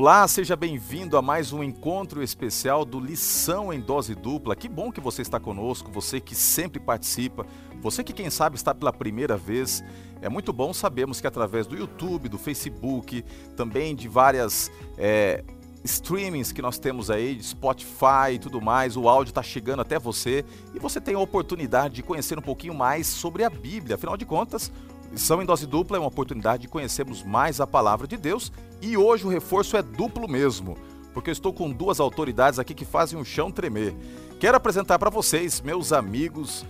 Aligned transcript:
Olá, 0.00 0.28
seja 0.28 0.54
bem-vindo 0.54 1.16
a 1.16 1.20
mais 1.20 1.52
um 1.52 1.60
encontro 1.60 2.22
especial 2.22 2.84
do 2.84 3.00
Lição 3.00 3.72
em 3.72 3.80
Dose 3.80 4.14
Dupla. 4.14 4.54
Que 4.54 4.68
bom 4.68 4.92
que 4.92 5.00
você 5.00 5.22
está 5.22 5.40
conosco, 5.40 5.90
você 5.90 6.20
que 6.20 6.36
sempre 6.36 6.78
participa, 6.78 7.44
você 7.82 8.04
que, 8.04 8.12
quem 8.12 8.30
sabe, 8.30 8.54
está 8.54 8.72
pela 8.72 8.92
primeira 8.92 9.36
vez. 9.36 9.82
É 10.22 10.28
muito 10.28 10.52
bom 10.52 10.72
sabermos 10.72 11.20
que 11.20 11.26
através 11.26 11.66
do 11.66 11.76
YouTube, 11.76 12.28
do 12.28 12.38
Facebook, 12.38 13.24
também 13.56 13.92
de 13.92 14.06
várias 14.06 14.70
é, 14.96 15.42
streamings 15.82 16.52
que 16.52 16.62
nós 16.62 16.78
temos 16.78 17.10
aí, 17.10 17.34
de 17.34 17.42
Spotify 17.42 18.34
e 18.34 18.38
tudo 18.38 18.60
mais, 18.60 18.96
o 18.96 19.08
áudio 19.08 19.32
está 19.32 19.42
chegando 19.42 19.80
até 19.80 19.98
você 19.98 20.44
e 20.72 20.78
você 20.78 21.00
tem 21.00 21.16
a 21.16 21.18
oportunidade 21.18 21.96
de 21.96 22.04
conhecer 22.04 22.38
um 22.38 22.42
pouquinho 22.42 22.72
mais 22.72 23.08
sobre 23.08 23.42
a 23.42 23.50
Bíblia. 23.50 23.96
Afinal 23.96 24.16
de 24.16 24.24
contas, 24.24 24.70
Lição 25.10 25.40
em 25.42 25.46
Dose 25.46 25.66
Dupla 25.66 25.96
é 25.96 26.00
uma 26.00 26.08
oportunidade 26.08 26.62
de 26.62 26.68
conhecermos 26.68 27.22
mais 27.22 27.60
a 27.60 27.66
palavra 27.66 28.06
de 28.06 28.16
Deus 28.16 28.52
e 28.80 28.96
hoje 28.96 29.26
o 29.26 29.30
reforço 29.30 29.76
é 29.76 29.82
duplo 29.82 30.28
mesmo, 30.28 30.76
porque 31.14 31.30
eu 31.30 31.32
estou 31.32 31.52
com 31.52 31.70
duas 31.70 31.98
autoridades 31.98 32.58
aqui 32.58 32.74
que 32.74 32.84
fazem 32.84 33.18
o 33.18 33.24
chão 33.24 33.50
tremer. 33.50 33.94
Quero 34.38 34.56
apresentar 34.56 34.98
para 34.98 35.10
vocês, 35.10 35.60
meus 35.60 35.92
amigos. 35.92 36.64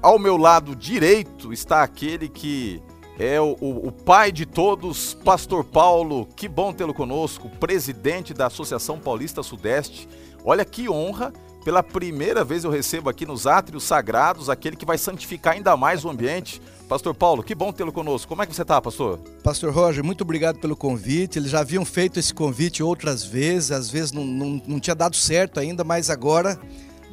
Ao 0.00 0.18
meu 0.18 0.36
lado 0.36 0.76
direito 0.76 1.52
está 1.52 1.82
aquele 1.82 2.28
que 2.28 2.80
é 3.18 3.40
o, 3.40 3.56
o, 3.60 3.88
o, 3.88 3.92
pai 3.92 4.30
de 4.30 4.46
todos, 4.46 5.14
Pastor 5.14 5.64
Paulo. 5.64 6.28
Que 6.36 6.48
bom 6.48 6.72
tê-lo 6.72 6.94
conosco, 6.94 7.48
presidente 7.58 8.32
da 8.32 8.46
Associação 8.46 8.98
Paulista 8.98 9.42
Sudeste. 9.42 10.08
Olha 10.44 10.64
que 10.64 10.88
honra 10.88 11.32
pela 11.64 11.82
primeira 11.82 12.44
vez 12.44 12.62
eu 12.62 12.70
recebo 12.70 13.10
aqui 13.10 13.26
nos 13.26 13.44
átrios 13.46 13.82
sagrados 13.82 14.48
aquele 14.48 14.76
que 14.76 14.86
vai 14.86 14.96
santificar 14.96 15.54
ainda 15.54 15.76
mais 15.76 16.04
o 16.04 16.08
ambiente. 16.08 16.62
Pastor 16.88 17.14
Paulo, 17.16 17.42
que 17.42 17.52
bom 17.52 17.72
tê-lo 17.72 17.92
conosco. 17.92 18.28
Como 18.28 18.42
é 18.42 18.46
que 18.46 18.54
você 18.54 18.62
está, 18.62 18.80
pastor? 18.80 19.18
Pastor 19.42 19.72
Roger, 19.72 20.04
muito 20.04 20.20
obrigado 20.20 20.60
pelo 20.60 20.76
convite. 20.76 21.36
Eles 21.36 21.50
já 21.50 21.60
haviam 21.60 21.84
feito 21.84 22.20
esse 22.20 22.32
convite 22.32 22.80
outras 22.80 23.24
vezes, 23.24 23.72
às 23.72 23.90
vezes 23.90 24.12
não, 24.12 24.24
não, 24.24 24.62
não 24.64 24.78
tinha 24.78 24.94
dado 24.94 25.16
certo 25.16 25.58
ainda, 25.58 25.82
mas 25.82 26.10
agora 26.10 26.56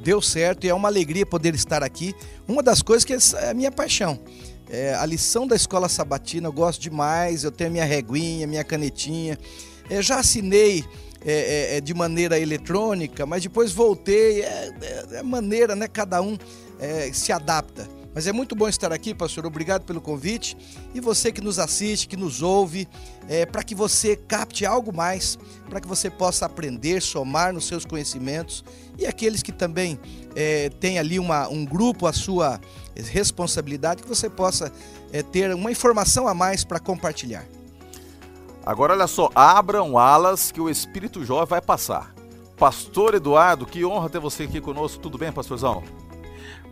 deu 0.03 0.22
certo 0.22 0.66
e 0.66 0.70
é 0.70 0.73
uma 0.75 0.88
alegria 0.88 1.25
poder 1.25 1.56
estar 1.56 1.81
aqui. 1.81 2.14
Uma 2.47 2.62
das 2.62 2.84
coisas 2.84 3.03
que 3.03 3.14
é 3.14 3.50
a 3.50 3.53
minha 3.56 3.72
paixão. 3.72 4.20
É, 4.70 4.94
a 4.94 5.06
lição 5.08 5.47
da 5.47 5.56
escola 5.56 5.90
sabatina 5.90 6.47
eu 6.47 6.53
gosto 6.53 6.80
demais, 6.80 7.44
eu 7.44 7.52
tenho 7.52 7.72
minha 7.72 7.86
reguinha, 7.86 8.45
minha 8.45 8.64
canetinha. 8.64 9.40
Eu 9.90 10.03
já 10.03 10.19
assinei 10.19 10.86
é, 11.25 11.34
é, 11.34 11.78
é, 11.78 11.81
de 11.81 11.95
maneira 11.95 12.40
eletrônica, 12.40 13.25
mas 13.25 13.42
depois 13.42 13.72
voltei. 13.72 14.44
É, 14.44 14.72
é, 14.81 15.06
é 15.14 15.23
maneira, 15.23 15.75
né? 15.75 15.88
Cada 15.88 16.22
um 16.22 16.38
é, 16.80 17.12
se 17.12 17.31
adapta. 17.31 18.03
Mas 18.14 18.28
é 18.28 18.31
muito 18.31 18.56
bom 18.56 18.67
estar 18.67 18.94
aqui, 18.94 19.14
pastor. 19.14 19.45
Obrigado 19.45 19.83
pelo 19.83 20.00
convite. 20.00 20.56
E 20.94 21.00
você 21.00 21.31
que 21.31 21.42
nos 21.42 21.58
assiste, 21.58 22.08
que 22.08 22.16
nos 22.16 22.42
ouve, 22.44 22.88
é, 23.28 23.45
para 23.45 23.64
que 23.64 23.73
você 23.73 24.16
capte 24.16 24.66
algo 24.66 24.95
mais, 24.95 25.38
para 25.69 25.81
que 25.81 25.88
você 25.88 26.09
possa 26.09 26.45
aprender, 26.45 27.02
somar 27.02 27.52
nos 27.52 27.66
seus 27.66 27.86
conhecimentos. 27.86 28.64
E 28.97 29.06
aqueles 29.08 29.41
que 29.41 29.52
também 29.52 30.00
é, 30.36 30.69
têm 30.69 31.00
ali 31.00 31.17
uma, 31.17 31.47
um 31.47 31.66
grupo 31.66 32.06
à 32.06 32.14
sua 32.14 32.61
responsabilidade, 32.95 34.03
que 34.03 34.09
você 34.09 34.30
possa 34.30 34.72
é, 35.11 35.23
ter 35.23 35.53
uma 35.56 35.72
informação 35.72 36.28
a 36.28 36.34
mais 36.34 36.64
para 36.64 36.80
compartilhar. 36.80 37.45
Agora 38.66 38.94
olha 38.94 39.08
só, 39.08 39.30
abram 39.34 39.97
alas 39.97 40.52
que 40.52 40.61
o 40.61 40.69
Espírito 40.69 41.25
Jovem 41.25 41.47
vai 41.47 41.61
passar. 41.61 42.14
Pastor 42.58 43.16
Eduardo, 43.16 43.66
que 43.66 43.84
honra 43.84 44.09
ter 44.09 44.19
você 44.19 44.44
aqui 44.44 44.61
conosco. 44.61 45.02
Tudo 45.02 45.17
bem, 45.17 45.31
pastorzão? 45.31 45.84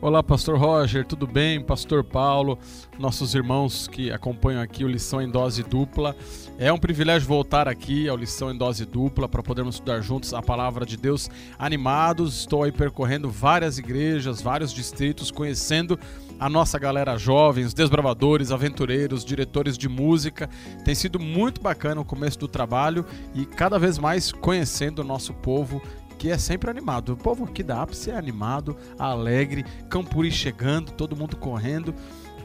Olá, 0.02 0.24
Pastor 0.24 0.58
Roger, 0.58 1.06
tudo 1.06 1.28
bem? 1.28 1.62
Pastor 1.62 2.04
Paulo, 2.04 2.58
nossos 2.98 3.36
irmãos 3.36 3.88
que 3.88 4.12
acompanham 4.12 4.62
aqui 4.62 4.84
o 4.84 4.88
Lição 4.88 5.22
em 5.22 5.30
Dose 5.30 5.62
Dupla. 5.62 6.16
É 6.58 6.74
um 6.74 6.78
privilégio 6.78 7.28
voltar 7.28 7.68
aqui 7.68 8.10
ao 8.10 8.18
Lição 8.18 8.52
em 8.52 8.58
Dose 8.58 8.86
Dupla 8.86 9.30
para 9.30 9.44
podermos 9.44 9.76
estudar 9.76 10.02
juntos 10.02 10.34
a 10.34 10.42
palavra 10.42 10.86
de 10.86 10.98
Deus 10.98 11.30
animados. 11.60 12.40
Estou 12.40 12.64
aí 12.64 12.72
percorrendo 12.72 13.30
várias 13.30 13.78
igrejas, 13.78 14.42
vários 14.42 14.74
distritos, 14.74 15.30
conhecendo 15.30 16.00
a 16.40 16.50
nossa 16.50 16.80
galera 16.80 17.16
jovem, 17.16 17.64
os 17.64 17.74
desbravadores, 17.74 18.52
aventureiros, 18.52 19.24
diretores 19.24 19.78
de 19.78 19.88
música. 19.88 20.50
Tem 20.84 20.96
sido 20.96 21.20
muito 21.20 21.62
bacana 21.62 22.02
o 22.02 22.06
começo 22.06 22.40
do 22.40 22.48
trabalho 22.48 23.06
e 23.36 23.46
cada 23.46 23.78
vez 23.78 24.00
mais 24.00 24.32
conhecendo 24.32 25.00
o 25.00 25.06
nosso 25.06 25.36
povo 25.36 25.80
que 26.22 26.30
é 26.30 26.38
sempre 26.38 26.70
animado. 26.70 27.14
O 27.14 27.18
povo 27.18 27.46
aqui 27.46 27.64
da 27.64 27.82
Ápice 27.82 28.12
é 28.12 28.16
animado, 28.16 28.78
alegre, 29.00 29.66
Campuri 29.90 30.30
chegando, 30.32 30.92
todo 30.92 31.16
mundo 31.16 31.36
correndo. 31.36 31.96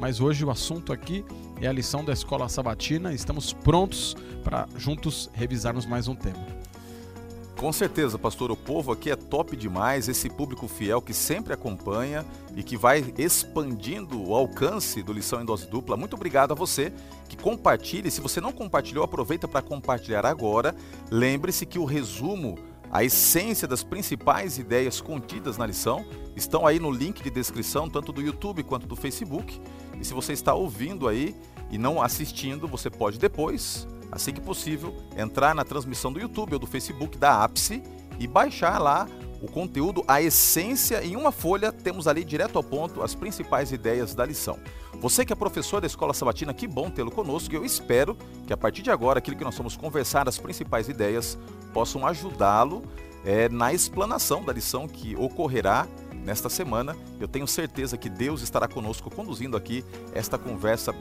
Mas 0.01 0.19
hoje 0.19 0.47
o 0.47 0.51
assunto 0.51 0.95
aqui 0.95 1.23
é 1.61 1.67
a 1.67 1.73
lição 1.73 2.03
da 2.03 2.15
escola 2.15 2.49
sabatina. 2.49 3.13
Estamos 3.13 3.53
prontos 3.53 4.17
para 4.43 4.67
juntos 4.79 5.29
revisarmos 5.35 5.85
mais 5.85 6.09
um 6.09 6.15
tema. 6.15 6.43
Com 7.59 7.71
certeza, 7.71 8.19
pastor, 8.19 8.51
o 8.51 8.57
povo 8.57 8.93
aqui 8.93 9.11
é 9.11 9.17
top 9.17 9.55
demais, 9.55 10.09
esse 10.09 10.31
público 10.31 10.69
fiel 10.69 11.03
que 11.03 11.13
sempre 11.13 11.53
acompanha 11.53 12.25
e 12.55 12.63
que 12.63 12.79
vai 12.79 13.15
expandindo 13.19 14.23
o 14.23 14.35
alcance 14.35 15.03
do 15.03 15.13
Lição 15.13 15.41
em 15.41 15.45
Dose 15.45 15.67
Dupla. 15.67 15.97
Muito 15.97 16.17
obrigado 16.17 16.53
a 16.53 16.55
você 16.55 16.93
que 17.29 17.37
compartilhe. 17.37 18.11
Se 18.11 18.21
você 18.21 18.41
não 18.41 18.53
compartilhou, 18.53 19.05
aproveita 19.05 19.47
para 19.47 19.61
compartilhar 19.61 20.25
agora. 20.25 20.75
Lembre-se 21.11 21.65
que 21.65 21.79
o 21.79 21.87
resumo, 21.87 22.59
a 22.91 23.05
essência 23.05 23.67
das 23.67 23.83
principais 23.83 24.59
ideias 24.59 25.01
contidas 25.01 25.59
na 25.59 25.67
lição 25.67 26.05
estão 26.35 26.67
aí 26.67 26.79
no 26.79 26.91
link 26.91 27.23
de 27.23 27.31
descrição, 27.31 27.89
tanto 27.89 28.13
do 28.13 28.23
YouTube 28.23 28.63
quanto 28.63 28.87
do 28.87 28.97
Facebook. 28.97 29.61
E 30.01 30.05
se 30.05 30.15
você 30.15 30.33
está 30.33 30.55
ouvindo 30.55 31.09
aí 31.09 31.35
e 31.71 31.79
não 31.79 32.01
assistindo, 32.01 32.69
você 32.69 32.89
pode 32.91 33.19
depois 33.19 33.87
assim 34.11 34.33
que 34.33 34.41
possível, 34.41 34.95
entrar 35.17 35.55
na 35.55 35.65
transmissão 35.65 36.13
do 36.13 36.21
YouTube 36.21 36.55
ou 36.55 36.59
do 36.59 36.67
Facebook 36.67 37.19
da 37.19 37.43
Ápice 37.43 37.83
e 38.19 38.27
baixar 38.27 38.79
lá 38.79 39.07
o 39.41 39.51
conteúdo, 39.51 40.03
a 40.09 40.23
essência, 40.23 41.05
em 41.05 41.15
uma 41.15 41.31
folha, 41.31 41.71
temos 41.71 42.09
ali 42.09 42.25
direto 42.25 42.57
ao 42.57 42.65
ponto 42.65 43.03
as 43.03 43.15
principais 43.15 43.71
ideias 43.71 44.15
da 44.15 44.25
lição. 44.25 44.59
Você 45.01 45.25
que 45.25 45.33
é 45.33 45.37
professor 45.37 45.81
da 45.81 45.87
Escola 45.87 46.15
Sabatina, 46.15 46.55
que 46.55 46.67
bom 46.67 46.91
tê-lo 46.91 47.11
conosco 47.11 47.55
eu 47.55 47.65
espero 47.65 48.17
que 48.47 48.53
a 48.53 48.57
partir 48.57 48.83
de 48.83 48.91
agora, 48.91 49.19
aquilo 49.19 49.37
que 49.37 49.45
nós 49.45 49.57
vamos 49.57 49.77
conversar, 49.77 50.27
as 50.29 50.39
principais 50.39 50.89
ideias, 50.89 51.39
possam 51.73 52.07
ajudá-lo 52.07 52.83
é, 53.25 53.49
na 53.49 53.75
explanação 53.75 54.43
da 54.43 54.53
lição 54.53 54.89
que 54.89 55.15
ocorrerá 55.17 55.87
nesta 56.25 56.49
semana. 56.49 56.97
Eu 57.21 57.29
tenho 57.29 57.47
certeza 57.47 57.99
que 57.99 58.09
Deus 58.09 58.41
estará 58.41 58.67
conosco 58.67 59.11
conduzindo 59.11 59.57
aqui 59.57 59.84
esta 60.15 60.39
conversa 60.39 60.95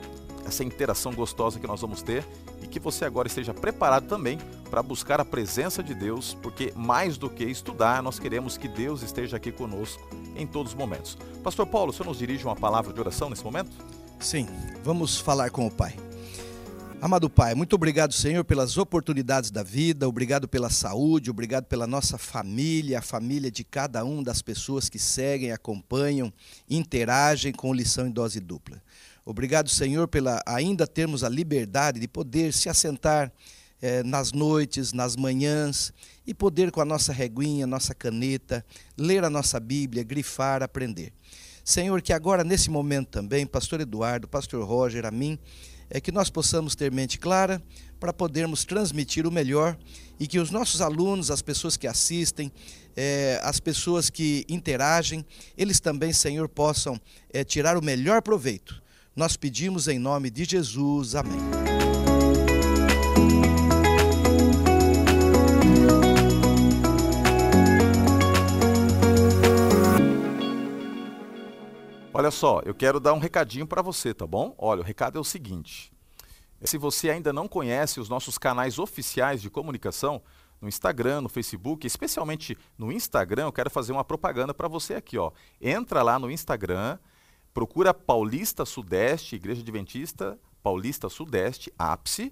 essa 0.46 0.62
interação 0.62 1.12
gostosa 1.12 1.58
que 1.58 1.66
nós 1.66 1.80
vamos 1.80 2.02
ter 2.02 2.24
e 2.62 2.66
que 2.66 2.78
você 2.78 3.04
agora 3.04 3.28
esteja 3.28 3.52
preparado 3.52 4.06
também 4.06 4.38
para 4.70 4.82
buscar 4.82 5.20
a 5.20 5.24
presença 5.24 5.82
de 5.82 5.94
Deus, 5.94 6.36
porque 6.42 6.72
mais 6.76 7.18
do 7.18 7.28
que 7.28 7.44
estudar, 7.44 8.02
nós 8.02 8.18
queremos 8.18 8.56
que 8.56 8.68
Deus 8.68 9.02
esteja 9.02 9.36
aqui 9.36 9.50
conosco 9.50 10.02
em 10.36 10.46
todos 10.46 10.72
os 10.72 10.78
momentos. 10.78 11.18
Pastor 11.42 11.66
Paulo, 11.66 11.90
o 11.90 11.92
senhor 11.92 12.08
nos 12.08 12.18
dirige 12.18 12.44
uma 12.44 12.56
palavra 12.56 12.92
de 12.92 13.00
oração 13.00 13.28
nesse 13.28 13.44
momento? 13.44 13.70
Sim, 14.18 14.46
vamos 14.82 15.18
falar 15.18 15.50
com 15.50 15.66
o 15.66 15.70
Pai. 15.70 15.96
Amado 16.98 17.28
Pai, 17.28 17.54
muito 17.54 17.74
obrigado, 17.74 18.14
Senhor, 18.14 18.42
pelas 18.42 18.78
oportunidades 18.78 19.50
da 19.50 19.62
vida, 19.62 20.08
obrigado 20.08 20.48
pela 20.48 20.70
saúde, 20.70 21.30
obrigado 21.30 21.64
pela 21.66 21.86
nossa 21.86 22.16
família, 22.16 22.98
a 22.98 23.02
família 23.02 23.50
de 23.50 23.62
cada 23.62 24.02
um 24.02 24.22
das 24.22 24.40
pessoas 24.40 24.88
que 24.88 24.98
seguem, 24.98 25.52
acompanham, 25.52 26.32
interagem 26.68 27.52
com 27.52 27.72
lição 27.72 28.06
em 28.06 28.10
dose 28.10 28.40
dupla. 28.40 28.82
Obrigado, 29.28 29.68
Senhor, 29.68 30.06
pela 30.06 30.40
ainda 30.46 30.86
termos 30.86 31.24
a 31.24 31.28
liberdade 31.28 31.98
de 31.98 32.06
poder 32.06 32.52
se 32.52 32.68
assentar 32.68 33.32
eh, 33.82 34.04
nas 34.04 34.30
noites, 34.30 34.92
nas 34.92 35.16
manhãs 35.16 35.92
e 36.24 36.32
poder 36.32 36.70
com 36.70 36.80
a 36.80 36.84
nossa 36.84 37.12
reguinha, 37.12 37.66
nossa 37.66 37.92
caneta, 37.92 38.64
ler 38.96 39.24
a 39.24 39.28
nossa 39.28 39.58
Bíblia, 39.58 40.04
grifar, 40.04 40.62
aprender. 40.62 41.12
Senhor, 41.64 42.00
que 42.02 42.12
agora 42.12 42.44
nesse 42.44 42.70
momento 42.70 43.08
também, 43.08 43.44
Pastor 43.44 43.80
Eduardo, 43.80 44.28
Pastor 44.28 44.64
Roger, 44.64 45.04
a 45.04 45.10
mim, 45.10 45.36
é 45.90 46.00
que 46.00 46.12
nós 46.12 46.30
possamos 46.30 46.76
ter 46.76 46.92
mente 46.92 47.18
clara 47.18 47.60
para 47.98 48.12
podermos 48.12 48.64
transmitir 48.64 49.26
o 49.26 49.32
melhor 49.32 49.76
e 50.20 50.28
que 50.28 50.38
os 50.38 50.52
nossos 50.52 50.80
alunos, 50.80 51.32
as 51.32 51.42
pessoas 51.42 51.76
que 51.76 51.88
assistem, 51.88 52.52
é, 52.94 53.40
as 53.42 53.58
pessoas 53.58 54.08
que 54.08 54.46
interagem, 54.48 55.26
eles 55.58 55.80
também, 55.80 56.12
Senhor, 56.12 56.48
possam 56.48 57.00
é, 57.32 57.42
tirar 57.42 57.76
o 57.76 57.82
melhor 57.82 58.22
proveito 58.22 58.85
nós 59.16 59.34
pedimos 59.34 59.88
em 59.88 59.98
nome 59.98 60.30
de 60.30 60.44
Jesus. 60.44 61.14
Amém. 61.14 61.40
Olha 72.12 72.30
só, 72.30 72.60
eu 72.64 72.74
quero 72.74 73.00
dar 73.00 73.14
um 73.14 73.18
recadinho 73.18 73.66
para 73.66 73.80
você, 73.80 74.12
tá 74.12 74.26
bom? 74.26 74.54
Olha, 74.58 74.82
o 74.82 74.84
recado 74.84 75.16
é 75.16 75.20
o 75.20 75.24
seguinte: 75.24 75.90
se 76.62 76.76
você 76.76 77.08
ainda 77.08 77.32
não 77.32 77.48
conhece 77.48 77.98
os 77.98 78.10
nossos 78.10 78.36
canais 78.36 78.78
oficiais 78.78 79.40
de 79.40 79.48
comunicação, 79.48 80.22
no 80.60 80.68
Instagram, 80.68 81.20
no 81.22 81.28
Facebook, 81.28 81.86
especialmente 81.86 82.56
no 82.78 82.90
Instagram, 82.90 83.44
eu 83.44 83.52
quero 83.52 83.70
fazer 83.70 83.92
uma 83.92 84.04
propaganda 84.04 84.54
para 84.54 84.68
você 84.68 84.94
aqui, 84.94 85.18
ó. 85.18 85.30
Entra 85.60 86.02
lá 86.02 86.18
no 86.18 86.30
Instagram, 86.30 86.98
Procura 87.56 87.94
Paulista 87.94 88.66
Sudeste, 88.66 89.34
Igreja 89.34 89.62
Adventista 89.62 90.38
Paulista 90.62 91.08
Sudeste, 91.08 91.72
ápice, 91.78 92.30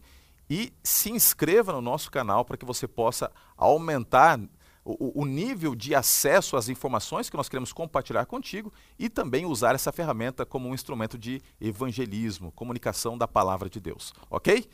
e 0.51 0.71
se 0.83 1.11
inscreva 1.11 1.73
no 1.73 1.81
nosso 1.81 2.11
canal 2.11 2.45
para 2.45 2.59
que 2.59 2.65
você 2.67 2.87
possa 2.87 3.33
aumentar 3.57 4.39
o, 4.85 5.23
o, 5.23 5.25
nível 5.25 5.75
de 5.75 5.95
acesso 5.95 6.59
às 6.59 6.69
informações 6.69 7.31
que 7.31 7.39
nós 7.39 7.49
queremos 7.49 7.73
compartilhar 7.73 8.27
contigo 8.27 8.71
e 8.99 9.09
também 9.09 9.47
usar 9.47 9.75
essa 9.75 9.91
ferramenta 9.91 10.45
como 10.45 10.69
um 10.69 10.75
instrumento 10.75 11.17
de 11.17 11.41
evangelismo, 11.59 12.53
comunicação 12.53 13.17
da 13.17 13.27
palavra 13.27 13.71
de 13.71 13.81
Deus, 13.81 14.13
ok? 14.29 14.69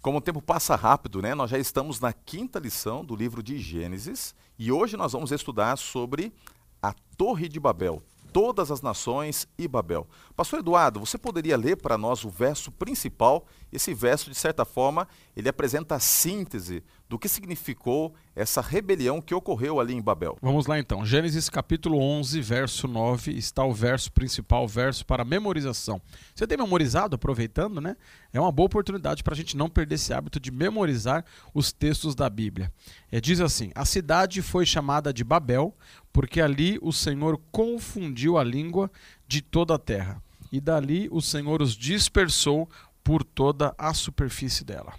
Como 0.00 0.18
o 0.18 0.20
tempo 0.20 0.40
passa 0.40 0.76
rápido, 0.76 1.20
né? 1.20 1.34
Nós 1.34 1.50
já 1.50 1.58
estamos 1.58 1.98
na 1.98 2.12
quinta 2.12 2.60
lição 2.60 3.04
do 3.04 3.16
livro 3.16 3.42
de 3.42 3.58
Gênesis 3.58 4.36
e 4.56 4.70
hoje 4.70 4.96
nós 4.96 5.14
vamos 5.14 5.32
estudar 5.32 5.76
sobre 5.76 6.32
a 6.80 6.94
Torre 7.16 7.48
de 7.48 7.58
Babel, 7.58 8.00
todas 8.36 8.70
as 8.70 8.82
nações 8.82 9.48
e 9.56 9.66
Babel. 9.66 10.06
Pastor 10.36 10.58
Eduardo, 10.58 11.00
você 11.00 11.16
poderia 11.16 11.56
ler 11.56 11.76
para 11.78 11.96
nós 11.96 12.22
o 12.22 12.28
verso 12.28 12.70
principal? 12.70 13.46
Esse 13.72 13.94
verso, 13.94 14.28
de 14.28 14.36
certa 14.36 14.62
forma, 14.62 15.08
ele 15.34 15.48
apresenta 15.48 15.94
a 15.94 15.98
síntese 15.98 16.84
do 17.08 17.18
que 17.18 17.28
significou 17.28 18.14
essa 18.34 18.60
rebelião 18.60 19.20
que 19.20 19.34
ocorreu 19.34 19.78
ali 19.78 19.94
em 19.94 20.02
Babel. 20.02 20.36
Vamos 20.42 20.66
lá 20.66 20.78
então. 20.78 21.06
Gênesis 21.06 21.48
capítulo 21.48 21.98
11, 22.00 22.40
verso 22.40 22.88
9, 22.88 23.32
está 23.32 23.64
o 23.64 23.72
verso 23.72 24.10
principal, 24.12 24.66
verso 24.66 25.06
para 25.06 25.24
memorização. 25.24 26.00
Você 26.34 26.46
tem 26.46 26.58
memorizado, 26.58 27.14
aproveitando, 27.14 27.80
né? 27.80 27.96
É 28.32 28.40
uma 28.40 28.50
boa 28.50 28.66
oportunidade 28.66 29.22
para 29.22 29.34
a 29.34 29.36
gente 29.36 29.56
não 29.56 29.70
perder 29.70 29.94
esse 29.94 30.12
hábito 30.12 30.40
de 30.40 30.50
memorizar 30.50 31.24
os 31.54 31.72
textos 31.72 32.14
da 32.14 32.28
Bíblia. 32.28 32.72
É, 33.10 33.20
diz 33.20 33.40
assim: 33.40 33.70
A 33.74 33.84
cidade 33.84 34.42
foi 34.42 34.66
chamada 34.66 35.12
de 35.12 35.22
Babel, 35.22 35.74
porque 36.12 36.40
ali 36.40 36.78
o 36.82 36.92
Senhor 36.92 37.40
confundiu 37.52 38.36
a 38.36 38.44
língua 38.44 38.90
de 39.28 39.40
toda 39.40 39.74
a 39.74 39.78
terra, 39.78 40.20
e 40.50 40.60
dali 40.60 41.08
o 41.10 41.20
Senhor 41.20 41.62
os 41.62 41.74
dispersou 41.76 42.68
por 43.02 43.22
toda 43.22 43.72
a 43.78 43.94
superfície 43.94 44.64
dela. 44.64 44.92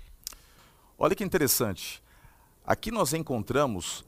Olha 0.99 1.15
que 1.15 1.23
interessante. 1.23 2.01
Aqui 2.65 2.89
nós 2.89 3.13
encontramos 3.13 4.03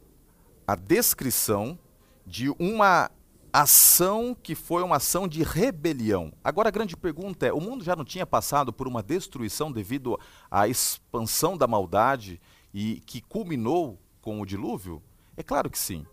a 0.65 0.75
descrição 0.75 1.77
de 2.25 2.49
uma 2.57 3.11
ação 3.53 4.35
que 4.35 4.55
foi 4.55 4.81
uma 4.81 4.95
ação 4.95 5.27
de 5.27 5.43
rebelião. 5.43 6.33
Agora 6.43 6.69
a 6.69 6.71
grande 6.71 6.97
pergunta 6.97 7.45
é: 7.45 7.53
o 7.53 7.61
mundo 7.61 7.83
já 7.83 7.95
não 7.95 8.03
tinha 8.03 8.25
passado 8.25 8.73
por 8.73 8.87
uma 8.87 9.03
destruição 9.03 9.71
devido 9.71 10.19
à 10.49 10.67
expansão 10.67 11.55
da 11.55 11.67
maldade 11.67 12.41
e 12.73 13.03
que 13.05 13.21
culminou 13.21 13.99
com 14.19 14.41
o 14.41 14.45
dilúvio? 14.45 14.99
É 15.37 15.43
claro 15.43 15.69
que 15.69 15.77
sim. 15.77 16.07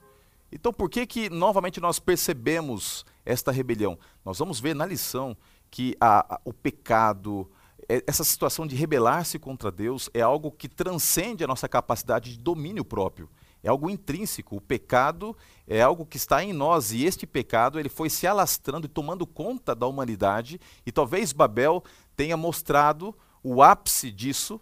Então 0.52 0.74
por 0.74 0.90
que 0.90 1.06
que 1.06 1.30
novamente 1.30 1.80
nós 1.80 1.98
percebemos 1.98 3.06
esta 3.24 3.50
rebelião? 3.50 3.98
Nós 4.22 4.38
vamos 4.38 4.60
ver 4.60 4.74
na 4.74 4.84
lição 4.84 5.34
que 5.70 5.96
a, 5.98 6.34
a, 6.34 6.40
o 6.44 6.52
pecado, 6.52 7.50
essa 7.88 8.24
situação 8.24 8.66
de 8.66 8.74
rebelar-se 8.74 9.38
contra 9.38 9.70
Deus 9.70 10.10
é 10.12 10.20
algo 10.20 10.50
que 10.50 10.68
transcende 10.68 11.44
a 11.44 11.46
nossa 11.46 11.68
capacidade 11.68 12.32
de 12.32 12.38
domínio 12.38 12.84
próprio. 12.84 13.28
É 13.62 13.68
algo 13.68 13.90
intrínseco. 13.90 14.56
O 14.56 14.60
pecado 14.60 15.36
é 15.66 15.82
algo 15.82 16.06
que 16.06 16.16
está 16.16 16.42
em 16.42 16.52
nós 16.52 16.92
e 16.92 17.04
este 17.04 17.26
pecado 17.26 17.78
ele 17.78 17.88
foi 17.88 18.08
se 18.08 18.26
alastrando 18.26 18.86
e 18.86 18.88
tomando 18.88 19.26
conta 19.26 19.74
da 19.74 19.86
humanidade. 19.86 20.60
E 20.84 20.92
talvez 20.92 21.32
Babel 21.32 21.82
tenha 22.14 22.36
mostrado 22.36 23.14
o 23.42 23.62
ápice 23.62 24.10
disso, 24.10 24.60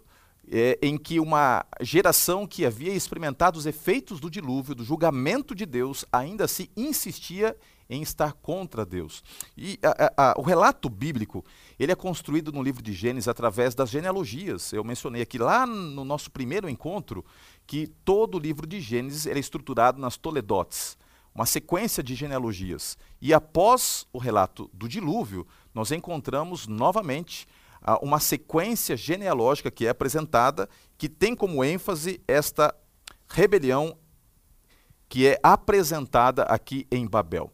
é, 0.51 0.77
em 0.81 0.97
que 0.97 1.19
uma 1.19 1.65
geração 1.81 2.45
que 2.45 2.65
havia 2.65 2.93
experimentado 2.93 3.57
os 3.57 3.65
efeitos 3.65 4.19
do 4.19 4.29
dilúvio, 4.29 4.75
do 4.75 4.83
julgamento 4.83 5.55
de 5.55 5.65
Deus, 5.65 6.05
ainda 6.11 6.47
se 6.47 6.69
insistia 6.77 7.55
em 7.89 8.01
estar 8.01 8.33
contra 8.33 8.85
Deus. 8.85 9.23
E 9.57 9.79
a, 9.83 10.31
a, 10.31 10.33
o 10.37 10.41
relato 10.41 10.89
bíblico 10.89 11.43
ele 11.77 11.91
é 11.91 11.95
construído 11.95 12.51
no 12.51 12.63
livro 12.63 12.81
de 12.81 12.93
Gênesis 12.93 13.27
através 13.27 13.75
das 13.75 13.89
genealogias. 13.89 14.73
Eu 14.73 14.83
mencionei 14.83 15.21
aqui 15.21 15.37
lá 15.37 15.65
no 15.65 16.03
nosso 16.03 16.31
primeiro 16.31 16.69
encontro 16.69 17.23
que 17.67 17.87
todo 18.03 18.35
o 18.35 18.39
livro 18.39 18.65
de 18.65 18.79
Gênesis 18.79 19.27
é 19.27 19.37
estruturado 19.37 19.99
nas 19.99 20.17
Toledotes, 20.17 20.97
uma 21.33 21.45
sequência 21.45 22.01
de 22.01 22.15
genealogias. 22.15 22.97
E 23.21 23.33
após 23.33 24.07
o 24.13 24.17
relato 24.17 24.69
do 24.73 24.87
dilúvio, 24.87 25.45
nós 25.73 25.91
encontramos 25.91 26.67
novamente 26.67 27.47
uh, 27.81 28.03
uma 28.03 28.19
sequência 28.19 28.95
genealógica 28.95 29.69
que 29.69 29.85
é 29.85 29.89
apresentada, 29.89 30.69
que 30.97 31.09
tem 31.09 31.35
como 31.35 31.63
ênfase 31.63 32.21
esta 32.27 32.73
rebelião 33.27 33.97
que 35.09 35.27
é 35.27 35.39
apresentada 35.43 36.43
aqui 36.43 36.87
em 36.91 37.07
Babel. 37.07 37.51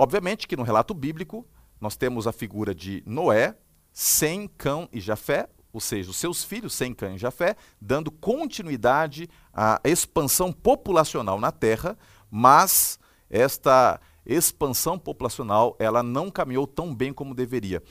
Obviamente 0.00 0.48
que 0.48 0.56
no 0.56 0.62
relato 0.62 0.94
bíblico 0.94 1.46
nós 1.78 1.94
temos 1.94 2.26
a 2.26 2.32
figura 2.32 2.74
de 2.74 3.02
Noé, 3.04 3.54
Sem, 3.92 4.48
Cão 4.48 4.88
e 4.90 4.98
Jafé, 4.98 5.46
ou 5.70 5.78
seja, 5.78 6.08
os 6.08 6.16
seus 6.16 6.42
filhos, 6.42 6.72
Sem, 6.72 6.94
Cão 6.94 7.14
e 7.14 7.18
Jafé, 7.18 7.54
dando 7.78 8.10
continuidade 8.10 9.28
à 9.52 9.78
expansão 9.84 10.54
populacional 10.54 11.38
na 11.38 11.52
Terra, 11.52 11.98
mas 12.30 12.98
esta 13.28 14.00
expansão 14.24 14.98
populacional 14.98 15.76
ela 15.78 16.02
não 16.02 16.30
caminhou 16.30 16.66
tão 16.66 16.94
bem 16.94 17.12
como 17.12 17.34
deveria. 17.34 17.82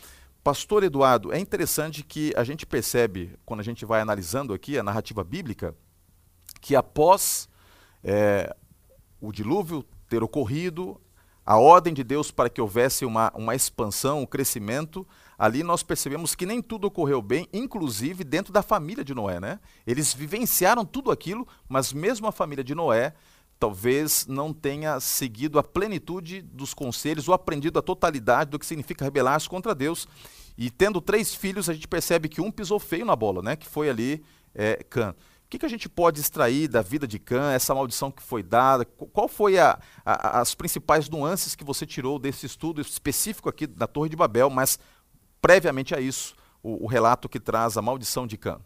Pastor 0.44 0.84
Eduardo, 0.84 1.32
é 1.32 1.38
interessante 1.38 2.02
que 2.02 2.34
a 2.36 2.44
gente 2.44 2.66
percebe, 2.66 3.38
quando 3.46 3.60
a 3.60 3.64
gente 3.64 3.86
vai 3.86 4.02
analisando 4.02 4.52
aqui 4.52 4.80
a 4.80 4.84
narrativa 4.84 5.24
bíblica, 5.24 5.76
que 6.60 6.76
após 6.76 7.48
é, 8.04 8.52
o 9.22 9.32
dilúvio 9.32 9.86
ter 10.08 10.24
ocorrido, 10.24 11.00
a 11.50 11.58
ordem 11.58 11.96
de 11.96 12.04
Deus 12.04 12.30
para 12.30 12.48
que 12.48 12.62
houvesse 12.62 13.04
uma, 13.04 13.32
uma 13.34 13.56
expansão, 13.56 14.22
um 14.22 14.26
crescimento, 14.28 15.04
ali 15.36 15.64
nós 15.64 15.82
percebemos 15.82 16.36
que 16.36 16.46
nem 16.46 16.62
tudo 16.62 16.86
ocorreu 16.86 17.24
bem, 17.24 17.48
inclusive 17.52 18.24
dentro 18.24 18.54
da 18.54 18.62
família 18.62 19.04
de 19.04 19.16
Noé. 19.16 19.40
Né? 19.40 19.60
Eles 19.88 20.14
vivenciaram 20.14 20.86
tudo 20.86 21.10
aquilo, 21.10 21.48
mas 21.68 21.92
mesmo 21.92 22.28
a 22.28 22.32
família 22.32 22.64
de 22.64 22.76
Noé 22.76 23.16
talvez 23.60 24.28
não 24.28 24.54
tenha 24.54 25.00
seguido 25.00 25.58
a 25.58 25.64
plenitude 25.64 26.44
dos 26.44 26.72
conselhos 26.72 27.28
ou 27.28 27.34
aprendido 27.34 27.80
a 27.80 27.82
totalidade 27.82 28.52
do 28.52 28.60
que 28.60 28.66
significa 28.68 29.04
rebelar-se 29.04 29.50
contra 29.50 29.74
Deus. 29.74 30.08
E 30.56 30.70
tendo 30.70 31.02
três 31.02 31.34
filhos, 31.34 31.68
a 31.68 31.74
gente 31.74 31.88
percebe 31.88 32.30
que 32.30 32.40
um 32.40 32.52
pisou 32.52 32.78
feio 32.80 33.08
na 33.08 33.16
bola, 33.16 33.42
né? 33.42 33.56
que 33.56 33.68
foi 33.68 33.90
ali 33.90 34.24
é, 34.54 34.84
Cã. 34.88 35.16
O 35.50 35.52
que, 35.52 35.58
que, 35.58 35.66
a 35.66 35.70
gente 35.70 35.90
pode 35.90 36.22
extrair 36.22 36.68
da 36.68 36.84
vida 36.84 37.08
de 37.08 37.18
Cã, 37.18 37.52
essa 37.52 37.74
maldição 37.74 38.12
que 38.12 38.22
foi 38.22 38.44
dada? 38.44 38.86
Qual 38.86 39.28
foi 39.28 39.58
a, 39.58 39.80
a, 40.06 40.42
as 40.42 40.54
principais 40.54 41.10
nuances 41.10 41.56
que 41.56 41.64
você 41.64 41.88
tirou 41.88 42.20
desse 42.20 42.46
estudo 42.46 42.80
específico 42.80 43.50
aqui 43.50 43.66
da 43.66 43.88
Torre 43.88 44.10
de 44.10 44.16
Babel, 44.16 44.52
mas 44.52 44.78
previamente 45.42 45.96
a 45.96 46.00
isso, 46.00 46.36
o, 46.62 46.86
o 46.86 46.88
relato 46.88 47.28
que 47.28 47.40
traz 47.40 47.78
a 47.78 47.82
maldição 47.82 48.28
de 48.28 48.38
Cã? 48.38 48.60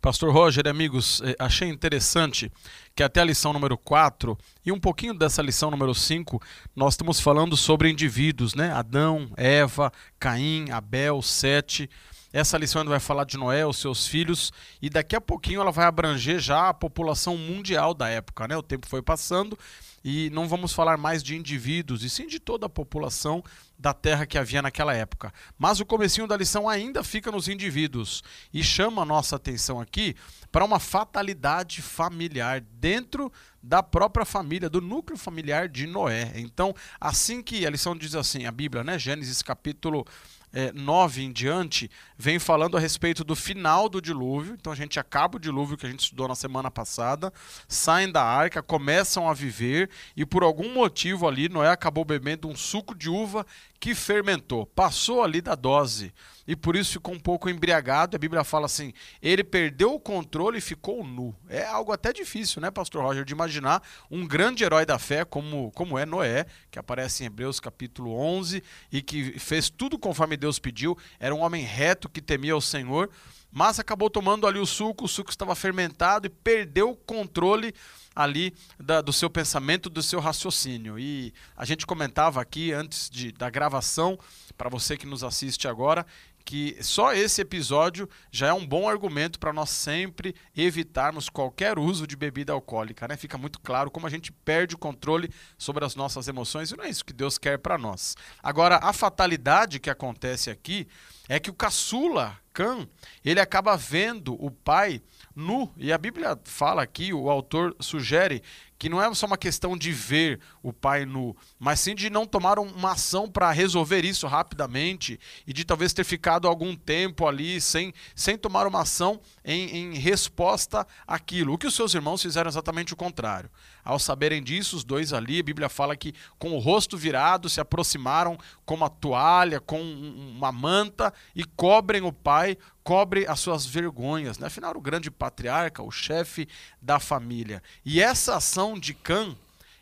Pastor 0.00 0.32
Roger, 0.32 0.68
amigos, 0.68 1.20
eh, 1.24 1.34
achei 1.40 1.68
interessante 1.68 2.52
que 2.94 3.02
até 3.02 3.20
a 3.20 3.24
lição 3.24 3.52
número 3.52 3.76
4 3.76 4.38
e 4.64 4.70
um 4.70 4.78
pouquinho 4.78 5.12
dessa 5.12 5.42
lição 5.42 5.72
número 5.72 5.92
5, 5.92 6.40
nós 6.76 6.92
estamos 6.94 7.18
falando 7.18 7.56
sobre 7.56 7.90
indivíduos, 7.90 8.54
né? 8.54 8.70
Adão, 8.70 9.28
Eva, 9.36 9.92
Caim, 10.20 10.70
Abel, 10.70 11.20
Sete. 11.20 11.90
Essa 12.36 12.58
lição 12.58 12.82
ainda 12.82 12.90
vai 12.90 13.00
falar 13.00 13.24
de 13.24 13.38
Noé, 13.38 13.64
os 13.64 13.78
seus 13.78 14.06
filhos, 14.06 14.52
e 14.82 14.90
daqui 14.90 15.16
a 15.16 15.20
pouquinho 15.22 15.62
ela 15.62 15.72
vai 15.72 15.86
abranger 15.86 16.38
já 16.38 16.68
a 16.68 16.74
população 16.74 17.34
mundial 17.34 17.94
da 17.94 18.10
época. 18.10 18.46
Né? 18.46 18.54
O 18.54 18.62
tempo 18.62 18.86
foi 18.86 19.00
passando 19.00 19.58
e 20.04 20.28
não 20.28 20.46
vamos 20.46 20.74
falar 20.74 20.98
mais 20.98 21.22
de 21.22 21.34
indivíduos, 21.34 22.04
e 22.04 22.10
sim 22.10 22.26
de 22.26 22.38
toda 22.38 22.66
a 22.66 22.68
população 22.68 23.42
da 23.78 23.94
terra 23.94 24.26
que 24.26 24.36
havia 24.36 24.60
naquela 24.60 24.92
época. 24.92 25.32
Mas 25.58 25.80
o 25.80 25.86
comecinho 25.86 26.26
da 26.26 26.36
lição 26.36 26.68
ainda 26.68 27.02
fica 27.02 27.32
nos 27.32 27.48
indivíduos 27.48 28.22
e 28.52 28.62
chama 28.62 29.00
a 29.00 29.06
nossa 29.06 29.36
atenção 29.36 29.80
aqui 29.80 30.14
para 30.52 30.64
uma 30.64 30.78
fatalidade 30.78 31.80
familiar 31.80 32.60
dentro 32.60 33.32
da 33.62 33.82
própria 33.82 34.26
família, 34.26 34.68
do 34.68 34.82
núcleo 34.82 35.18
familiar 35.18 35.70
de 35.70 35.86
Noé. 35.86 36.32
Então, 36.36 36.74
assim 37.00 37.42
que 37.42 37.66
a 37.66 37.70
lição 37.70 37.96
diz 37.96 38.14
assim, 38.14 38.44
a 38.44 38.52
Bíblia, 38.52 38.84
né, 38.84 38.98
Gênesis 38.98 39.40
capítulo 39.40 40.06
é, 40.52 40.72
9 40.72 41.22
em 41.22 41.32
diante, 41.32 41.90
vem 42.16 42.38
falando 42.38 42.76
a 42.76 42.80
respeito 42.80 43.22
do 43.24 43.36
final 43.36 43.88
do 43.88 44.00
dilúvio. 44.00 44.54
Então 44.54 44.72
a 44.72 44.76
gente 44.76 44.98
acaba 44.98 45.36
o 45.36 45.40
dilúvio 45.40 45.76
que 45.76 45.86
a 45.86 45.90
gente 45.90 46.00
estudou 46.00 46.28
na 46.28 46.34
semana 46.34 46.70
passada, 46.70 47.32
saem 47.68 48.10
da 48.10 48.22
arca, 48.22 48.62
começam 48.62 49.28
a 49.28 49.34
viver 49.34 49.90
e 50.16 50.24
por 50.24 50.42
algum 50.42 50.72
motivo 50.72 51.28
ali 51.28 51.48
Noé 51.48 51.70
acabou 51.70 52.04
bebendo 52.04 52.48
um 52.48 52.56
suco 52.56 52.94
de 52.94 53.08
uva 53.08 53.46
que 53.78 53.94
fermentou, 53.94 54.66
passou 54.66 55.22
ali 55.22 55.40
da 55.40 55.54
dose 55.54 56.12
e 56.46 56.54
por 56.54 56.76
isso 56.76 56.92
ficou 56.92 57.14
um 57.14 57.18
pouco 57.18 57.50
embriagado. 57.50 58.16
A 58.16 58.18
Bíblia 58.18 58.44
fala 58.44 58.66
assim: 58.66 58.92
ele 59.20 59.42
perdeu 59.42 59.94
o 59.94 60.00
controle 60.00 60.58
e 60.58 60.60
ficou 60.60 61.04
nu. 61.04 61.34
É 61.48 61.64
algo 61.64 61.92
até 61.92 62.12
difícil, 62.12 62.60
né, 62.62 62.70
Pastor 62.70 63.02
Roger, 63.02 63.24
de 63.24 63.32
imaginar 63.32 63.82
um 64.10 64.26
grande 64.26 64.64
herói 64.64 64.86
da 64.86 64.98
fé 64.98 65.24
como, 65.24 65.70
como 65.72 65.98
é 65.98 66.06
Noé, 66.06 66.46
que 66.70 66.78
aparece 66.78 67.22
em 67.22 67.26
Hebreus 67.26 67.58
capítulo 67.58 68.12
11 68.12 68.62
e 68.92 69.02
que 69.02 69.38
fez 69.38 69.68
tudo 69.68 69.98
conforme 69.98 70.36
Deus 70.36 70.58
pediu. 70.58 70.96
Era 71.18 71.34
um 71.34 71.40
homem 71.40 71.62
reto 71.62 72.05
que 72.08 72.20
temia 72.20 72.56
o 72.56 72.60
Senhor, 72.60 73.10
mas 73.50 73.78
acabou 73.78 74.10
tomando 74.10 74.46
ali 74.46 74.58
o 74.58 74.66
suco, 74.66 75.04
o 75.04 75.08
suco 75.08 75.30
estava 75.30 75.54
fermentado 75.54 76.26
e 76.26 76.30
perdeu 76.30 76.90
o 76.90 76.96
controle 76.96 77.74
ali 78.14 78.54
da, 78.78 79.00
do 79.00 79.12
seu 79.12 79.28
pensamento, 79.28 79.90
do 79.90 80.02
seu 80.02 80.20
raciocínio. 80.20 80.98
E 80.98 81.32
a 81.56 81.64
gente 81.64 81.86
comentava 81.86 82.40
aqui 82.40 82.72
antes 82.72 83.10
de, 83.10 83.30
da 83.32 83.50
gravação, 83.50 84.18
para 84.56 84.70
você 84.70 84.96
que 84.96 85.06
nos 85.06 85.22
assiste 85.22 85.68
agora, 85.68 86.06
que 86.46 86.78
só 86.80 87.12
esse 87.12 87.42
episódio 87.42 88.08
já 88.30 88.46
é 88.46 88.52
um 88.52 88.64
bom 88.64 88.88
argumento 88.88 89.36
para 89.36 89.52
nós 89.52 89.68
sempre 89.68 90.32
evitarmos 90.56 91.28
qualquer 91.28 91.76
uso 91.76 92.06
de 92.06 92.14
bebida 92.14 92.52
alcoólica, 92.52 93.08
né? 93.08 93.16
Fica 93.16 93.36
muito 93.36 93.58
claro 93.58 93.90
como 93.90 94.06
a 94.06 94.10
gente 94.10 94.30
perde 94.30 94.76
o 94.76 94.78
controle 94.78 95.28
sobre 95.58 95.84
as 95.84 95.96
nossas 95.96 96.28
emoções 96.28 96.70
e 96.70 96.76
não 96.76 96.84
é 96.84 96.88
isso 96.88 97.04
que 97.04 97.12
Deus 97.12 97.36
quer 97.36 97.58
para 97.58 97.76
nós. 97.76 98.14
Agora, 98.40 98.78
a 98.80 98.92
fatalidade 98.92 99.80
que 99.80 99.90
acontece 99.90 100.48
aqui 100.48 100.86
é 101.28 101.40
que 101.40 101.50
o 101.50 101.54
caçula, 101.54 102.38
Cã, 102.52 102.88
ele 103.24 103.40
acaba 103.40 103.76
vendo 103.76 104.32
o 104.42 104.48
pai 104.48 105.02
nu. 105.34 105.70
E 105.76 105.92
a 105.92 105.98
Bíblia 105.98 106.38
fala 106.44 106.82
aqui, 106.82 107.12
o 107.12 107.28
autor 107.28 107.74
sugere 107.80 108.40
que 108.78 108.88
não 108.88 109.02
é 109.02 109.12
só 109.14 109.26
uma 109.26 109.38
questão 109.38 109.76
de 109.76 109.92
ver 109.92 110.40
o 110.62 110.72
pai 110.72 111.04
nu, 111.04 111.36
mas 111.58 111.80
sim 111.80 111.94
de 111.94 112.10
não 112.10 112.26
tomar 112.26 112.58
uma 112.58 112.92
ação 112.92 113.30
para 113.30 113.50
resolver 113.50 114.04
isso 114.04 114.26
rapidamente 114.26 115.18
e 115.46 115.52
de 115.52 115.64
talvez 115.64 115.92
ter 115.92 116.04
ficado 116.04 116.46
algum 116.46 116.76
tempo 116.76 117.26
ali 117.26 117.60
sem, 117.60 117.92
sem 118.14 118.36
tomar 118.36 118.66
uma 118.66 118.82
ação 118.82 119.20
em, 119.44 119.76
em 119.76 119.94
resposta 119.94 120.86
àquilo. 121.06 121.52
O 121.52 121.58
que 121.58 121.66
os 121.66 121.74
seus 121.74 121.94
irmãos 121.94 122.22
fizeram 122.22 122.48
exatamente 122.48 122.92
o 122.92 122.96
contrário. 122.96 123.50
Ao 123.84 123.98
saberem 123.98 124.42
disso, 124.42 124.76
os 124.76 124.84
dois 124.84 125.12
ali, 125.12 125.38
a 125.38 125.44
Bíblia 125.44 125.68
fala 125.68 125.96
que 125.96 126.12
com 126.38 126.52
o 126.52 126.58
rosto 126.58 126.96
virado 126.96 127.48
se 127.48 127.60
aproximaram 127.60 128.36
com 128.64 128.74
uma 128.74 128.90
toalha, 128.90 129.60
com 129.60 129.80
uma 129.80 130.50
manta 130.50 131.14
e 131.34 131.44
cobrem 131.44 132.02
o 132.02 132.12
pai 132.12 132.58
cobre 132.86 133.26
as 133.26 133.40
suas 133.40 133.66
vergonhas. 133.66 134.38
Né? 134.38 134.46
Afinal, 134.46 134.72
o 134.76 134.80
grande 134.80 135.10
patriarca, 135.10 135.82
o 135.82 135.90
chefe 135.90 136.46
da 136.80 137.00
família. 137.00 137.60
E 137.84 138.00
essa 138.00 138.36
ação 138.36 138.65
de 138.74 138.94
Cã 138.94 139.36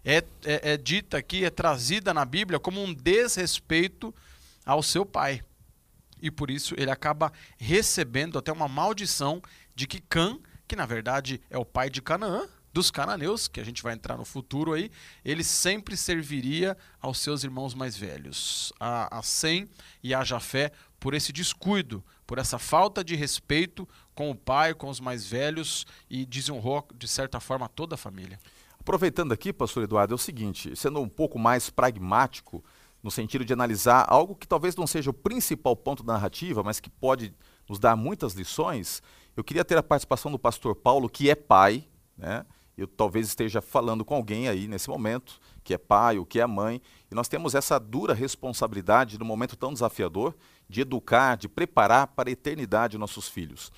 é, 0.04 0.18
é, 0.44 0.72
é 0.72 0.76
dita 0.76 1.16
aqui, 1.16 1.44
é 1.44 1.50
trazida 1.50 2.12
na 2.12 2.24
Bíblia 2.24 2.58
como 2.58 2.82
um 2.82 2.92
desrespeito 2.92 4.14
ao 4.66 4.82
seu 4.82 5.06
pai. 5.06 5.42
E 6.20 6.30
por 6.30 6.50
isso 6.50 6.74
ele 6.76 6.90
acaba 6.90 7.32
recebendo 7.56 8.38
até 8.38 8.52
uma 8.52 8.68
maldição 8.68 9.42
de 9.74 9.86
que 9.86 10.00
Cã, 10.00 10.38
que 10.66 10.76
na 10.76 10.86
verdade 10.86 11.40
é 11.48 11.56
o 11.56 11.64
pai 11.64 11.88
de 11.88 12.02
Canaã, 12.02 12.48
dos 12.74 12.90
cananeus, 12.90 13.46
que 13.46 13.60
a 13.60 13.64
gente 13.64 13.84
vai 13.84 13.94
entrar 13.94 14.16
no 14.16 14.24
futuro 14.24 14.72
aí, 14.72 14.90
ele 15.24 15.44
sempre 15.44 15.96
serviria 15.96 16.76
aos 17.00 17.20
seus 17.20 17.44
irmãos 17.44 17.72
mais 17.72 17.96
velhos, 17.96 18.72
a, 18.80 19.18
a 19.18 19.22
Sem 19.22 19.68
e 20.02 20.12
a 20.12 20.24
Jafé, 20.24 20.72
por 20.98 21.14
esse 21.14 21.32
descuido, 21.32 22.02
por 22.26 22.36
essa 22.36 22.58
falta 22.58 23.04
de 23.04 23.14
respeito 23.14 23.88
com 24.12 24.28
o 24.28 24.34
pai, 24.34 24.74
com 24.74 24.88
os 24.88 24.98
mais 24.98 25.24
velhos 25.24 25.86
e 26.10 26.26
desonrou, 26.26 26.84
de 26.96 27.06
certa 27.06 27.38
forma, 27.38 27.68
toda 27.68 27.94
a 27.94 27.98
família. 27.98 28.40
Aproveitando 28.84 29.32
aqui, 29.32 29.50
pastor 29.50 29.84
Eduardo, 29.84 30.12
é 30.12 30.14
o 30.14 30.18
seguinte, 30.18 30.76
sendo 30.76 31.00
um 31.00 31.08
pouco 31.08 31.38
mais 31.38 31.70
pragmático, 31.70 32.62
no 33.02 33.10
sentido 33.10 33.42
de 33.42 33.50
analisar 33.50 34.04
algo 34.06 34.36
que 34.36 34.46
talvez 34.46 34.76
não 34.76 34.86
seja 34.86 35.08
o 35.08 35.14
principal 35.14 35.74
ponto 35.74 36.02
da 36.02 36.12
narrativa, 36.12 36.62
mas 36.62 36.80
que 36.80 36.90
pode 36.90 37.34
nos 37.66 37.78
dar 37.78 37.96
muitas 37.96 38.34
lições, 38.34 39.02
eu 39.34 39.42
queria 39.42 39.64
ter 39.64 39.78
a 39.78 39.82
participação 39.82 40.30
do 40.30 40.38
pastor 40.38 40.74
Paulo, 40.74 41.08
que 41.08 41.30
é 41.30 41.34
pai, 41.34 41.88
né? 42.14 42.44
Eu 42.76 42.86
talvez 42.86 43.26
esteja 43.28 43.62
falando 43.62 44.04
com 44.04 44.16
alguém 44.16 44.48
aí 44.48 44.68
nesse 44.68 44.90
momento, 44.90 45.40
que 45.62 45.72
é 45.72 45.78
pai 45.78 46.18
ou 46.18 46.26
que 46.26 46.38
é 46.38 46.46
mãe, 46.46 46.82
e 47.10 47.14
nós 47.14 47.26
temos 47.26 47.54
essa 47.54 47.78
dura 47.80 48.12
responsabilidade 48.12 49.18
num 49.18 49.24
momento 49.24 49.56
tão 49.56 49.72
desafiador 49.72 50.36
de 50.68 50.82
educar, 50.82 51.36
de 51.36 51.48
preparar 51.48 52.08
para 52.08 52.28
a 52.28 52.32
eternidade 52.32 52.98
nossos 52.98 53.28
filhos. 53.28 53.72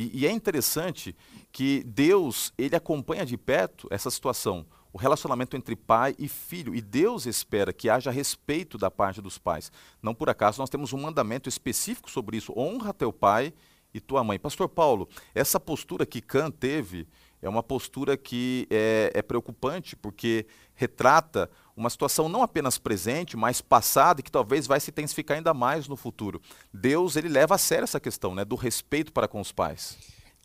E, 0.00 0.20
e, 0.20 0.26
é 0.28 0.30
interessante 0.30 1.12
que 1.50 1.82
Deus 1.82 2.52
ele 2.56 2.76
acompanha 2.76 3.26
de 3.26 3.36
perto 3.36 3.88
essa 3.90 4.12
situação, 4.12 4.64
o 4.92 4.96
relacionamento 4.96 5.56
entre 5.56 5.74
pai 5.74 6.14
e 6.20 6.28
filho. 6.28 6.72
E 6.72 6.80
Deus 6.80 7.26
espera 7.26 7.72
que 7.72 7.90
haja 7.90 8.08
respeito 8.12 8.78
da 8.78 8.92
parte 8.92 9.20
dos 9.20 9.38
pais. 9.38 9.72
Não 10.00 10.14
por 10.14 10.30
acaso 10.30 10.60
nós 10.60 10.70
temos 10.70 10.92
um 10.92 11.00
mandamento 11.00 11.48
específico 11.48 12.08
sobre 12.08 12.36
isso: 12.36 12.56
honra 12.56 12.94
teu 12.94 13.12
pai 13.12 13.52
e 13.92 13.98
tua 13.98 14.22
mãe. 14.22 14.38
Pastor 14.38 14.68
Paulo, 14.68 15.08
essa 15.34 15.58
postura 15.58 16.06
que 16.06 16.20
Kant 16.20 16.56
teve 16.56 17.04
é 17.42 17.48
uma 17.48 17.62
postura 17.64 18.16
que 18.16 18.68
é, 18.70 19.10
é 19.12 19.20
preocupante, 19.20 19.96
porque 19.96 20.46
retrata 20.76 21.50
uma 21.78 21.90
situação 21.90 22.28
não 22.28 22.42
apenas 22.42 22.76
presente, 22.76 23.36
mas 23.36 23.60
passada 23.60 24.20
e 24.20 24.22
que 24.22 24.30
talvez 24.30 24.66
vai 24.66 24.80
se 24.80 24.90
intensificar 24.90 25.36
ainda 25.36 25.54
mais 25.54 25.86
no 25.88 25.96
futuro. 25.96 26.40
Deus 26.72 27.16
ele 27.16 27.28
leva 27.28 27.54
a 27.54 27.58
sério 27.58 27.84
essa 27.84 28.00
questão, 28.00 28.34
né, 28.34 28.44
do 28.44 28.56
respeito 28.56 29.12
para 29.12 29.28
com 29.28 29.40
os 29.40 29.52
pais. 29.52 29.96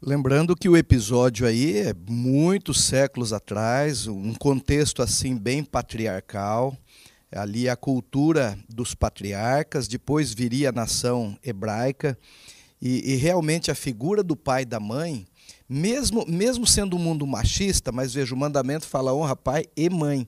Lembrando 0.06 0.56
que 0.56 0.68
o 0.68 0.76
episódio 0.76 1.48
aí 1.48 1.78
é 1.78 1.94
muitos 2.10 2.84
séculos 2.84 3.32
atrás, 3.32 4.06
um 4.06 4.34
contexto 4.34 5.02
assim 5.02 5.38
bem 5.38 5.64
patriarcal. 5.64 6.78
Ali 7.32 7.68
a 7.68 7.76
cultura 7.76 8.60
dos 8.70 8.94
patriarcas, 8.94 9.88
depois 9.88 10.34
viria 10.34 10.70
a 10.70 10.74
nação 10.74 11.38
hebraica 11.42 12.18
e, 12.82 13.14
e 13.14 13.16
realmente 13.16 13.72
a 13.72 13.76
figura 13.76 14.22
do 14.22 14.36
pai 14.36 14.64
e 14.64 14.66
da 14.66 14.80
mãe, 14.80 15.26
mesmo 15.70 16.26
mesmo 16.28 16.68
sendo 16.68 16.98
um 16.98 17.00
mundo 17.00 17.26
machista, 17.26 17.92
mas 17.92 18.14
veja 18.14 18.36
o 18.36 18.38
mandamento 18.38 18.86
fala 18.86 19.16
honra 19.16 19.38
pai 19.38 19.66
e 19.76 19.90
mãe. 19.90 20.28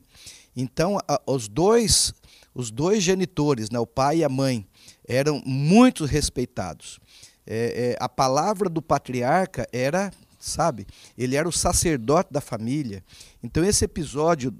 Então, 0.56 0.98
a, 1.08 1.22
os 1.26 1.48
dois 1.48 2.14
os 2.56 2.72
dois 2.72 3.04
genitores, 3.04 3.70
né, 3.70 3.78
o 3.78 3.86
pai 3.86 4.20
e 4.20 4.24
a 4.24 4.30
mãe, 4.30 4.66
eram 5.06 5.44
muito 5.46 6.06
respeitados. 6.06 7.00
É, 7.46 7.92
é, 7.92 7.98
a 8.00 8.08
palavra 8.08 8.70
do 8.70 8.82
patriarca 8.82 9.68
era, 9.74 10.10
sabe, 10.40 10.88
ele 11.18 11.36
era 11.36 11.48
o 11.48 11.52
sacerdote 11.52 12.32
da 12.32 12.40
família. 12.40 13.04
Então, 13.44 13.64
esse 13.64 13.84
episódio 13.84 14.56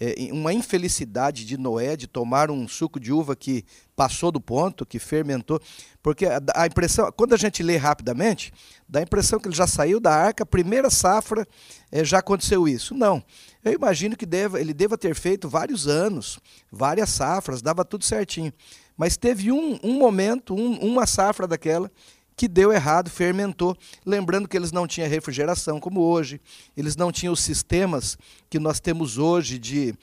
é, 0.00 0.14
uma 0.32 0.54
infelicidade 0.54 1.44
de 1.44 1.58
Noé 1.58 1.94
de 1.96 2.06
tomar 2.06 2.50
um 2.50 2.66
suco 2.66 2.98
de 2.98 3.12
uva 3.12 3.36
que 3.36 3.64
passou 3.94 4.32
do 4.32 4.40
ponto, 4.40 4.86
que 4.86 4.98
fermentou, 4.98 5.60
porque 6.02 6.26
a, 6.54 6.66
impressão, 6.66 7.12
quando 7.14 7.34
a 7.34 7.36
gente 7.36 7.62
lê 7.62 7.76
rapidamente, 7.76 8.52
dá 8.88 9.00
a 9.00 9.02
impressão 9.02 9.38
que 9.38 9.48
ele 9.48 9.54
já 9.54 9.66
saiu 9.66 10.00
da 10.00 10.14
arca, 10.14 10.46
primeira 10.46 10.88
safra, 10.88 11.46
é, 11.92 12.02
já 12.04 12.18
aconteceu 12.18 12.66
isso. 12.66 12.94
Não. 12.94 13.22
Eu 13.62 13.74
imagino 13.74 14.16
que 14.16 14.24
deva, 14.24 14.58
ele 14.58 14.72
deva 14.72 14.96
ter 14.96 15.14
feito 15.14 15.48
vários 15.48 15.86
anos, 15.86 16.38
várias 16.72 17.10
safras, 17.10 17.60
dava 17.60 17.84
tudo 17.84 18.04
certinho. 18.04 18.52
Mas 18.96 19.16
teve 19.16 19.52
um, 19.52 19.78
um 19.82 19.98
momento, 19.98 20.54
um, 20.54 20.78
uma 20.78 21.06
safra 21.06 21.46
daquela, 21.46 21.90
que 22.34 22.48
deu 22.48 22.72
errado, 22.72 23.10
fermentou. 23.10 23.76
Lembrando 24.04 24.48
que 24.48 24.56
eles 24.56 24.72
não 24.72 24.86
tinham 24.86 25.10
refrigeração 25.10 25.78
como 25.78 26.00
hoje, 26.00 26.40
eles 26.74 26.96
não 26.96 27.12
tinham 27.12 27.34
os 27.34 27.40
sistemas 27.40 28.16
que 28.48 28.58
nós 28.58 28.80
temos 28.80 29.18
hoje 29.18 29.58
de, 29.58 29.94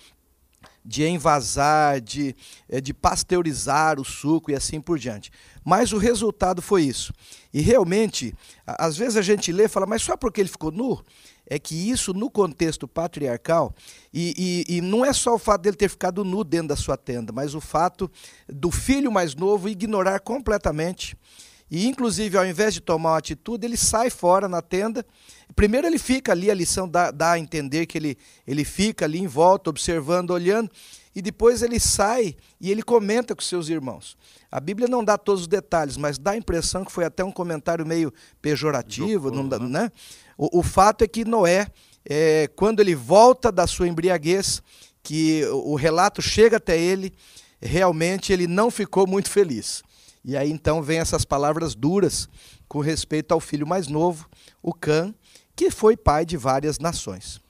de 0.88 1.04
envasar, 1.04 2.00
de, 2.00 2.34
eh, 2.70 2.80
de 2.80 2.94
pasteurizar 2.94 4.00
o 4.00 4.06
suco 4.06 4.50
e 4.50 4.56
assim 4.56 4.80
por 4.80 4.98
diante. 4.98 5.30
Mas 5.66 5.92
o 5.92 5.98
resultado 5.98 6.62
foi 6.62 6.84
isso. 6.84 7.14
E 7.54 7.60
realmente, 7.60 8.34
às 8.66 8.96
vezes 8.96 9.18
a 9.18 9.22
gente 9.22 9.52
lê 9.52 9.66
e 9.66 9.68
fala, 9.68 9.86
mas 9.86 10.02
só 10.02 10.16
porque 10.16 10.40
ele 10.40 10.48
ficou 10.48 10.72
nu? 10.72 11.04
É 11.46 11.60
que 11.60 11.76
isso, 11.76 12.14
no 12.14 12.30
contexto 12.30 12.88
patriarcal, 12.88 13.76
e, 14.14 14.66
e, 14.70 14.78
e 14.78 14.82
não 14.82 15.04
é 15.04 15.12
só 15.12 15.36
o 15.36 15.40
fato 15.40 15.62
dele 15.62 15.76
ter 15.76 15.90
ficado 15.90 16.24
nu 16.24 16.44
dentro 16.44 16.70
da 16.70 16.76
sua 16.78 16.96
tenda, 16.96 17.34
mas 17.34 17.54
o 17.54 17.62
fato 17.62 18.10
do 18.48 18.72
filho 18.72 19.12
mais 19.12 19.36
novo 19.36 19.68
ignorar 19.68 20.20
completamente 20.22 21.18
e, 21.70 21.86
inclusive, 21.86 22.38
ao 22.38 22.46
invés 22.46 22.74
de 22.74 22.82
tomar 22.82 23.12
uma 23.12 23.18
atitude, 23.18 23.66
ele 23.66 23.76
sai 23.76 24.10
fora 24.10 24.48
na 24.48 24.62
tenda. 24.62 25.06
Primeiro, 25.56 25.88
ele 25.88 25.98
fica 25.98 26.32
ali, 26.32 26.52
a 26.52 26.54
lição 26.54 26.88
dá, 26.88 27.10
dá 27.10 27.32
a 27.32 27.40
entender 27.40 27.86
que 27.86 27.98
ele, 27.98 28.18
ele 28.46 28.64
fica 28.64 29.06
ali 29.06 29.20
em 29.20 29.28
volta, 29.28 29.70
observando, 29.70 30.32
olhando. 30.32 30.70
E 31.16 31.22
depois 31.22 31.64
ele 31.64 31.80
sai 31.80 32.36
e 32.62 32.70
ele 32.70 32.84
comenta 32.84 33.36
com 33.36 33.42
seus 33.42 33.70
irmãos. 33.70 34.16
A 34.52 34.60
Bíblia 34.60 34.88
não 34.88 35.04
dá 35.04 35.18
todos 35.18 35.42
os 35.42 35.48
detalhes, 35.48 35.98
mas 35.98 36.20
dá 36.20 36.32
a 36.32 36.38
impressão 36.38 36.86
que 36.86 36.92
foi 36.92 37.06
até 37.06 37.24
um 37.24 37.32
comentário 37.32 37.86
meio 37.86 38.14
pejorativo. 38.40 39.32
não 39.32 39.48
dá, 39.48 39.58
né? 39.58 39.92
o, 40.38 40.60
o, 40.60 40.64
fato 40.64 41.04
é 41.04 41.08
que 41.08 41.26
Noé, 41.26 41.68
é, 42.08 42.48
quando 42.56 42.80
ele 42.80 42.94
volta 42.94 43.52
da 43.52 43.66
sua 43.66 43.88
embriaguez, 43.88 44.62
que 45.02 45.44
o 45.46 45.76
relato 45.76 46.22
chega 46.22 46.58
até 46.58 46.78
ele, 46.78 47.14
realmente 47.60 48.32
ele 48.32 48.46
não 48.46 48.70
ficou 48.70 49.08
muito 49.08 49.30
feliz. 49.30 49.82
E 50.24 50.36
aí 50.36 50.52
então 50.52 50.84
vem 50.84 51.00
essas 51.00 51.26
palavras 51.26 51.74
duras 51.74 52.30
com 52.68 52.80
respeito 52.80 53.32
ao 53.32 53.40
filho 53.40 53.66
mais 53.66 53.88
novo, 53.88 54.30
o 54.62 54.74
Cã, 54.74 55.16
que 55.58 55.72
foi 55.72 55.98
pai 55.98 56.24
de 56.24 56.38
várias 56.38 56.78
nações. 56.78 57.42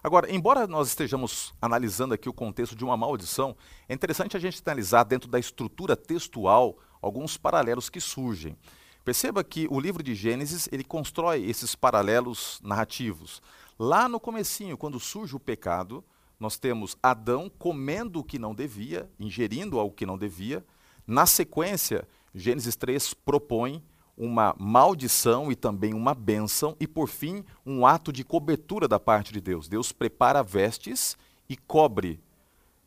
Agora, 0.00 0.32
embora 0.32 0.68
nós 0.68 0.86
estejamos 0.86 1.52
analisando 1.60 2.14
aqui 2.14 2.28
o 2.28 2.32
contexto 2.32 2.76
de 2.76 2.84
uma 2.84 2.96
maldição, 2.96 3.56
é 3.88 3.94
interessante 3.94 4.36
a 4.36 4.40
gente 4.40 4.62
analisar 4.64 5.02
dentro 5.02 5.28
da 5.28 5.40
estrutura 5.40 5.96
textual 5.96 6.78
alguns 7.02 7.36
paralelos 7.36 7.90
que 7.90 8.00
surgem. 8.00 8.56
Perceba 9.04 9.42
que 9.42 9.66
o 9.72 9.80
livro 9.80 10.04
de 10.04 10.14
Gênesis, 10.14 10.68
ele 10.70 10.84
constrói 10.84 11.44
esses 11.46 11.74
paralelos 11.74 12.60
narrativos. 12.62 13.42
Lá 13.76 14.08
no 14.08 14.20
comecinho, 14.20 14.78
quando 14.78 15.00
surge 15.00 15.34
o 15.34 15.40
pecado, 15.40 16.04
nós 16.38 16.58
temos 16.58 16.96
Adão 17.02 17.50
comendo 17.58 18.20
o 18.20 18.24
que 18.24 18.38
não 18.38 18.54
devia, 18.54 19.10
ingerindo 19.18 19.80
algo 19.80 19.96
que 19.96 20.06
não 20.06 20.16
devia. 20.16 20.64
Na 21.04 21.26
sequência, 21.26 22.06
Gênesis 22.32 22.76
3 22.76 23.14
propõe 23.14 23.82
uma 24.18 24.52
maldição 24.58 25.50
e 25.52 25.54
também 25.54 25.94
uma 25.94 26.12
bênção, 26.12 26.76
e 26.80 26.86
por 26.88 27.08
fim, 27.08 27.44
um 27.64 27.86
ato 27.86 28.12
de 28.12 28.24
cobertura 28.24 28.88
da 28.88 28.98
parte 28.98 29.32
de 29.32 29.40
Deus. 29.40 29.68
Deus 29.68 29.92
prepara 29.92 30.42
vestes 30.42 31.16
e 31.48 31.56
cobre, 31.56 32.20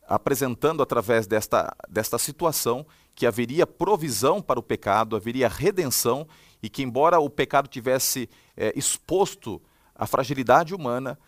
apresentando 0.06 0.82
através 0.82 1.26
desta, 1.26 1.74
desta 1.88 2.18
situação 2.18 2.84
que 3.14 3.26
haveria 3.26 3.66
provisão 3.66 4.42
para 4.42 4.60
o 4.60 4.62
pecado, 4.62 5.16
haveria 5.16 5.48
redenção 5.48 6.28
e 6.62 6.68
que, 6.68 6.82
embora 6.82 7.18
o 7.18 7.30
pecado 7.30 7.66
tivesse 7.66 8.28
é, 8.54 8.72
exposto 8.76 9.60
a 9.94 10.06
fragilidade 10.06 10.74
humana, 10.74 11.18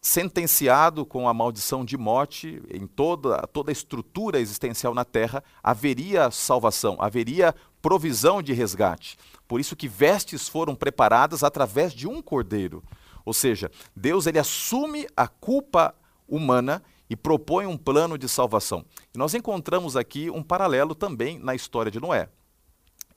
sentenciado 0.00 1.06
com 1.06 1.28
a 1.28 1.32
maldição 1.32 1.84
de 1.84 1.96
morte 1.96 2.60
em 2.68 2.86
toda, 2.86 3.46
toda 3.46 3.70
a 3.70 3.72
estrutura 3.72 4.40
existencial 4.40 4.92
na 4.92 5.04
terra, 5.04 5.44
haveria 5.62 6.30
salvação, 6.30 6.96
haveria 6.98 7.54
provisão 7.82 8.40
de 8.40 8.52
resgate. 8.52 9.18
Por 9.46 9.60
isso 9.60 9.76
que 9.76 9.88
vestes 9.88 10.48
foram 10.48 10.74
preparadas 10.74 11.42
através 11.42 11.92
de 11.92 12.08
um 12.08 12.22
cordeiro. 12.22 12.82
Ou 13.24 13.34
seja, 13.34 13.70
Deus 13.94 14.26
ele 14.26 14.38
assume 14.38 15.06
a 15.14 15.28
culpa 15.28 15.94
humana 16.26 16.82
e 17.10 17.16
propõe 17.16 17.66
um 17.66 17.76
plano 17.76 18.16
de 18.16 18.28
salvação. 18.28 18.84
E 19.14 19.18
nós 19.18 19.34
encontramos 19.34 19.96
aqui 19.96 20.30
um 20.30 20.42
paralelo 20.42 20.94
também 20.94 21.38
na 21.38 21.54
história 21.54 21.90
de 21.90 22.00
Noé. 22.00 22.28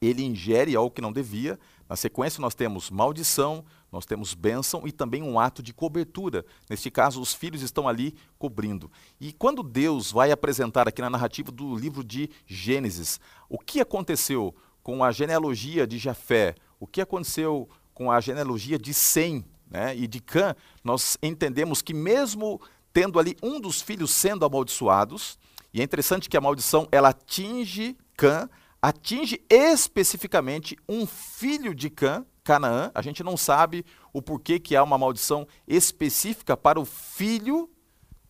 Ele 0.02 0.24
ingere 0.24 0.76
algo 0.76 0.92
que 0.92 1.02
não 1.02 1.14
devia, 1.14 1.58
na 1.88 1.96
sequência 1.96 2.42
nós 2.42 2.54
temos 2.54 2.90
maldição, 2.90 3.64
nós 3.96 4.06
temos 4.06 4.34
bênção 4.34 4.86
e 4.86 4.92
também 4.92 5.24
um 5.24 5.40
ato 5.40 5.64
de 5.64 5.74
cobertura. 5.74 6.46
Neste 6.70 6.92
caso, 6.92 7.22
os 7.22 7.34
filhos 7.34 7.62
estão 7.62 7.88
ali 7.88 8.14
cobrindo. 8.38 8.92
E 9.22 9.32
quando 9.32 9.64
Deus 9.64 10.12
vai 10.12 10.32
apresentar 10.32 10.86
aqui 10.86 11.02
na 11.02 11.10
narrativa 11.10 11.50
do 11.50 11.78
livro 11.78 12.04
de 12.04 12.30
Gênesis, 12.46 13.22
o 13.48 13.58
que 13.58 13.80
aconteceu 13.80 14.54
com 14.84 15.02
a 15.02 15.14
genealogia 15.14 15.88
de 15.88 15.98
Jafé, 15.98 16.56
o 16.78 16.86
que 16.86 17.00
aconteceu 17.00 17.70
com 17.94 18.12
a 18.12 18.20
genealogia 18.20 18.78
de 18.78 18.94
Sem 18.94 19.46
né, 19.72 19.96
e 19.96 20.08
de 20.08 20.20
Cã, 20.20 20.54
nós 20.84 21.18
entendemos 21.24 21.82
que 21.82 21.94
mesmo 21.94 22.60
tendo 22.92 23.18
ali 23.18 23.38
um 23.42 23.62
dos 23.62 23.82
filhos 23.82 24.12
sendo 24.12 24.44
amaldiçoados, 24.44 25.40
e 25.74 25.80
é 25.80 25.84
interessante 25.84 26.30
que 26.30 26.36
a 26.36 26.42
maldição 26.42 26.86
ela 26.92 27.10
atinge 27.10 27.98
Cã, 28.18 28.50
atinge 28.82 29.42
especificamente 29.50 30.78
um 30.88 31.06
filho 31.06 31.74
de 31.74 31.90
Cã, 31.90 32.26
Canaã. 32.46 32.92
A 32.94 33.02
gente 33.02 33.24
não 33.24 33.36
sabe 33.36 33.84
o 34.14 34.22
porquê 34.22 34.60
que 34.60 34.76
há 34.76 34.84
uma 34.84 34.98
maldição 34.98 35.48
específica 35.68 36.56
para 36.56 36.80
o 36.80 36.86
filho 36.86 37.70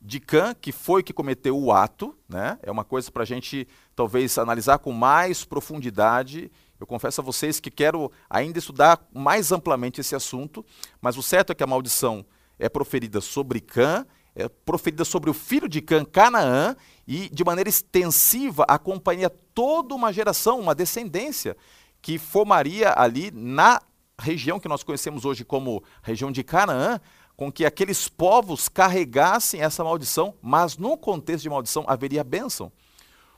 de 0.02 0.20
Cã, 0.20 0.56
que 0.56 0.72
foi 0.72 1.04
que 1.04 1.12
cometeu 1.12 1.60
o 1.60 1.72
ato. 1.72 2.18
Né? 2.30 2.58
É 2.64 2.72
uma 2.72 2.86
coisa 2.86 3.12
para 3.12 3.24
a 3.24 3.26
gente 3.26 3.68
talvez 3.94 4.38
analisar 4.38 4.80
com 4.80 4.94
mais 4.94 5.44
profundidade. 5.44 6.50
Eu 6.80 6.88
confesso 6.88 7.20
a 7.20 7.24
vocês 7.24 7.60
que 7.60 7.70
quero 7.70 8.10
ainda 8.30 8.58
estudar 8.58 9.06
mais 9.14 9.52
amplamente 9.52 10.00
esse 10.00 10.16
assunto, 10.16 10.66
mas 11.02 11.18
o 11.18 11.24
certo 11.24 11.52
é 11.52 11.56
que 11.56 11.64
a 11.64 11.68
maldição 11.68 12.26
é 12.58 12.70
proferida 12.70 13.20
sobre 13.20 13.60
Cã, 13.60 14.06
é 14.34 14.48
proferida 14.48 15.04
sobre 15.04 15.30
o 15.30 15.34
filho 15.34 15.68
de 15.68 15.82
Cã, 15.82 16.06
Canaã, 16.06 16.76
e 17.08 17.30
de 17.30 17.44
maneira 17.44 17.70
extensiva 17.70 18.66
acompanha 18.68 19.30
toda 19.30 19.94
uma 19.94 20.14
geração, 20.14 20.60
uma 20.60 20.76
descendência, 20.76 21.58
que 22.02 22.18
formaria 22.18 22.94
ali 22.96 23.32
na 23.34 23.82
região 24.20 24.60
que 24.60 24.68
nós 24.68 24.84
conhecemos 24.84 25.26
hoje 25.26 25.44
como 25.44 25.84
região 26.02 26.32
de 26.32 26.44
Canaã, 26.44 27.00
com 27.36 27.52
que 27.52 27.66
aqueles 27.66 28.08
povos 28.08 28.70
carregassem 28.70 29.62
essa 29.62 29.84
maldição, 29.84 30.36
mas 30.42 30.78
no 30.78 30.98
contexto 30.98 31.44
de 31.44 31.50
maldição 31.50 31.84
haveria 31.88 32.24
bênção. 32.24 32.72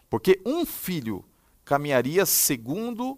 Porque 0.10 0.40
um 0.46 0.66
filho 0.66 1.26
caminharia 1.66 2.26
segundo 2.26 3.18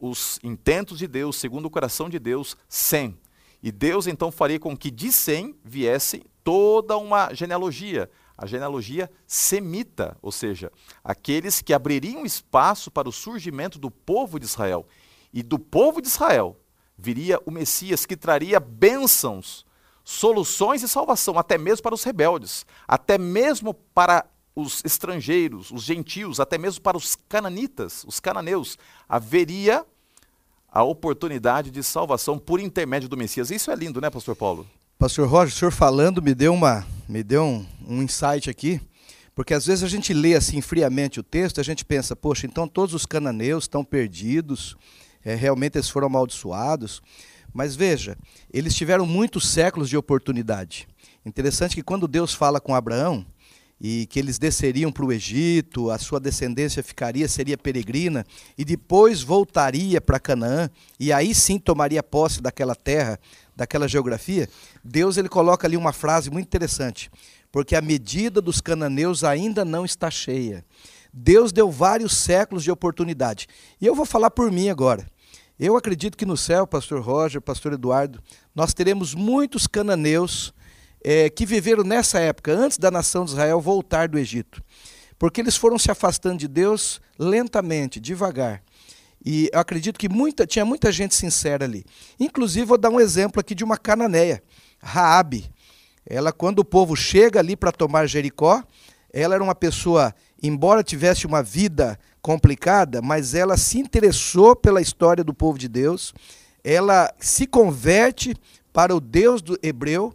os 0.00 0.38
intentos 0.42 0.98
de 0.98 1.06
Deus, 1.06 1.36
segundo 1.36 1.66
o 1.66 1.70
coração 1.70 2.08
de 2.08 2.18
Deus, 2.18 2.56
sem. 2.68 3.18
E 3.62 3.70
Deus 3.70 4.06
então 4.06 4.32
faria 4.32 4.58
com 4.58 4.76
que 4.76 4.90
de 4.90 5.12
sem 5.12 5.56
viesse 5.64 6.24
toda 6.42 6.96
uma 6.96 7.32
genealogia, 7.32 8.10
a 8.36 8.46
genealogia 8.46 9.10
semita, 9.26 10.16
ou 10.20 10.32
seja, 10.32 10.70
aqueles 11.02 11.62
que 11.62 11.72
abririam 11.72 12.26
espaço 12.26 12.90
para 12.90 13.08
o 13.08 13.12
surgimento 13.12 13.78
do 13.78 13.90
povo 13.90 14.38
de 14.38 14.44
Israel. 14.44 14.86
E 15.32 15.42
do 15.42 15.58
povo 15.58 16.02
de 16.02 16.08
Israel 16.08 16.56
viria 16.96 17.40
o 17.44 17.50
Messias 17.50 18.06
que 18.06 18.16
traria 18.16 18.58
bênçãos, 18.60 19.64
soluções 20.04 20.82
e 20.82 20.88
salvação, 20.88 21.38
até 21.38 21.56
mesmo 21.56 21.82
para 21.82 21.94
os 21.94 22.04
rebeldes, 22.04 22.66
até 22.86 23.18
mesmo 23.18 23.74
para 23.74 24.26
os 24.54 24.84
estrangeiros, 24.84 25.70
os 25.70 25.82
gentios, 25.82 26.38
até 26.38 26.56
mesmo 26.56 26.80
para 26.80 26.96
os 26.96 27.16
cananitas, 27.28 28.04
os 28.06 28.20
cananeus. 28.20 28.78
Haveria 29.08 29.84
a 30.68 30.82
oportunidade 30.82 31.70
de 31.70 31.82
salvação 31.82 32.38
por 32.38 32.60
intermédio 32.60 33.08
do 33.08 33.16
Messias. 33.16 33.50
Isso 33.50 33.70
é 33.70 33.74
lindo, 33.74 34.00
né, 34.00 34.10
pastor 34.10 34.36
Paulo? 34.36 34.66
Pastor 34.98 35.28
Roger, 35.28 35.54
o 35.54 35.58
senhor 35.58 35.70
falando 35.70 36.22
me 36.22 36.34
deu, 36.34 36.54
uma, 36.54 36.86
me 37.08 37.22
deu 37.22 37.42
um, 37.42 37.66
um 37.86 38.02
insight 38.02 38.48
aqui, 38.48 38.80
porque 39.34 39.54
às 39.54 39.66
vezes 39.66 39.82
a 39.82 39.88
gente 39.88 40.14
lê 40.14 40.34
assim 40.34 40.60
friamente 40.60 41.18
o 41.18 41.22
texto, 41.22 41.60
a 41.60 41.64
gente 41.64 41.84
pensa, 41.84 42.14
poxa, 42.14 42.46
então 42.46 42.68
todos 42.68 42.94
os 42.94 43.04
cananeus 43.04 43.64
estão 43.64 43.84
perdidos, 43.84 44.76
é, 45.24 45.34
realmente 45.34 45.76
eles 45.76 45.88
foram 45.88 46.06
amaldiçoados. 46.06 47.00
Mas 47.52 47.76
veja, 47.76 48.16
eles 48.52 48.74
tiveram 48.74 49.06
muitos 49.06 49.48
séculos 49.48 49.88
de 49.88 49.96
oportunidade. 49.96 50.88
Interessante 51.24 51.76
que 51.76 51.82
quando 51.82 52.08
Deus 52.08 52.34
fala 52.34 52.60
com 52.60 52.74
Abraão, 52.74 53.24
e 53.80 54.06
que 54.06 54.18
eles 54.18 54.38
desceriam 54.38 54.90
para 54.90 55.04
o 55.04 55.12
Egito, 55.12 55.90
a 55.90 55.98
sua 55.98 56.20
descendência 56.20 56.82
ficaria, 56.82 57.28
seria 57.28 57.58
peregrina, 57.58 58.24
e 58.56 58.64
depois 58.64 59.22
voltaria 59.22 60.00
para 60.00 60.20
Canaã, 60.20 60.70
e 60.98 61.12
aí 61.12 61.34
sim 61.34 61.58
tomaria 61.58 62.02
posse 62.02 62.40
daquela 62.40 62.74
terra, 62.74 63.18
daquela 63.54 63.86
geografia, 63.88 64.48
Deus 64.82 65.16
ele 65.16 65.28
coloca 65.28 65.66
ali 65.66 65.76
uma 65.76 65.92
frase 65.92 66.30
muito 66.30 66.46
interessante, 66.46 67.10
porque 67.52 67.76
a 67.76 67.80
medida 67.80 68.40
dos 68.40 68.60
cananeus 68.60 69.22
ainda 69.22 69.64
não 69.64 69.84
está 69.84 70.10
cheia. 70.10 70.64
Deus 71.12 71.52
deu 71.52 71.70
vários 71.70 72.16
séculos 72.16 72.64
de 72.64 72.70
oportunidade. 72.72 73.46
E 73.80 73.86
eu 73.86 73.94
vou 73.94 74.04
falar 74.04 74.30
por 74.30 74.50
mim 74.50 74.68
agora. 74.68 75.06
Eu 75.58 75.76
acredito 75.76 76.18
que 76.18 76.26
no 76.26 76.36
céu, 76.36 76.66
pastor 76.66 77.00
Roger, 77.00 77.40
pastor 77.40 77.74
Eduardo, 77.74 78.20
nós 78.52 78.74
teremos 78.74 79.14
muitos 79.14 79.68
cananeus 79.68 80.52
é, 81.00 81.30
que 81.30 81.46
viveram 81.46 81.84
nessa 81.84 82.18
época, 82.18 82.52
antes 82.52 82.76
da 82.76 82.90
nação 82.90 83.24
de 83.24 83.30
Israel 83.30 83.60
voltar 83.60 84.08
do 84.08 84.18
Egito. 84.18 84.60
Porque 85.16 85.40
eles 85.40 85.56
foram 85.56 85.78
se 85.78 85.92
afastando 85.92 86.38
de 86.38 86.48
Deus 86.48 87.00
lentamente, 87.16 88.00
devagar. 88.00 88.64
E 89.24 89.48
eu 89.52 89.60
acredito 89.60 89.96
que 89.96 90.08
muita, 90.08 90.44
tinha 90.44 90.64
muita 90.64 90.90
gente 90.90 91.14
sincera 91.14 91.64
ali. 91.64 91.84
Inclusive, 92.18 92.66
vou 92.66 92.76
dar 92.76 92.90
um 92.90 92.98
exemplo 92.98 93.38
aqui 93.38 93.54
de 93.54 93.62
uma 93.62 93.78
cananeia, 93.78 94.42
Raabe. 94.82 95.48
Ela, 96.04 96.32
quando 96.32 96.58
o 96.58 96.64
povo 96.64 96.96
chega 96.96 97.38
ali 97.38 97.54
para 97.54 97.70
tomar 97.70 98.06
Jericó, 98.08 98.60
ela 99.12 99.36
era 99.36 99.44
uma 99.44 99.54
pessoa, 99.54 100.12
embora 100.42 100.82
tivesse 100.82 101.26
uma 101.26 101.44
vida 101.44 101.96
complicada, 102.24 103.02
mas 103.02 103.34
ela 103.34 103.54
se 103.54 103.78
interessou 103.78 104.56
pela 104.56 104.80
história 104.80 105.22
do 105.22 105.34
povo 105.34 105.58
de 105.58 105.68
Deus, 105.68 106.14
ela 106.64 107.12
se 107.18 107.46
converte 107.46 108.34
para 108.72 108.96
o 108.96 108.98
Deus 108.98 109.42
do 109.42 109.58
hebreu 109.62 110.10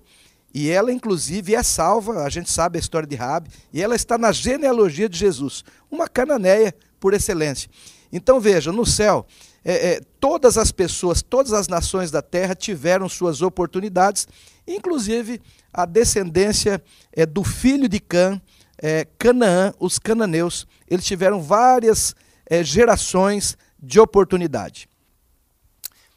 e 0.51 0.71
ela 0.71 0.91
inclusive 0.91 1.53
é 1.53 1.61
salva, 1.61 2.23
a 2.23 2.29
gente 2.29 2.49
sabe 2.49 2.79
a 2.79 2.81
história 2.81 3.07
de 3.07 3.15
Rabi, 3.15 3.51
e 3.71 3.79
ela 3.79 3.95
está 3.95 4.17
na 4.17 4.31
genealogia 4.31 5.07
de 5.07 5.19
Jesus, 5.19 5.63
uma 5.91 6.07
cananeia 6.07 6.73
por 6.99 7.13
excelência. 7.13 7.69
Então 8.11 8.39
veja, 8.39 8.71
no 8.71 8.87
céu, 8.87 9.23
é, 9.63 9.73
é, 9.73 10.01
todas 10.19 10.57
as 10.57 10.71
pessoas, 10.71 11.21
todas 11.21 11.53
as 11.53 11.67
nações 11.67 12.09
da 12.09 12.23
terra 12.23 12.55
tiveram 12.55 13.07
suas 13.07 13.43
oportunidades, 13.43 14.27
inclusive 14.67 15.39
a 15.71 15.85
descendência 15.85 16.81
é, 17.13 17.23
do 17.23 17.43
filho 17.43 17.87
de 17.87 17.99
Cã, 17.99 18.41
é, 18.81 19.05
Canaã, 19.17 19.73
os 19.79 19.99
cananeus, 19.99 20.65
eles 20.87 21.05
tiveram 21.05 21.41
várias 21.41 22.15
é, 22.45 22.63
gerações 22.63 23.57
de 23.77 23.99
oportunidade. 23.99 24.89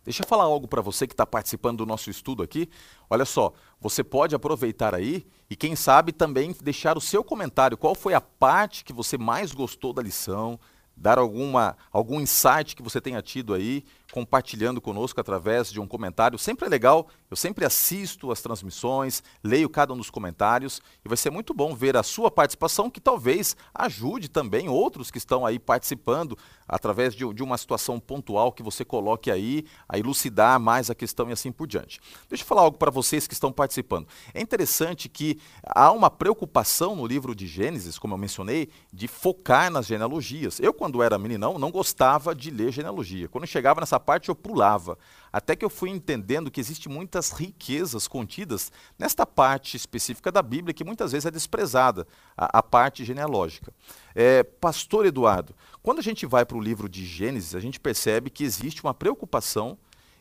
Deixa 0.05 0.23
eu 0.23 0.27
falar 0.27 0.45
algo 0.45 0.67
para 0.67 0.83
você 0.83 1.07
que 1.07 1.13
está 1.13 1.25
participando 1.25 1.79
do 1.79 1.87
nosso 1.87 2.11
estudo 2.11 2.43
aqui. 2.43 2.69
Olha 3.09 3.25
só, 3.25 3.53
você 3.81 4.03
pode 4.03 4.35
aproveitar 4.35 4.95
aí 4.95 5.25
e, 5.49 5.55
quem 5.55 5.77
sabe, 5.77 6.13
também 6.13 6.55
deixar 6.61 6.97
o 6.97 7.01
seu 7.01 7.23
comentário. 7.23 7.77
Qual 7.77 7.95
foi 7.95 8.13
a 8.13 8.21
parte 8.21 8.85
que 8.85 8.93
você 8.93 9.17
mais 9.17 9.53
gostou 9.53 9.93
da 9.93 10.03
lição? 10.03 10.59
Dar 10.97 11.19
alguma, 11.19 11.77
algum 11.93 12.21
insight 12.21 12.75
que 12.75 12.83
você 12.83 13.01
tenha 13.01 13.23
tido 13.23 13.55
aí 13.55 13.85
compartilhando 14.13 14.79
conosco 14.79 15.19
através 15.19 15.73
de 15.73 15.81
um 15.81 15.87
comentário. 15.87 16.39
Sempre 16.39 16.67
é 16.67 16.69
legal, 16.69 17.09
eu 17.31 17.37
sempre 17.37 17.65
assisto 17.65 18.31
as 18.31 18.43
transmissões, 18.43 19.23
leio 19.43 19.71
cada 19.71 19.95
um 19.95 19.97
dos 19.97 20.11
comentários 20.11 20.83
e 21.03 21.09
vai 21.09 21.17
ser 21.17 21.31
muito 21.31 21.55
bom 21.55 21.75
ver 21.75 21.97
a 21.97 22.03
sua 22.03 22.31
participação, 22.31 22.91
que 22.91 23.01
talvez 23.01 23.57
ajude 23.75 24.29
também 24.29 24.69
outros 24.69 25.11
que 25.11 25.17
estão 25.17 25.47
aí 25.47 25.59
participando 25.59 26.37
através 26.69 27.15
de, 27.15 27.33
de 27.33 27.43
uma 27.43 27.57
situação 27.57 27.99
pontual 27.99 28.53
que 28.53 28.63
você 28.63 28.85
coloque 28.85 29.31
aí, 29.31 29.65
a 29.89 29.99
elucidar 29.99 30.61
mais 30.61 30.91
a 30.91 30.95
questão 30.95 31.31
e 31.31 31.33
assim 31.33 31.51
por 31.51 31.67
diante. 31.67 31.99
Deixa 32.29 32.45
eu 32.45 32.49
falar 32.49 32.63
algo 32.63 32.77
para 32.77 32.91
vocês 32.91 33.27
que 33.27 33.33
estão 33.33 33.51
participando. 33.51 34.07
É 34.35 34.43
interessante 34.43 35.09
que 35.09 35.39
há 35.65 35.91
uma 35.91 36.11
preocupação 36.11 36.95
no 36.95 37.07
livro 37.07 37.35
de 37.35 37.47
Gênesis, 37.47 37.99
como 37.99 38.13
eu 38.13 38.19
mencionei, 38.19 38.69
de 38.93 39.09
focar 39.09 39.71
nas 39.71 39.87
genealogias. 39.87 40.61
Eu, 40.61 40.75
quando 40.75 41.03
era 41.03 41.19
meninão, 41.19 41.59
não 41.59 41.71
gostava 41.71 42.35
de 42.35 42.51
ler 42.51 42.73
genealogia. 42.73 43.29
Quando 43.29 43.47
chegava 43.47 43.81
nessa 43.81 44.02
parte 44.03 44.29
eu 44.29 44.35
pulava. 44.35 44.99
Até 45.33 45.57
que 45.57 45.65
eu 45.65 45.71
fui 45.71 45.89
entendendo 45.89 46.51
que 46.51 46.61
existem 46.61 46.93
muitas 46.93 47.31
riquezas 47.31 48.07
contidas 48.07 48.71
nesta 48.99 49.25
parte 49.25 49.77
específica 49.77 50.31
da 50.31 50.43
Bíblia 50.43 50.75
que 50.75 50.85
muitas 50.85 51.13
vezes 51.13 51.25
é 51.25 51.31
desprezada, 51.31 52.07
a, 52.37 52.59
a 52.59 52.63
parte 52.63 53.05
genealógica. 53.05 53.73
É, 54.15 54.43
Pastor 54.43 55.07
Eduardo, 55.07 55.55
quando 55.83 56.01
a 56.01 56.03
gente 56.03 56.27
vai 56.27 56.45
para 56.45 56.59
o 56.59 56.61
livro 56.61 56.89
de 56.89 57.07
Gênesis, 57.07 57.55
a 57.55 57.61
gente 57.61 57.81
percebe 57.81 58.29
que 58.29 58.45
existe 58.45 58.83
uma 58.83 58.93
preocupação 58.93 59.79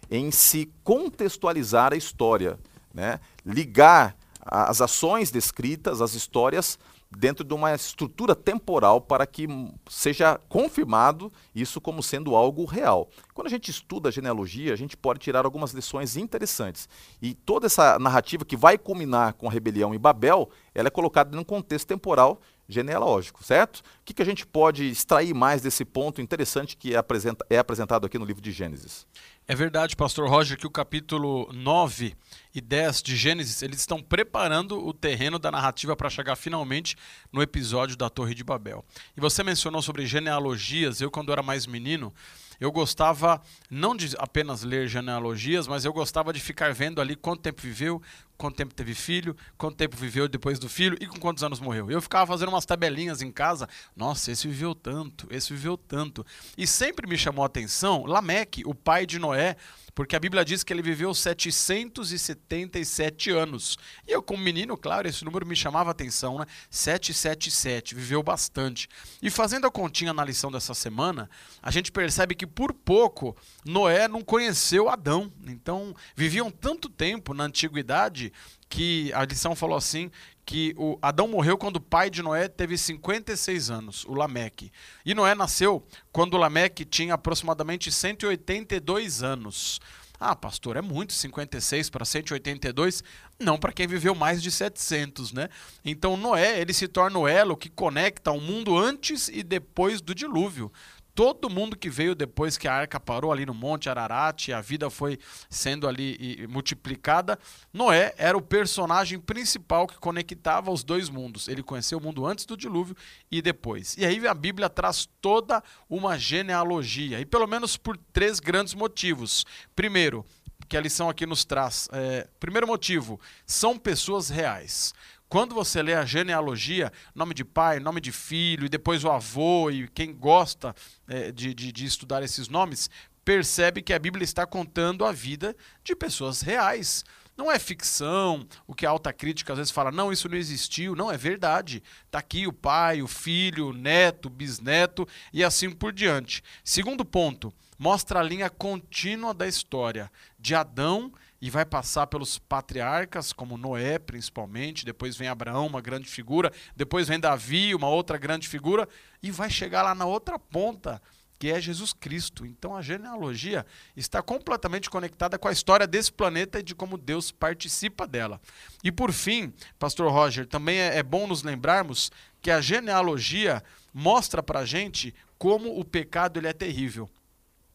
em 0.10 0.32
se 0.32 0.72
contextualizar 0.84 1.94
a 1.94 1.98
história, 1.98 2.60
né? 2.94 3.20
ligar 3.46 4.16
as 4.44 4.82
ações 4.82 5.30
descritas, 5.30 6.02
as 6.02 6.14
histórias, 6.14 6.80
dentro 7.16 7.44
de 7.44 7.54
uma 7.54 7.74
estrutura 7.74 8.36
temporal 8.36 9.02
para 9.02 9.26
que 9.26 9.48
seja 9.90 10.40
confirmado 10.48 11.32
isso 11.54 11.82
como 11.82 12.02
sendo 12.02 12.36
algo 12.36 12.64
real. 12.66 13.10
Quando 13.34 13.48
a 13.48 13.50
gente 13.50 13.70
estuda 13.70 14.10
a 14.10 14.12
genealogia, 14.12 14.74
a 14.74 14.78
gente 14.78 14.96
pode 14.96 15.20
tirar 15.20 15.46
algumas 15.46 15.72
lições 15.72 16.16
interessantes. 16.16 16.88
E 17.22 17.34
toda 17.34 17.66
essa 17.66 18.00
narrativa 18.00 18.46
que 18.46 18.56
vai 18.56 18.78
culminar 18.78 19.34
com 19.34 19.48
a 19.48 19.52
rebelião 19.52 19.94
em 19.94 20.00
Babel, 20.00 20.50
ela 20.74 20.88
é 20.88 20.92
colocada 20.92 21.36
num 21.36 21.44
contexto 21.44 21.88
temporal 21.88 22.40
genealógico, 22.72 23.44
certo? 23.44 23.80
O 23.80 23.84
que, 24.06 24.14
que 24.14 24.22
a 24.22 24.26
gente 24.26 24.48
pode 24.48 24.90
extrair 24.90 25.34
mais 25.34 25.62
desse 25.62 25.84
ponto 25.84 26.22
interessante 26.22 26.78
que 26.78 26.94
é, 26.94 26.98
apresenta, 26.98 27.46
é 27.50 27.58
apresentado 27.58 28.06
aqui 28.06 28.18
no 28.18 28.26
livro 28.26 28.42
de 28.42 28.52
Gênesis? 28.52 29.06
É 29.52 29.56
verdade, 29.56 29.98
pastor 29.98 30.30
Roger, 30.30 30.58
que 30.58 30.66
o 30.66 30.70
capítulo 30.70 31.52
9 31.52 32.16
e 32.56 32.62
10 32.62 33.04
de 33.04 33.18
Gênesis, 33.18 33.62
eles 33.62 33.82
estão 33.82 34.02
preparando 34.02 34.80
o 34.80 34.94
terreno 34.94 35.38
da 35.38 35.52
narrativa 35.52 35.94
para 35.94 36.10
chegar 36.10 36.38
finalmente 36.38 36.96
no 37.34 37.42
episódio 37.42 37.98
da 37.98 38.10
Torre 38.10 38.34
de 38.34 38.46
Babel. 38.46 38.86
E 39.18 39.20
você 39.20 39.44
mencionou 39.44 39.82
sobre 39.82 40.06
genealogias, 40.06 41.02
eu 41.02 41.12
quando 41.12 41.34
era 41.34 41.44
mais 41.44 41.68
menino, 41.68 42.14
eu 42.62 42.72
gostava 42.72 43.42
não 43.70 43.94
de 43.94 44.16
apenas 44.20 44.64
ler 44.64 44.88
genealogias, 44.88 45.68
mas 45.68 45.84
eu 45.84 45.92
gostava 45.92 46.32
de 46.32 46.40
ficar 46.40 46.74
vendo 46.74 47.02
ali 47.02 47.18
quanto 47.18 47.42
tempo 47.42 47.62
viveu, 47.62 48.02
quanto 48.42 48.56
tempo 48.56 48.74
teve 48.74 48.96
filho, 48.96 49.38
quanto 49.56 49.78
tempo 49.78 49.96
viveu 49.96 50.28
depois 50.28 50.58
do 50.58 50.68
filho 50.68 50.98
e 51.00 51.06
com 51.06 51.20
quantos 51.20 51.44
anos 51.44 51.60
morreu. 51.60 51.92
Eu 51.92 52.02
ficava 52.02 52.26
fazendo 52.26 52.50
umas 52.50 52.66
tabelinhas 52.66 53.22
em 53.22 53.32
casa. 53.32 53.70
Nossa, 53.96 54.32
esse 54.32 54.48
viveu 54.48 54.74
tanto, 54.74 55.28
esse 55.30 55.54
viveu 55.54 55.78
tanto. 55.78 56.26
E 56.58 56.66
sempre 56.66 57.08
me 57.08 57.20
chamou 57.20 57.44
a 57.44 57.46
atenção 57.46 58.04
Lameque, 58.04 58.64
o 58.66 58.74
pai 58.74 59.06
de 59.06 59.20
Noé, 59.20 59.56
porque 59.94 60.16
a 60.16 60.20
Bíblia 60.20 60.44
diz 60.44 60.64
que 60.64 60.74
ele 60.74 60.82
viveu 60.82 61.14
777 61.14 63.30
anos. 63.30 63.78
E 64.08 64.12
eu, 64.12 64.24
como 64.24 64.42
menino, 64.42 64.78
claro, 64.78 65.08
esse 65.08 65.24
número 65.24 65.46
me 65.46 65.56
chamava 65.56 65.90
a 65.90 65.92
atenção, 65.92 66.40
né? 66.40 66.48
777, 66.70 67.94
viveu 67.94 68.24
bastante. 68.24 68.88
E 69.22 69.30
fazendo 69.30 69.68
a 69.68 69.72
continha 69.72 70.14
na 70.14 70.26
lição 70.26 70.52
dessa 70.52 70.74
semana, 70.74 71.30
a 71.62 71.70
gente 71.70 71.92
percebe 71.92 72.34
que 72.34 72.48
por 72.48 72.74
pouco 72.74 73.38
Noé 73.66 74.08
não 74.08 74.24
conheceu 74.24 74.90
Adão. 74.90 75.32
Então, 75.46 75.94
viviam 76.16 76.50
tanto 76.50 76.90
tempo 76.90 77.34
na 77.34 77.44
antiguidade 77.44 78.31
que 78.70 79.12
a 79.14 79.26
lição 79.26 79.56
falou 79.56 79.78
assim 79.78 80.10
que 80.46 80.74
o 80.78 80.98
Adão 81.02 81.28
morreu 81.28 81.58
quando 81.58 81.78
o 81.78 81.82
pai 81.82 82.10
de 82.10 82.22
Noé 82.22 82.48
teve 82.48 82.78
56 82.78 83.70
anos, 83.70 84.06
o 84.06 84.14
Lameque. 84.14 84.72
E 85.06 85.14
Noé 85.14 85.36
nasceu 85.36 85.86
quando 86.12 86.34
o 86.34 86.38
Lameque 86.38 86.84
tinha 86.84 87.14
aproximadamente 87.14 87.92
182 87.92 89.24
anos. 89.24 89.80
Ah, 90.20 90.36
pastor, 90.36 90.78
é 90.78 90.82
muito 90.82 91.14
56 91.14 91.90
para 91.90 92.06
182? 92.06 93.04
Não 93.40 93.58
para 93.58 93.74
quem 93.74 93.88
viveu 93.88 94.14
mais 94.14 94.42
de 94.42 94.52
700, 94.52 95.34
né? 95.34 95.50
Então 95.84 96.16
Noé, 96.16 96.62
ele 96.62 96.74
se 96.74 96.88
torna 96.88 97.18
o 97.18 97.28
elo 97.28 97.58
que 97.58 97.70
conecta 97.70 98.32
o 98.32 98.40
mundo 98.40 98.78
antes 98.78 99.30
e 99.30 99.42
depois 99.42 100.00
do 100.00 100.14
dilúvio 100.14 100.72
todo 101.14 101.50
mundo 101.50 101.78
que 101.78 101.90
veio 101.90 102.16
depois 102.16 102.58
que 102.58 102.68
a 102.68 102.74
arca 102.74 103.00
parou 103.00 103.32
ali 103.32 103.46
no 103.46 103.54
Monte 103.54 103.90
Ararat 103.90 104.48
e 104.48 104.54
a 104.54 104.62
vida 104.62 104.90
foi 104.90 105.20
sendo 105.50 105.88
ali 105.88 106.48
multiplicada, 106.50 107.38
Noé 107.74 108.14
era 108.18 108.38
o 108.38 108.42
personagem 108.42 109.20
principal 109.20 109.88
que 109.88 109.98
conectava 109.98 110.72
os 110.72 110.84
dois 110.84 111.10
mundos. 111.10 111.48
Ele 111.48 111.64
conheceu 111.64 111.98
o 111.98 112.02
mundo 112.02 112.26
antes 112.26 112.46
do 112.46 112.58
dilúvio 112.58 112.96
e 113.30 113.42
depois. 113.42 113.96
E 113.98 114.06
aí 114.06 114.26
a 114.28 114.34
Bíblia 114.34 114.70
traz 114.70 115.08
toda 115.20 115.64
uma 115.90 116.18
genealogia, 116.18 117.20
e 117.20 117.26
pelo 117.26 117.48
menos 117.48 117.78
por 117.78 117.98
três 118.12 118.40
grandes 118.40 118.74
motivos. 118.74 119.46
Primeiro, 119.76 120.26
que 120.68 120.78
a 120.78 120.82
lição 120.82 121.10
aqui 121.10 121.26
nos 121.26 121.44
traz. 121.44 121.90
É, 121.92 122.30
primeiro 122.40 122.66
motivo, 122.66 123.20
são 123.46 123.78
pessoas 123.78 124.30
reais. 124.30 124.94
Quando 125.32 125.56
você 125.56 125.82
lê 125.82 125.94
a 125.94 126.04
genealogia, 126.04 126.92
nome 127.16 127.34
de 127.34 127.46
pai, 127.46 127.80
nome 127.80 128.02
de 128.02 128.12
filho, 128.12 128.66
e 128.66 128.70
depois 128.70 129.06
o 129.06 129.10
avô, 129.10 129.72
e 129.72 129.88
quem 129.88 130.14
gosta 130.14 130.76
é, 131.08 131.32
de, 131.32 131.54
de, 131.54 131.72
de 131.72 131.86
estudar 131.86 132.22
esses 132.22 132.50
nomes, 132.50 132.90
percebe 133.24 133.82
que 133.82 133.94
a 133.94 133.98
Bíblia 133.98 134.26
está 134.26 134.46
contando 134.46 135.06
a 135.06 135.14
vida 135.14 135.56
de 135.86 135.96
pessoas 135.96 136.42
reais. 136.42 137.06
Não 137.38 137.50
é 137.50 137.58
ficção, 137.58 138.46
o 138.68 138.76
que 138.76 138.86
a 138.86 138.90
alta 138.90 139.14
crítica 139.14 139.54
às 139.54 139.58
vezes 139.58 139.72
fala, 139.72 139.90
não, 139.90 140.12
isso 140.12 140.28
não 140.28 140.36
existiu. 140.36 140.98
Não, 140.98 141.10
é 141.10 141.18
verdade. 141.18 141.82
Está 142.08 142.20
aqui 142.20 142.46
o 142.46 142.52
pai, 142.52 143.02
o 143.02 143.08
filho, 143.08 143.70
o 143.70 143.74
neto, 143.74 144.26
o 144.26 144.30
bisneto 144.30 145.08
e 145.32 145.46
assim 145.46 145.72
por 145.72 145.94
diante. 145.94 146.44
Segundo 146.62 147.06
ponto, 147.06 147.54
mostra 147.80 148.20
a 148.20 148.24
linha 148.24 148.50
contínua 148.50 149.34
da 149.34 149.48
história 149.48 150.12
de 150.38 150.54
Adão 150.54 151.10
e 151.42 151.50
vai 151.50 151.66
passar 151.66 152.06
pelos 152.06 152.38
patriarcas, 152.38 153.34
como 153.34 153.58
Noé, 153.58 153.98
principalmente, 153.98 154.86
depois 154.86 155.18
vem 155.18 155.28
Abraão, 155.28 155.66
uma 155.66 155.82
grande 155.82 156.08
figura, 156.08 156.54
depois 156.76 157.08
vem 157.08 157.20
Davi, 157.20 157.74
uma 157.74 157.90
outra 157.90 158.18
grande 158.18 158.48
figura, 158.48 158.88
e 159.24 159.32
vai 159.32 159.50
chegar 159.50 159.82
lá 159.82 159.96
na 159.96 160.06
outra 160.06 160.38
ponta, 160.38 161.02
que 161.40 161.50
é 161.50 161.60
Jesus 161.60 161.94
Cristo. 161.94 162.46
Então 162.46 162.76
a 162.76 162.82
genealogia 162.84 163.66
está 163.98 164.22
completamente 164.22 164.88
conectada 164.88 165.40
com 165.40 165.48
a 165.48 165.52
história 165.52 165.88
desse 165.88 166.12
planeta 166.12 166.60
e 166.60 166.64
de 166.64 166.76
como 166.76 166.96
Deus 166.96 167.32
participa 167.32 168.06
dela. 168.06 168.40
E 168.84 168.92
por 168.92 169.12
fim, 169.12 169.52
Pastor 169.80 170.12
Roger, 170.12 170.46
também 170.46 170.78
é, 170.78 171.00
é 171.00 171.02
bom 171.02 171.26
nos 171.26 171.42
lembrarmos 171.42 172.12
que 172.40 172.52
a 172.52 172.62
genealogia 172.62 173.64
mostra 173.92 174.44
para 174.44 174.64
gente 174.64 175.16
como 175.40 175.80
o 175.80 175.84
pecado 175.84 176.40
ele 176.40 176.48
é 176.48 176.54
terrível 176.54 177.10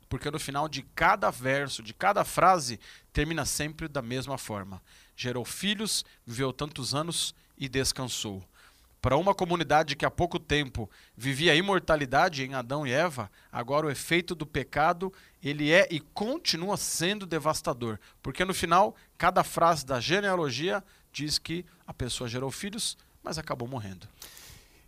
porque 0.09 0.31
no 0.31 0.39
final 0.39 0.69
de 0.69 0.83
cada 0.95 1.31
verso, 1.31 1.83
de 1.83 1.93
cada 1.93 2.25
frase, 2.25 2.79
termina 3.13 3.45
sempre 3.45 3.89
da 3.89 4.03
mesma 4.03 4.39
forma. 4.39 4.83
Gerou 5.17 5.45
filhos, 5.45 6.05
viveu 6.27 6.53
tantos 6.53 6.95
anos 6.95 7.35
e 7.57 7.69
descansou. 7.69 8.43
Para 9.01 9.17
uma 9.17 9.35
comunidade 9.35 9.95
que 9.95 10.05
há 10.05 10.11
pouco 10.11 10.39
tempo 10.39 10.91
vivia 11.17 11.53
a 11.53 11.55
imortalidade 11.55 12.43
em 12.43 12.55
Adão 12.55 12.87
e 12.87 12.91
Eva, 12.91 13.31
agora 13.53 13.87
o 13.87 13.91
efeito 13.91 14.35
do 14.35 14.45
pecado, 14.45 15.13
ele 15.43 15.71
é 15.71 15.87
e 15.91 16.01
continua 16.01 16.77
sendo 16.77 17.25
devastador, 17.25 18.01
porque 18.21 18.45
no 18.45 18.53
final, 18.53 18.97
cada 19.17 19.45
frase 19.45 19.87
da 19.87 20.01
genealogia 20.01 20.83
diz 21.13 21.39
que 21.39 21.65
a 21.87 21.95
pessoa 21.95 22.29
gerou 22.29 22.51
filhos, 22.51 22.99
mas 23.23 23.39
acabou 23.39 23.69
morrendo. 23.69 24.09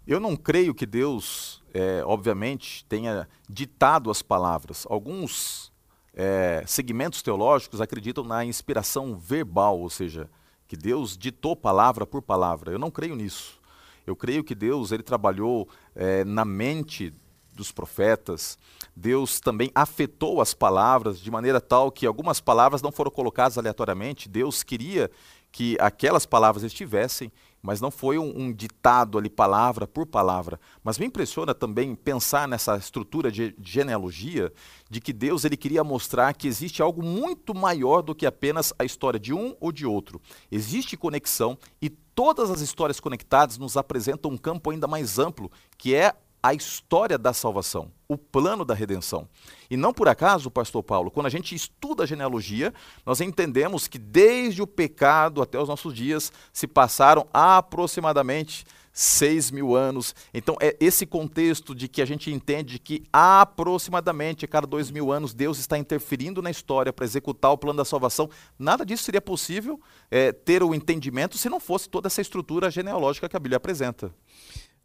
Eu 0.08 0.18
não 0.18 0.34
creio 0.34 0.74
que 0.74 0.86
Deus, 0.86 1.62
é, 1.74 2.02
obviamente, 2.02 2.82
tenha 2.86 3.28
ditado 3.46 4.10
as 4.10 4.22
palavras. 4.22 4.86
Alguns 4.88 5.70
é, 6.14 6.64
segmentos 6.66 7.20
teológicos 7.20 7.78
acreditam 7.78 8.24
na 8.24 8.42
inspiração 8.42 9.18
verbal, 9.18 9.78
ou 9.78 9.90
seja, 9.90 10.30
que 10.66 10.78
Deus 10.78 11.14
ditou 11.14 11.54
palavra 11.54 12.06
por 12.06 12.22
palavra. 12.22 12.72
Eu 12.72 12.78
não 12.78 12.90
creio 12.90 13.14
nisso. 13.14 13.60
Eu 14.06 14.16
creio 14.16 14.42
que 14.42 14.54
Deus 14.54 14.92
ele 14.92 15.02
trabalhou 15.02 15.68
é, 15.94 16.24
na 16.24 16.42
mente 16.42 17.12
dos 17.52 17.70
profetas. 17.70 18.56
Deus 18.96 19.40
também 19.40 19.70
afetou 19.74 20.40
as 20.40 20.54
palavras 20.54 21.20
de 21.20 21.30
maneira 21.30 21.60
tal 21.60 21.92
que 21.92 22.06
algumas 22.06 22.40
palavras 22.40 22.80
não 22.80 22.90
foram 22.90 23.10
colocadas 23.10 23.58
aleatoriamente. 23.58 24.26
Deus 24.26 24.62
queria 24.62 25.10
que 25.52 25.76
aquelas 25.78 26.24
palavras 26.24 26.62
estivessem 26.64 27.30
mas 27.62 27.80
não 27.80 27.90
foi 27.90 28.18
um, 28.18 28.32
um, 28.36 28.52
ditado 28.52 29.18
ali 29.18 29.28
palavra 29.28 29.86
por 29.86 30.06
palavra. 30.06 30.60
Mas 30.82 30.98
me 30.98 31.06
impressiona 31.06 31.54
também 31.54 31.94
pensar 31.94 32.46
nessa 32.46 32.76
estrutura 32.76 33.30
de 33.30 33.54
genealogia 33.60 34.52
de 34.88 35.00
que 35.00 35.12
Deus 35.12 35.44
ele 35.44 35.56
queria 35.56 35.82
mostrar 35.82 36.32
que 36.34 36.48
existe 36.48 36.80
algo 36.80 37.02
muito 37.02 37.54
maior 37.54 38.02
do 38.02 38.14
que 38.14 38.26
apenas 38.26 38.72
a 38.78 38.84
história 38.84 39.18
de 39.18 39.34
um 39.34 39.56
ou 39.60 39.72
de 39.72 39.86
outro. 39.86 40.20
Existe 40.50 40.96
conexão 40.96 41.58
e 41.80 41.90
todas 41.90 42.50
as 42.50 42.60
histórias 42.60 43.00
conectadas 43.00 43.58
nos 43.58 43.76
apresentam 43.76 44.30
um 44.30 44.36
campo 44.36 44.70
ainda 44.70 44.86
mais 44.86 45.18
amplo, 45.18 45.50
que 45.76 45.94
é 45.94 46.14
a 46.42 46.54
história 46.54 47.18
da 47.18 47.32
salvação, 47.32 47.90
o 48.08 48.16
plano 48.16 48.64
da 48.64 48.74
redenção. 48.74 49.28
E 49.70 49.76
não 49.76 49.92
por 49.92 50.08
acaso, 50.08 50.50
pastor 50.50 50.82
Paulo, 50.82 51.10
quando 51.10 51.26
a 51.26 51.30
gente 51.30 51.54
estuda 51.54 52.04
a 52.04 52.06
genealogia, 52.06 52.72
nós 53.04 53.20
entendemos 53.20 53.88
que 53.88 53.98
desde 53.98 54.62
o 54.62 54.66
pecado 54.66 55.42
até 55.42 55.60
os 55.60 55.68
nossos 55.68 55.94
dias 55.94 56.32
se 56.52 56.66
passaram 56.66 57.26
aproximadamente 57.32 58.64
seis 58.92 59.52
mil 59.52 59.76
anos. 59.76 60.12
Então, 60.34 60.56
é 60.60 60.76
esse 60.80 61.06
contexto 61.06 61.72
de 61.72 61.86
que 61.86 62.02
a 62.02 62.04
gente 62.04 62.32
entende 62.32 62.80
que 62.80 63.04
aproximadamente 63.12 64.44
a 64.44 64.48
cada 64.48 64.66
dois 64.66 64.90
mil 64.90 65.12
anos 65.12 65.32
Deus 65.32 65.58
está 65.58 65.78
interferindo 65.78 66.42
na 66.42 66.50
história 66.50 66.92
para 66.92 67.04
executar 67.04 67.52
o 67.52 67.58
plano 67.58 67.76
da 67.76 67.84
salvação. 67.84 68.28
Nada 68.58 68.84
disso 68.84 69.04
seria 69.04 69.20
possível 69.20 69.80
é, 70.10 70.32
ter 70.32 70.64
o 70.64 70.74
entendimento 70.74 71.38
se 71.38 71.48
não 71.48 71.60
fosse 71.60 71.88
toda 71.88 72.08
essa 72.08 72.20
estrutura 72.20 72.72
genealógica 72.72 73.28
que 73.28 73.36
a 73.36 73.40
Bíblia 73.40 73.58
apresenta. 73.58 74.12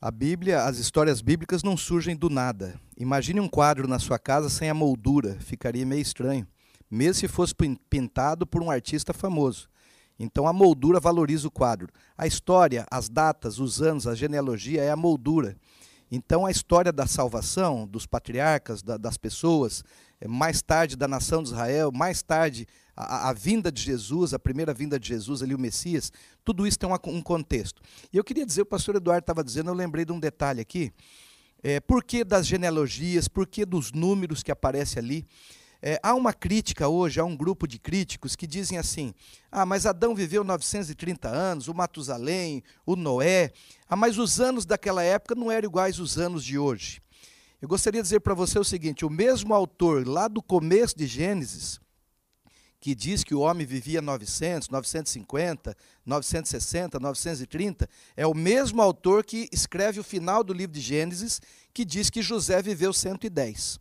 A 0.06 0.12
Bíblia, 0.12 0.66
as 0.66 0.80
histórias 0.80 1.22
bíblicas 1.22 1.63
não 1.63 1.78
surgem 1.78 2.13
do 2.13 2.30
nada. 2.30 2.78
Imagine 2.98 3.39
um 3.39 3.48
quadro 3.48 3.88
na 3.88 4.00
sua 4.00 4.20
casa 4.20 4.50
sem 4.50 4.70
a 4.70 4.74
moldura, 4.74 5.38
ficaria 5.39 5.86
meio 5.86 6.02
estranho, 6.02 6.46
mesmo 6.92 7.22
se 7.22 7.28
fosse 7.30 7.56
pintado 7.89 8.46
por 8.46 8.62
um 8.62 8.70
artista 8.70 9.13
famoso. 9.13 9.70
Então 10.20 10.46
a 10.46 10.52
moldura 10.52 11.00
valoriza 11.00 11.48
o 11.48 11.52
quadro. 11.52 11.88
A 12.18 12.28
história, 12.28 12.86
as 12.92 13.08
datas, 13.08 13.60
os 13.60 13.82
anos, 13.82 14.06
a 14.06 14.13
genealogia 14.13 14.84
é 14.84 14.92
a 14.92 14.98
moldura. 14.98 15.56
Então 16.12 16.46
a 16.46 16.52
história 16.52 16.92
da 16.92 17.08
salvação 17.08 17.88
dos 17.88 18.06
patriarcas, 18.06 18.84
da, 18.84 18.98
das 18.98 19.16
pessoas, 19.16 19.86
é, 20.20 20.28
mais 20.28 20.62
tarde 20.62 20.98
da 20.98 21.08
nação 21.08 21.42
de 21.42 21.52
Israel, 21.52 21.94
mais 21.94 22.22
tarde 22.22 22.68
a, 22.95 23.29
a, 23.29 23.34
vinda 23.34 23.71
de 23.71 23.82
Jesus, 23.82 24.34
a 24.34 24.39
primeira 24.39 24.73
vinda 24.73 24.99
de 24.99 25.08
Jesus, 25.08 25.41
ali 25.41 25.56
o 25.56 25.60
Messias, 25.60 26.12
tudo 26.43 26.67
isso 26.67 26.77
tem 26.77 26.88
uma, 26.88 26.99
um 27.08 27.21
contexto. 27.21 27.82
E 28.12 28.17
eu 28.17 28.23
queria 28.23 28.45
dizer, 28.45 28.62
o 28.62 28.65
pastor 28.65 28.95
Eduardo 28.95 29.23
estava 29.23 29.43
dizendo, 29.43 29.69
eu 29.69 29.73
lembrei 29.73 30.06
de 30.06 30.12
um 30.12 30.19
detalhe 30.19 30.62
aqui, 30.62 30.91
é, 31.63 31.79
por 31.79 32.03
que 32.03 32.23
das 32.23 32.45
genealogias, 32.45 33.27
por 33.27 33.47
que 33.47 33.65
dos 33.65 33.91
números 33.91 34.43
que 34.43 34.51
aparecem 34.51 35.01
ali. 35.01 35.25
É, 35.86 35.99
há 36.01 36.13
uma 36.13 36.32
crítica 36.32 36.88
hoje, 36.88 37.19
há 37.19 37.25
um 37.25 37.36
grupo 37.36 37.67
de 37.67 37.77
críticos 37.77 38.38
que 38.38 38.47
dizem 38.47 38.77
assim: 38.77 39.13
ah, 39.51 39.65
mas 39.65 39.86
Adão 39.86 40.15
viveu 40.15 40.41
930 40.41 41.27
anos, 41.27 41.67
o 41.67 41.73
Matusalém, 41.73 42.63
o 42.86 42.95
Noé, 42.95 43.51
ah, 43.89 43.95
mas 43.95 44.17
os 44.17 44.39
anos 44.39 44.65
daquela 44.65 45.03
época 45.03 45.36
não 45.36 45.51
eram 45.51 45.67
iguais 45.67 45.99
aos 45.99 46.17
anos 46.17 46.43
de 46.43 46.58
hoje. 46.58 47.01
Eu 47.62 47.67
gostaria 47.67 48.01
de 48.01 48.06
dizer 48.06 48.21
para 48.21 48.34
você 48.34 48.58
o 48.58 48.63
seguinte: 48.63 49.06
o 49.06 49.10
mesmo 49.10 49.53
autor 49.53 50.08
lá 50.08 50.29
do 50.29 50.41
começo 50.41 50.97
de 50.97 51.06
Gênesis, 51.06 51.82
que 52.84 52.93
diz 52.93 53.24
que 53.24 53.34
o 53.34 53.39
homem 53.39 53.65
vivia 53.65 54.02
900, 54.02 54.67
950, 54.67 55.74
960, 56.06 57.00
930, 57.00 57.89
é 58.13 58.28
o 58.28 58.34
mesmo 58.34 58.82
autor 58.82 59.24
que 59.24 59.48
escreve 59.54 60.02
o 60.02 60.04
final 60.04 60.43
do 60.43 60.52
livro 60.52 60.74
de 60.74 60.82
Gênesis, 60.82 61.41
que 61.74 61.86
diz 61.86 62.10
que 62.10 62.22
José 62.22 62.62
viveu 62.62 62.91
110. 62.91 63.80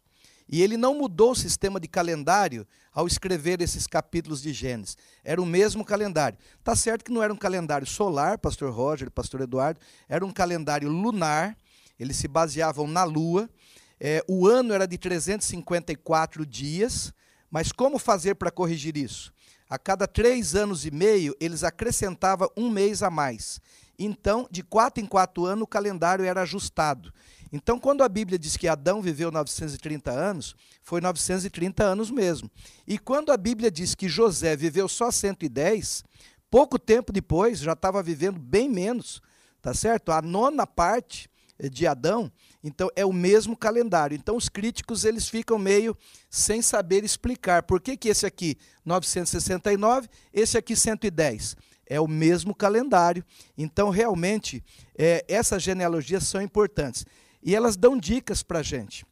E 0.48 0.62
ele 0.62 0.76
não 0.76 0.96
mudou 0.96 1.32
o 1.32 1.34
sistema 1.34 1.80
de 1.80 1.88
calendário 1.88 2.64
ao 2.92 3.08
escrever 3.08 3.60
esses 3.60 3.88
capítulos 3.88 4.40
de 4.40 4.52
Gênesis. 4.52 4.96
Era 5.24 5.42
o 5.42 5.46
mesmo 5.46 5.84
calendário. 5.84 6.38
Tá 6.62 6.76
certo 6.76 7.04
que 7.04 7.10
não 7.10 7.24
era 7.24 7.34
um 7.34 7.36
calendário 7.36 7.88
solar, 7.88 8.38
pastor 8.38 8.72
Roger, 8.72 9.10
pastor 9.10 9.40
Eduardo, 9.40 9.80
era 10.08 10.24
um 10.24 10.30
calendário 10.30 10.88
lunar, 10.88 11.56
eles 11.98 12.18
se 12.18 12.28
baseavam 12.28 12.86
na 12.86 13.02
lua. 13.02 13.50
É, 13.98 14.24
o 14.28 14.46
ano 14.46 14.72
era 14.72 14.86
de 14.86 14.96
354 14.96 16.46
dias, 16.46 17.12
mas 17.52 17.70
como 17.70 17.98
fazer 17.98 18.34
para 18.34 18.50
corrigir 18.50 18.96
isso? 18.96 19.30
A 19.68 19.78
cada 19.78 20.08
três 20.08 20.54
anos 20.54 20.86
e 20.86 20.90
meio, 20.90 21.36
eles 21.38 21.62
acrescentavam 21.62 22.50
um 22.56 22.70
mês 22.70 23.02
a 23.02 23.10
mais. 23.10 23.60
Então, 23.98 24.48
de 24.50 24.62
quatro 24.62 25.04
em 25.04 25.06
quatro 25.06 25.44
anos, 25.44 25.64
o 25.64 25.66
calendário 25.66 26.24
era 26.24 26.40
ajustado. 26.42 27.12
Então, 27.52 27.78
quando 27.78 28.02
a 28.02 28.08
Bíblia 28.08 28.38
diz 28.38 28.56
que 28.56 28.66
Adão 28.66 29.02
viveu 29.02 29.30
930 29.30 30.10
anos, 30.10 30.56
foi 30.82 31.02
930 31.02 31.84
anos 31.84 32.10
mesmo. 32.10 32.50
E 32.88 32.98
quando 32.98 33.30
a 33.30 33.36
Bíblia 33.36 33.70
diz 33.70 33.94
que 33.94 34.08
José 34.08 34.56
viveu 34.56 34.88
só 34.88 35.10
110, 35.10 36.04
pouco 36.50 36.78
tempo 36.78 37.12
depois, 37.12 37.58
já 37.58 37.74
estava 37.74 38.02
vivendo 38.02 38.40
bem 38.40 38.66
menos, 38.66 39.20
tá 39.60 39.74
certo? 39.74 40.10
A 40.10 40.22
nona 40.22 40.66
parte 40.66 41.28
de 41.70 41.86
Adão, 41.86 42.32
então 42.62 42.88
é 42.94 43.04
o 43.04 43.12
mesmo 43.12 43.56
calendário. 43.56 44.14
Então 44.14 44.36
os 44.36 44.48
críticos 44.48 45.04
eles 45.04 45.28
ficam 45.28 45.58
meio 45.58 45.96
sem 46.30 46.62
saber 46.62 47.04
explicar 47.04 47.64
por 47.64 47.80
que, 47.80 47.96
que 47.96 48.08
esse 48.08 48.24
aqui 48.24 48.56
969, 48.84 50.08
esse 50.32 50.56
aqui 50.56 50.76
110. 50.76 51.56
É 51.84 52.00
o 52.00 52.06
mesmo 52.06 52.54
calendário. 52.54 53.24
Então 53.58 53.90
realmente 53.90 54.62
é, 54.96 55.24
essas 55.28 55.62
genealogias 55.62 56.24
são 56.24 56.40
importantes 56.40 57.04
e 57.42 57.54
elas 57.54 57.76
dão 57.76 57.98
dicas 57.98 58.42
para 58.42 58.60
a 58.60 58.62
gente. 58.62 59.04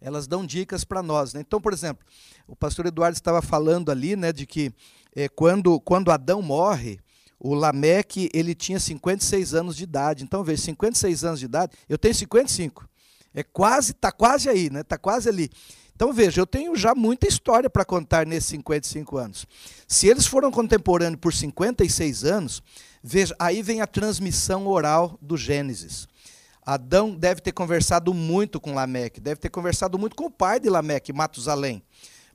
Elas 0.00 0.26
dão 0.26 0.44
dicas 0.44 0.84
para 0.84 1.02
nós. 1.02 1.34
Né? 1.34 1.40
Então, 1.40 1.60
por 1.60 1.72
exemplo, 1.72 2.04
o 2.46 2.56
pastor 2.56 2.86
Eduardo 2.86 3.16
estava 3.16 3.42
falando 3.42 3.90
ali, 3.90 4.16
né, 4.16 4.32
de 4.32 4.46
que 4.46 4.72
é, 5.14 5.28
quando, 5.28 5.80
quando 5.80 6.10
Adão 6.10 6.40
morre, 6.40 7.00
o 7.40 7.54
Lameque, 7.54 8.28
ele 8.34 8.54
tinha 8.54 8.80
56 8.80 9.54
anos 9.54 9.76
de 9.76 9.84
idade. 9.84 10.24
Então, 10.24 10.42
veja, 10.42 10.62
56 10.62 11.24
anos 11.24 11.38
de 11.38 11.46
idade, 11.46 11.72
eu 11.88 11.96
tenho 11.96 12.14
55. 12.14 12.88
É 13.32 13.42
quase, 13.42 13.92
tá 13.92 14.10
quase 14.10 14.48
aí, 14.48 14.68
né? 14.70 14.82
Tá 14.82 14.98
quase 14.98 15.28
ali. 15.28 15.50
Então, 15.94 16.12
veja, 16.12 16.40
eu 16.40 16.46
tenho 16.46 16.74
já 16.76 16.94
muita 16.94 17.26
história 17.26 17.68
para 17.68 17.84
contar 17.84 18.26
nesses 18.26 18.50
55 18.50 19.16
anos. 19.16 19.46
Se 19.86 20.08
eles 20.08 20.26
foram 20.26 20.50
contemporâneos 20.50 21.20
por 21.20 21.32
56 21.32 22.24
anos, 22.24 22.62
veja, 23.02 23.34
aí 23.38 23.62
vem 23.62 23.80
a 23.80 23.86
transmissão 23.86 24.66
oral 24.66 25.18
do 25.20 25.36
Gênesis. 25.36 26.08
Adão 26.64 27.14
deve 27.14 27.40
ter 27.40 27.52
conversado 27.52 28.12
muito 28.12 28.60
com 28.60 28.74
Lameque, 28.74 29.20
deve 29.20 29.40
ter 29.40 29.48
conversado 29.48 29.98
muito 29.98 30.14
com 30.14 30.26
o 30.26 30.30
pai 30.30 30.60
de 30.60 30.68
Lameque, 30.68 31.12
Matusalém. 31.12 31.82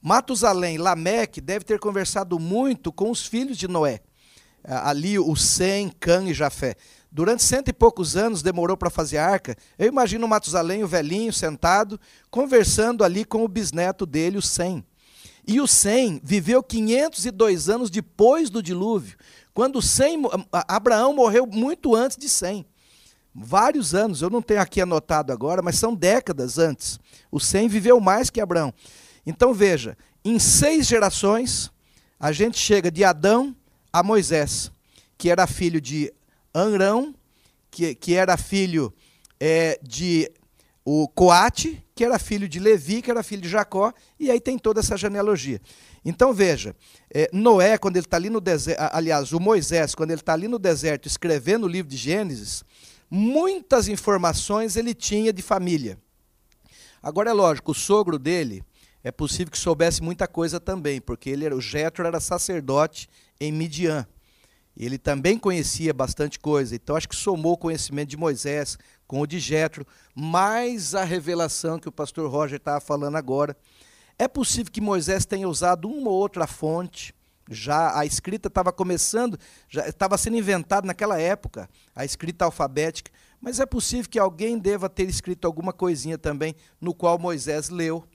Matusalém, 0.02 0.78
Lameque, 0.78 1.40
deve 1.40 1.64
ter 1.64 1.80
conversado 1.80 2.40
muito 2.40 2.92
com 2.92 3.12
os 3.12 3.26
filhos 3.26 3.58
de 3.58 3.68
Noé 3.68 4.02
ali 4.64 5.20
o 5.20 5.36
Sem, 5.36 5.90
Cã 5.90 6.24
e 6.26 6.34
Jafé. 6.34 6.76
Durante 7.12 7.44
cento 7.44 7.68
e 7.68 7.74
poucos 7.74 8.18
anos 8.18 8.42
demorou 8.42 8.76
para 8.76 8.90
fazer 8.90 9.18
a 9.18 9.28
arca. 9.28 9.56
Eu 9.78 9.88
imagino 9.88 10.26
o 10.26 10.30
Matusalém, 10.30 10.84
o 10.84 10.88
velhinho, 10.88 11.32
sentado, 11.32 12.00
conversando 12.32 13.04
ali 13.04 13.24
com 13.24 13.44
o 13.44 13.48
bisneto 13.48 14.06
dele, 14.06 14.38
o 14.38 14.42
Sem. 14.42 14.84
E 15.46 15.62
o 15.62 15.68
Sem 15.68 16.20
viveu 16.24 16.64
502 16.64 17.70
anos 17.70 17.90
depois 17.90 18.50
do 18.50 18.64
dilúvio, 18.64 19.18
quando 19.54 19.82
Sem, 19.82 20.22
Abraão 20.68 21.14
morreu 21.14 21.46
muito 21.46 21.96
antes 21.96 22.18
de 22.18 22.28
Sem. 22.28 22.66
Vários 23.36 23.94
anos, 23.94 24.22
eu 24.22 24.30
não 24.30 24.42
tenho 24.42 24.62
aqui 24.62 24.80
anotado 24.82 25.34
agora, 25.34 25.62
mas 25.62 25.76
são 25.76 25.94
décadas 25.94 26.58
antes. 26.58 27.00
O 27.32 27.40
Sem 27.40 27.68
viveu 27.68 28.00
mais 28.00 28.30
que 28.30 28.40
Abraão. 28.40 28.74
Então 29.26 29.54
veja, 29.54 29.98
em 30.24 30.40
seis 30.40 30.88
gerações, 30.88 31.72
a 32.20 32.32
gente 32.32 32.58
chega 32.58 32.90
de 32.90 33.04
Adão 33.04 33.56
a 33.94 34.02
Moisés, 34.02 34.72
que 35.20 35.30
era 35.30 35.46
filho 35.46 35.80
de 35.80 36.12
Anrão, 36.54 37.14
que, 37.70 37.94
que 37.94 38.16
era 38.16 38.36
filho 38.36 38.92
é, 39.40 39.80
de 39.84 40.30
o 40.84 41.08
Coate, 41.08 41.86
que 41.96 42.04
era 42.04 42.18
filho 42.18 42.50
de 42.50 42.60
Levi, 42.60 43.02
que 43.02 43.12
era 43.12 43.24
filho 43.24 43.42
de 43.42 43.48
Jacó, 43.48 43.94
e 44.20 44.32
aí 44.32 44.42
tem 44.42 44.58
toda 44.58 44.80
essa 44.80 44.98
genealogia. 44.98 45.62
Então 46.04 46.34
veja, 46.34 46.76
é, 47.14 47.30
Noé, 47.32 47.78
quando 47.78 47.96
ele 47.96 48.06
está 48.06 48.18
ali 48.18 48.30
no 48.30 48.42
deserto, 48.42 48.80
aliás, 48.92 49.32
o 49.32 49.40
Moisés, 49.40 49.96
quando 49.96 50.12
ele 50.12 50.20
está 50.20 50.34
ali 50.34 50.48
no 50.48 50.60
deserto 50.60 51.08
escrevendo 51.08 51.66
o 51.66 51.70
livro 51.70 51.90
de 51.90 51.96
Gênesis, 51.96 52.64
muitas 53.10 53.88
informações 53.88 54.76
ele 54.76 54.94
tinha 54.94 55.32
de 55.32 55.42
família. 55.42 55.98
Agora 57.02 57.30
é 57.30 57.34
lógico, 57.34 57.72
o 57.72 57.76
sogro 57.76 58.18
dele 58.18 58.64
é 59.04 59.12
possível 59.12 59.52
que 59.52 59.58
soubesse 59.58 60.02
muita 60.02 60.28
coisa 60.28 60.60
também, 60.60 61.00
porque 61.00 61.30
ele 61.30 61.46
era, 61.46 61.56
o 61.56 61.62
Jetro 61.62 62.06
era 62.06 62.20
sacerdote 62.20 63.08
em 63.40 63.52
Midian. 63.52 64.08
Ele 64.76 64.98
também 64.98 65.38
conhecia 65.38 65.94
bastante 65.94 66.40
coisa, 66.40 66.76
então 66.76 66.96
acho 66.96 67.08
que 67.08 67.16
somou 67.16 67.54
o 67.54 67.58
conhecimento 67.58 68.10
de 68.10 68.18
Moisés 68.18 68.78
com 69.08 69.22
o 69.22 69.28
de 69.28 69.40
Jetro, 69.40 69.86
mais 70.16 70.96
a 70.96 71.04
revelação 71.04 71.78
que 71.78 71.88
o 71.88 71.92
pastor 71.92 72.30
Roger 72.30 72.58
estava 72.58 72.80
falando 72.80 73.16
agora. 73.16 73.56
É 74.18 74.28
possível 74.28 74.72
que 74.72 74.82
Moisés 74.82 75.26
tenha 75.26 75.48
usado 75.48 75.88
uma 75.88 76.10
ou 76.10 76.16
outra 76.16 76.48
fonte, 76.48 77.14
já 77.50 77.98
a 77.98 78.06
escrita 78.06 78.48
estava 78.48 78.72
começando, 78.72 79.38
já 79.70 79.88
estava 79.88 80.18
sendo 80.18 80.38
inventada 80.38 80.88
naquela 80.88 81.20
época, 81.20 81.70
a 81.96 82.04
escrita 82.04 82.46
alfabética, 82.46 83.12
mas 83.40 83.60
é 83.60 83.66
possível 83.66 84.10
que 84.10 84.18
alguém 84.18 84.58
deva 84.58 84.90
ter 84.90 85.08
escrito 85.08 85.46
alguma 85.46 85.74
coisinha 85.74 86.18
também, 86.18 86.56
no 86.80 86.94
qual 86.94 87.20
Moisés 87.20 87.70
leu 87.70 88.08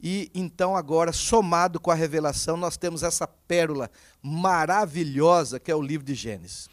e 0.00 0.30
então, 0.34 0.76
agora, 0.76 1.12
somado 1.12 1.80
com 1.80 1.90
a 1.90 1.94
revelação, 1.94 2.56
nós 2.56 2.76
temos 2.76 3.02
essa 3.02 3.26
pérola 3.26 3.90
maravilhosa 4.22 5.58
que 5.58 5.70
é 5.70 5.74
o 5.74 5.82
livro 5.82 6.06
de 6.06 6.14
Gênesis. 6.14 6.68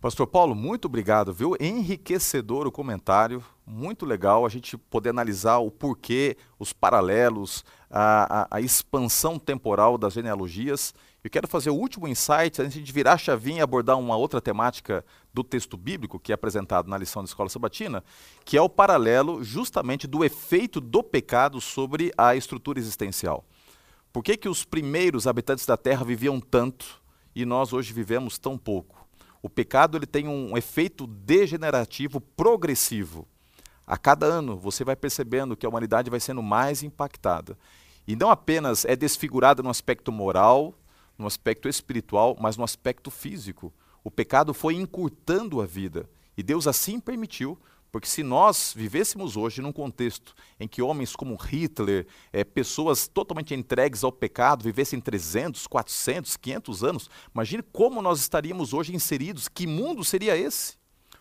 Pastor 0.00 0.28
Paulo, 0.28 0.54
muito 0.54 0.84
obrigado, 0.84 1.32
viu? 1.32 1.56
Enriquecedor 1.58 2.68
o 2.68 2.72
comentário, 2.72 3.42
muito 3.66 4.06
legal 4.06 4.46
a 4.46 4.48
gente 4.48 4.78
poder 4.78 5.10
analisar 5.10 5.58
o 5.58 5.72
porquê, 5.72 6.36
os 6.56 6.72
paralelos, 6.72 7.64
a, 7.90 8.42
a, 8.42 8.48
a 8.58 8.60
expansão 8.60 9.40
temporal 9.40 9.98
das 9.98 10.12
genealogias. 10.12 10.94
Eu 11.24 11.28
quero 11.28 11.48
fazer 11.48 11.70
o 11.70 11.74
último 11.74 12.06
insight 12.06 12.62
antes 12.62 12.80
de 12.80 12.92
virar 12.92 13.14
a 13.14 13.18
chavinha 13.18 13.58
e 13.58 13.60
abordar 13.60 13.98
uma 13.98 14.16
outra 14.16 14.40
temática 14.40 15.04
do 15.38 15.44
texto 15.44 15.76
bíblico 15.76 16.18
que 16.18 16.32
é 16.32 16.34
apresentado 16.34 16.88
na 16.88 16.98
lição 16.98 17.22
da 17.22 17.28
Escola 17.28 17.48
Sabatina, 17.48 18.02
que 18.44 18.56
é 18.56 18.60
o 18.60 18.68
paralelo 18.68 19.42
justamente 19.44 20.06
do 20.06 20.24
efeito 20.24 20.80
do 20.80 21.00
pecado 21.00 21.60
sobre 21.60 22.12
a 22.18 22.34
estrutura 22.34 22.78
existencial. 22.78 23.44
Por 24.12 24.24
que, 24.24 24.36
que 24.36 24.48
os 24.48 24.64
primeiros 24.64 25.28
habitantes 25.28 25.64
da 25.64 25.76
Terra 25.76 26.04
viviam 26.04 26.40
tanto 26.40 27.00
e 27.36 27.44
nós 27.44 27.72
hoje 27.72 27.92
vivemos 27.92 28.36
tão 28.36 28.58
pouco? 28.58 29.06
O 29.40 29.48
pecado 29.48 29.96
ele 29.96 30.06
tem 30.06 30.26
um 30.26 30.56
efeito 30.56 31.06
degenerativo 31.06 32.20
progressivo. 32.20 33.28
A 33.86 33.96
cada 33.96 34.26
ano 34.26 34.56
você 34.56 34.82
vai 34.82 34.96
percebendo 34.96 35.56
que 35.56 35.64
a 35.64 35.68
humanidade 35.68 36.10
vai 36.10 36.18
sendo 36.18 36.42
mais 36.42 36.82
impactada. 36.82 37.56
E 38.08 38.16
não 38.16 38.28
apenas 38.28 38.84
é 38.84 38.96
desfigurada 38.96 39.62
no 39.62 39.70
aspecto 39.70 40.10
moral, 40.10 40.74
no 41.16 41.28
aspecto 41.28 41.68
espiritual, 41.68 42.36
mas 42.40 42.56
no 42.56 42.64
aspecto 42.64 43.08
físico. 43.08 43.72
O 44.08 44.10
pecado 44.10 44.54
foi 44.54 44.74
encurtando 44.74 45.60
a 45.60 45.66
vida. 45.66 46.08
E 46.34 46.42
Deus 46.42 46.66
assim 46.66 46.98
permitiu, 46.98 47.58
porque 47.92 48.08
se 48.08 48.22
nós 48.22 48.72
vivêssemos 48.74 49.36
hoje 49.36 49.60
num 49.60 49.70
contexto 49.70 50.34
em 50.58 50.66
que 50.66 50.80
homens 50.80 51.14
como 51.14 51.36
Hitler, 51.36 52.06
é, 52.32 52.42
pessoas 52.42 53.06
totalmente 53.06 53.52
entregues 53.52 54.02
ao 54.02 54.10
pecado, 54.10 54.64
vivessem 54.64 54.98
300, 54.98 55.66
400, 55.66 56.38
500 56.38 56.84
anos, 56.84 57.10
imagine 57.34 57.62
como 57.62 58.00
nós 58.00 58.18
estaríamos 58.18 58.72
hoje 58.72 58.94
inseridos. 58.94 59.46
Que 59.46 59.66
mundo 59.66 60.02
seria 60.02 60.34
esse? 60.34 60.78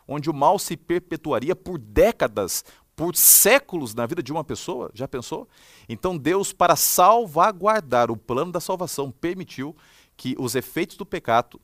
Onde 0.08 0.30
o 0.30 0.34
mal 0.34 0.58
se 0.58 0.78
perpetuaria 0.78 1.58
por 1.58 1.78
décadas, 1.78 2.64
por 2.96 3.18
séculos 3.18 3.94
na 3.94 4.06
vida 4.06 4.24
de 4.24 4.32
uma 4.32 4.46
pessoa? 4.46 4.92
Já 4.94 5.10
pensou? 5.10 5.46
Então 5.90 6.18
Deus, 6.18 6.54
para 6.54 6.78
salvaguardar 6.78 8.10
o 8.10 8.16
plano 8.16 8.54
da 8.54 8.62
salvação, 8.62 9.12
permitiu 9.12 9.76
que 10.16 10.38
os 10.40 10.56
efeitos 10.56 10.96
do 10.96 11.06
pecado 11.06 11.60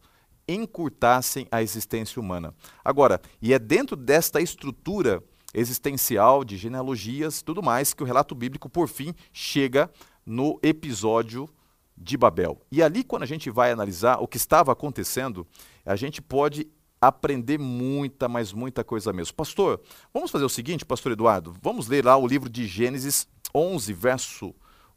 encurtassem 0.47 1.47
a 1.51 1.61
existência 1.61 2.19
humana. 2.19 2.53
Agora, 2.83 3.21
e 3.41 3.53
é 3.53 3.59
dentro 3.59 3.95
desta 3.95 4.41
estrutura 4.41 5.23
existencial 5.53 6.43
de 6.43 6.57
genealogias 6.57 7.41
tudo 7.41 7.61
mais 7.61 7.93
que 7.93 8.01
o 8.03 8.05
relato 8.05 8.33
bíblico, 8.33 8.69
por 8.69 8.87
fim, 8.87 9.13
chega 9.31 9.89
no 10.25 10.59
episódio 10.63 11.47
de 11.95 12.17
Babel. 12.17 12.59
E 12.71 12.81
ali, 12.81 13.03
quando 13.03 13.23
a 13.23 13.27
gente 13.27 13.49
vai 13.49 13.71
analisar 13.71 14.17
o 14.17 14.27
que 14.27 14.37
estava 14.37 14.71
acontecendo, 14.71 15.45
a 15.85 15.95
gente 15.95 16.21
pode 16.21 16.67
aprender 16.99 17.59
muita, 17.59 18.27
mas 18.27 18.53
muita 18.53 18.83
coisa 18.83 19.11
mesmo. 19.11 19.35
Pastor, 19.35 19.81
vamos 20.13 20.31
fazer 20.31 20.45
o 20.45 20.49
seguinte, 20.49 20.85
pastor 20.85 21.11
Eduardo, 21.11 21.53
vamos 21.61 21.87
ler 21.87 22.05
lá 22.05 22.15
o 22.17 22.25
livro 22.25 22.49
de 22.49 22.65
Gênesis 22.65 23.27
11, 23.53 23.93
verso 23.93 24.55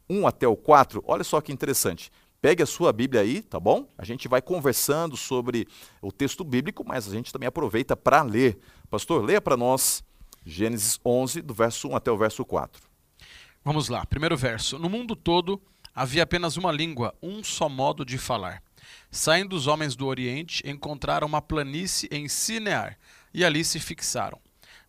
1 0.09 0.25
até 0.25 0.47
o 0.47 0.55
4. 0.55 1.03
Olha 1.05 1.23
só 1.23 1.41
que 1.41 1.51
interessante. 1.51 2.11
Pegue 2.41 2.61
a 2.61 2.67
sua 2.67 2.93
Bíblia 2.93 3.21
aí, 3.21 3.41
tá 3.41 3.59
bom? 3.59 3.87
A 3.97 4.05
gente 4.05 4.27
vai 4.27 4.41
conversando 4.41 5.17
sobre 5.17 5.67
o 6.01 6.11
texto 6.11 6.43
bíblico, 6.43 6.83
mas 6.85 7.07
a 7.07 7.11
gente 7.11 7.33
também 7.33 7.47
aproveita 7.47 7.97
para 7.97 8.21
ler. 8.21 8.59
Pastor, 8.89 9.23
leia 9.23 9.41
para 9.41 9.57
nós 9.57 10.03
Gênesis 10.45 10.99
11, 11.03 11.41
do 11.41 11.53
verso 11.53 11.89
1 11.89 11.95
até 11.95 12.11
o 12.11 12.17
verso 12.17 12.45
4. 12.45 12.81
Vamos 13.65 13.89
lá, 13.89 14.05
primeiro 14.05 14.37
verso. 14.37 14.77
No 14.77 14.87
mundo 14.87 15.15
todo 15.15 15.61
havia 15.93 16.23
apenas 16.23 16.57
uma 16.57 16.71
língua, 16.71 17.13
um 17.21 17.43
só 17.43 17.67
modo 17.67 18.05
de 18.05 18.17
falar. 18.17 18.63
Saindo 19.11 19.55
os 19.55 19.67
homens 19.67 19.95
do 19.95 20.05
Oriente, 20.05 20.63
encontraram 20.65 21.27
uma 21.27 21.41
planície 21.41 22.07
em 22.11 22.27
Sinear 22.29 22.97
e 23.33 23.43
ali 23.43 23.65
se 23.65 23.79
fixaram. 23.79 24.39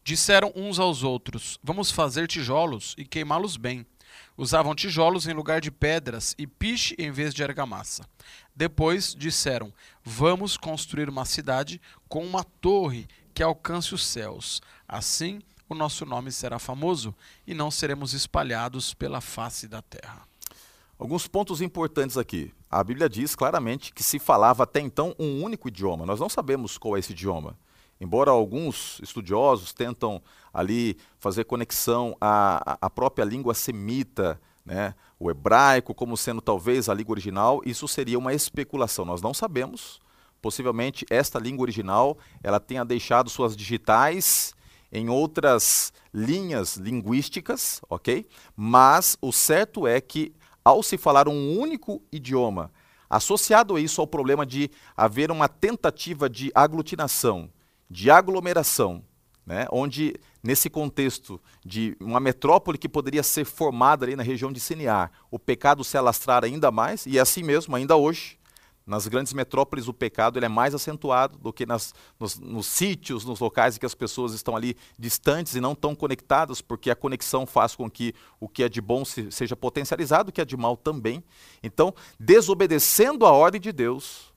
Disseram 0.05 0.53
uns 0.55 0.79
aos 0.79 1.03
outros: 1.03 1.59
Vamos 1.63 1.91
fazer 1.91 2.29
tijolos 2.29 2.95
e 2.97 3.05
queimá-los 3.05 3.57
bem 3.57 3.87
Usavam 4.39 4.73
tijolos 4.73 5.27
em 5.27 5.33
lugar 5.33 5.61
de 5.61 5.69
pedras 5.69 6.33
e 6.39 6.47
piche 6.47 6.95
em 6.97 7.11
vez 7.11 7.35
de 7.35 7.43
argamassa. 7.43 8.05
Depois 8.55 9.13
disseram: 9.13 9.73
Vamos 10.05 10.57
construir 10.57 11.09
uma 11.09 11.25
cidade 11.25 11.81
com 12.09 12.25
uma 12.25 12.45
torre 12.45 13.09
que 13.35 13.43
alcance 13.43 13.93
os 13.93 14.07
céus. 14.07 14.63
Assim 14.87 15.41
o 15.69 15.75
nosso 15.75 16.07
nome 16.07 16.31
será 16.31 16.61
famoso 16.61 17.13
e 17.45 17.53
não 17.53 17.69
seremos 17.69 18.15
espalhados 18.15 18.95
pela 18.95 19.21
face 19.21 19.67
da 19.67 19.83
terra. 19.83 20.23
Alguns 20.97 21.27
pontos 21.27 21.61
importantes 21.61 22.17
aqui. 22.17 22.55
A 22.71 22.83
Bíblia 22.85 23.09
diz 23.09 23.35
claramente 23.35 23.93
que 23.93 24.05
se 24.05 24.21
falava 24.21 24.63
até 24.63 24.81
então 24.81 25.17
um 25.19 25.43
único 25.43 25.67
idioma. 25.67 26.07
Nós 26.07 26.21
não 26.21 26.29
sabemos 26.29 26.79
qual 26.79 26.97
é 26.97 27.01
esse 27.01 27.11
idioma. 27.11 27.59
Embora 28.01 28.31
alguns 28.31 29.01
estudiosos 29.03 29.73
tentam 29.73 30.23
ali 30.59 30.97
fazer 31.19 31.45
conexão 31.45 32.17
à, 32.21 32.79
à 32.81 32.91
própria 32.91 33.25
língua 33.25 33.55
semita, 33.55 34.41
né, 34.65 34.95
o 35.19 35.31
hebraico 35.31 35.95
como 35.95 36.17
sendo 36.17 36.41
talvez 36.41 36.89
a 36.89 36.95
língua 36.95 37.13
original, 37.13 37.61
isso 37.65 37.87
seria 37.87 38.19
uma 38.19 38.35
especulação. 38.35 39.05
Nós 39.05 39.23
não 39.23 39.33
sabemos. 39.33 40.01
Possivelmente 40.41 41.05
esta 41.11 41.39
língua 41.39 41.63
original 41.63 42.17
ela 42.43 42.61
tenha 42.61 42.85
deixado 42.85 43.29
suas 43.29 43.57
digitais 43.57 44.55
em 44.91 45.09
outras 45.09 45.93
linhas 46.15 46.77
linguísticas, 46.77 47.81
ok? 47.89 48.27
Mas 48.57 49.19
o 49.21 49.33
certo 49.33 49.87
é 49.87 50.01
que 50.01 50.33
ao 50.65 50.83
se 50.83 50.97
falar 50.97 51.29
um 51.29 51.59
único 51.59 52.03
idioma, 52.13 52.71
associado 53.11 53.77
a 53.77 53.81
isso 53.81 54.01
ao 54.01 54.07
problema 54.07 54.47
de 54.47 54.71
haver 54.97 55.31
uma 55.31 55.49
tentativa 55.49 56.29
de 56.29 56.51
aglutinação 56.55 57.51
de 57.91 58.11
aglomeração, 58.11 59.03
né, 59.47 59.67
onde 59.71 60.15
nesse 60.43 60.71
contexto 60.71 61.41
de 61.65 61.97
uma 62.01 62.21
metrópole 62.21 62.79
que 62.79 62.89
poderia 62.89 63.23
ser 63.23 63.45
formada 63.45 64.05
ali 64.05 64.17
na 64.17 64.23
região 64.23 64.53
de 64.53 64.61
Sinear, 64.61 65.11
o 65.31 65.39
pecado 65.39 65.85
se 65.85 65.97
alastrar 65.97 66.45
ainda 66.45 66.71
mais, 66.71 67.07
e 67.07 67.19
é 67.19 67.21
assim 67.21 67.43
mesmo, 67.43 67.75
ainda 67.75 67.97
hoje, 67.97 68.39
nas 68.89 69.07
grandes 69.07 69.35
metrópoles 69.35 69.87
o 69.87 69.93
pecado 69.93 70.39
ele 70.39 70.47
é 70.47 70.49
mais 70.49 70.75
acentuado 70.75 71.37
do 71.39 71.53
que 71.53 71.67
nas, 71.67 71.95
nos, 72.19 72.39
nos 72.39 72.67
sítios, 72.67 73.23
nos 73.23 73.39
locais 73.39 73.77
em 73.77 73.81
que 73.81 73.85
as 73.85 73.95
pessoas 73.95 74.33
estão 74.33 74.57
ali 74.57 74.75
distantes 74.99 75.55
e 75.55 75.61
não 75.61 75.75
tão 75.75 75.95
conectadas, 75.95 76.63
porque 76.63 76.91
a 76.91 76.97
conexão 76.97 77.47
faz 77.47 77.77
com 77.77 77.91
que 77.91 78.15
o 78.41 78.49
que 78.49 78.63
é 78.63 78.69
de 78.69 78.81
bom 78.81 79.05
se, 79.05 79.31
seja 79.31 79.55
potencializado, 79.55 80.31
o 80.31 80.33
que 80.33 80.41
é 80.41 80.45
de 80.45 80.57
mal 80.57 80.75
também. 80.75 81.23
Então, 81.63 81.95
desobedecendo 82.19 83.27
a 83.27 83.31
ordem 83.31 83.61
de 83.61 83.73
Deus, 83.73 84.33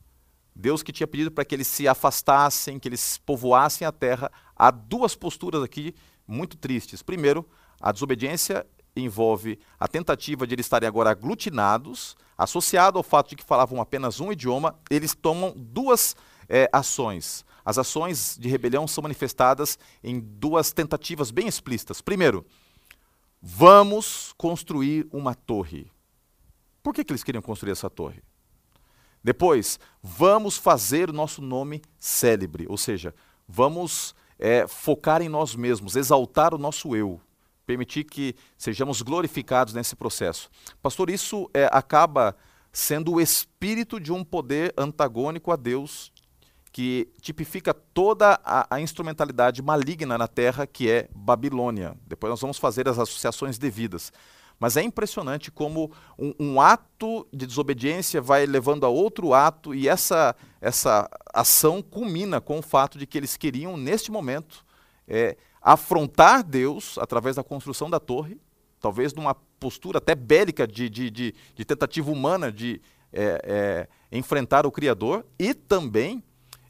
Deus 0.56 0.84
que 0.84 0.92
tinha 0.92 1.08
pedido 1.08 1.32
para 1.32 1.46
que 1.46 1.56
eles 1.56 1.68
se 1.68 1.88
afastassem, 1.88 2.80
que 2.80 2.88
eles 2.88 3.18
povoassem 3.20 3.88
a 3.88 3.92
terra, 3.92 4.32
há 4.56 4.70
duas 4.70 5.16
posturas 5.16 5.64
aqui 5.64 5.96
muito 6.28 6.58
tristes. 6.58 7.02
Primeiro, 7.02 7.48
a 7.80 7.92
desobediência 7.92 8.66
envolve 8.96 9.60
a 9.80 9.88
tentativa 9.88 10.46
de 10.46 10.56
eles 10.56 10.66
estarem 10.66 10.88
agora 10.88 11.12
aglutinados, 11.12 12.16
associado 12.38 12.98
ao 12.98 13.04
fato 13.04 13.30
de 13.30 13.38
que 13.38 13.44
falavam 13.44 13.80
apenas 13.80 14.20
um 14.20 14.32
idioma, 14.32 14.78
eles 14.90 15.16
tomam 15.16 15.54
duas 15.56 16.16
é, 16.50 16.70
ações. 16.74 17.46
As 17.64 17.78
ações 17.78 18.38
de 18.40 18.50
rebelião 18.50 18.88
são 18.88 19.04
manifestadas 19.04 19.78
em 20.04 20.20
duas 20.20 20.74
tentativas 20.74 21.32
bem 21.32 21.48
explícitas. 21.48 22.02
Primeiro, 22.02 22.46
vamos 23.42 24.34
construir 24.38 25.08
uma 25.12 25.36
torre. 25.36 25.90
Por 26.82 26.94
que, 26.94 27.04
que 27.04 27.12
eles 27.12 27.24
queriam 27.24 27.42
construir 27.42 27.72
essa 27.72 27.90
torre? 27.90 28.22
Depois, 29.24 29.80
vamos 30.02 30.58
fazer 30.58 31.10
o 31.10 31.14
nosso 31.14 31.42
nome 31.42 31.82
célebre, 32.00 32.66
ou 32.68 32.78
seja, 32.78 33.14
vamos 33.48 34.16
é, 34.40 34.68
focar 34.68 35.22
em 35.22 35.30
nós 35.30 35.56
mesmos, 35.56 35.96
exaltar 35.96 36.54
o 36.54 36.58
nosso 36.58 36.96
eu, 36.96 37.22
permitir 37.66 38.04
que 38.04 38.36
sejamos 38.58 39.02
glorificados 39.02 39.74
nesse 39.74 39.96
processo. 39.96 40.50
Pastor, 40.82 41.10
isso 41.10 41.50
é, 41.54 41.70
acaba 41.72 42.36
sendo 42.74 43.14
o 43.14 43.22
espírito 43.22 44.00
de 44.00 44.12
um 44.12 44.24
poder 44.24 44.74
antagônico 44.78 45.52
a 45.52 45.56
Deus, 45.56 46.12
que 46.72 47.12
tipifica 47.22 47.74
toda 47.74 48.40
a, 48.46 48.76
a, 48.76 48.82
instrumentalidade 48.82 49.62
maligna 49.62 50.18
na 50.18 50.28
terra, 50.28 50.66
que 50.66 50.90
é 50.90 51.10
Babilônia. 51.14 51.98
Depois 52.08 52.30
nós 52.32 52.40
vamos 52.40 52.58
fazer 52.58 52.88
as 52.88 52.98
associações 52.98 53.58
devidas. 53.58 54.12
Mas 54.62 54.78
é 54.78 54.84
impressionante 54.84 55.50
como 55.50 55.92
um, 56.20 56.36
um, 56.40 56.62
ato 56.62 57.28
de 57.34 57.48
desobediência 57.48 58.22
vai 58.22 58.46
levando 58.46 58.86
a 58.86 58.90
outro 58.90 59.34
ato 59.34 59.74
e 59.74 59.90
essa, 59.90 60.36
essa 60.62 61.10
ação 61.34 61.82
culmina 61.82 62.40
com 62.40 62.60
o 62.60 62.62
fato 62.62 63.00
de 63.00 63.08
que 63.08 63.18
eles 63.18 63.36
queriam, 63.36 63.76
neste 63.76 64.12
momento, 64.12 64.64
é, 65.08 65.36
afrontar 65.60 66.44
Deus 66.44 67.00
através 67.00 67.38
da 67.38 67.44
construção 67.44 67.90
da 67.90 68.00
torre, 68.00 68.40
talvez 68.80 69.16
numa 69.16 69.34
postura 69.34 69.98
até 69.98 70.14
bélica 70.14 70.68
de, 70.68 70.88
de, 70.92 71.10
de, 71.10 71.34
de 71.56 71.66
tentativa 71.66 72.12
humana 72.12 72.52
de 72.52 72.80
é, 73.12 73.42
é, 73.44 74.16
enfrentar 74.16 74.68
o 74.68 74.72
Criador 74.72 75.26
e 75.40 75.56
também 75.56 76.24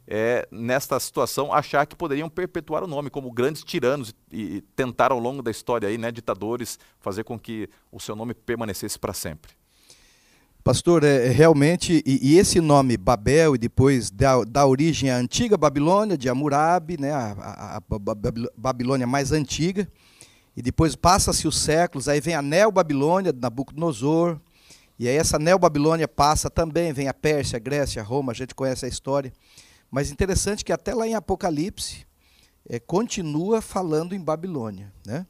é, 0.06 0.46
nesta 0.50 0.98
situação, 0.98 1.52
achar 1.52 1.86
que 1.86 1.94
poderiam 1.94 2.28
perpetuar 2.28 2.82
o 2.82 2.86
nome 2.86 3.08
como 3.08 3.30
grandes 3.30 3.62
tiranos 3.62 4.14
e, 4.30 4.56
e 4.56 4.60
tentar 4.60 5.12
ao 5.12 5.18
longo 5.18 5.42
da 5.42 5.50
história 5.50 5.88
aí, 5.88 5.96
né, 5.96 6.10
ditadores, 6.10 6.78
fazer 7.00 7.24
com 7.24 7.38
que 7.38 7.68
o 7.90 8.00
seu 8.00 8.16
nome 8.16 8.34
permanecesse 8.34 8.98
para 8.98 9.12
sempre. 9.12 9.52
Pastor, 10.64 11.02
é, 11.02 11.26
é 11.26 11.30
realmente, 11.30 12.02
e, 12.06 12.34
e, 12.34 12.38
esse 12.38 12.60
nome 12.60 12.96
Babel, 12.96 13.54
e 13.54 13.58
depois 13.58 14.10
dá, 14.10 14.44
dá 14.44 14.64
origem 14.64 15.10
à 15.10 15.16
antiga 15.16 15.56
Babilônia, 15.56 16.16
de 16.16 16.28
Hammurabi, 16.28 17.00
né, 17.00 17.12
a, 17.12 17.32
a, 17.32 17.76
a 17.76 17.82
Babilônia 18.56 19.06
mais 19.06 19.32
antiga, 19.32 19.88
e 20.56 20.62
depois 20.62 20.94
passa-se 20.94 21.48
os 21.48 21.58
séculos, 21.58 22.08
aí 22.08 22.20
vem 22.20 22.34
a 22.34 22.42
Neo-Babilônia, 22.42 23.32
Nabucodonosor, 23.32 24.38
e 24.98 25.08
aí 25.08 25.16
essa 25.16 25.38
Neo-Babilônia 25.38 26.06
passa 26.06 26.48
também, 26.48 26.92
vem 26.92 27.08
a 27.08 27.14
Pérsia, 27.14 27.56
a 27.56 27.60
Grécia, 27.60 28.02
Roma, 28.02 28.30
a 28.32 28.34
gente 28.34 28.54
conhece 28.54 28.84
a 28.84 28.88
história. 28.88 29.32
Mas 29.92 30.10
interessante 30.10 30.64
que 30.64 30.72
até 30.72 30.94
lá 30.94 31.06
em 31.06 31.14
Apocalipse 31.14 32.06
é, 32.66 32.80
continua 32.80 33.60
falando 33.60 34.14
em 34.14 34.20
Babilônia. 34.20 34.90
Né? 35.06 35.26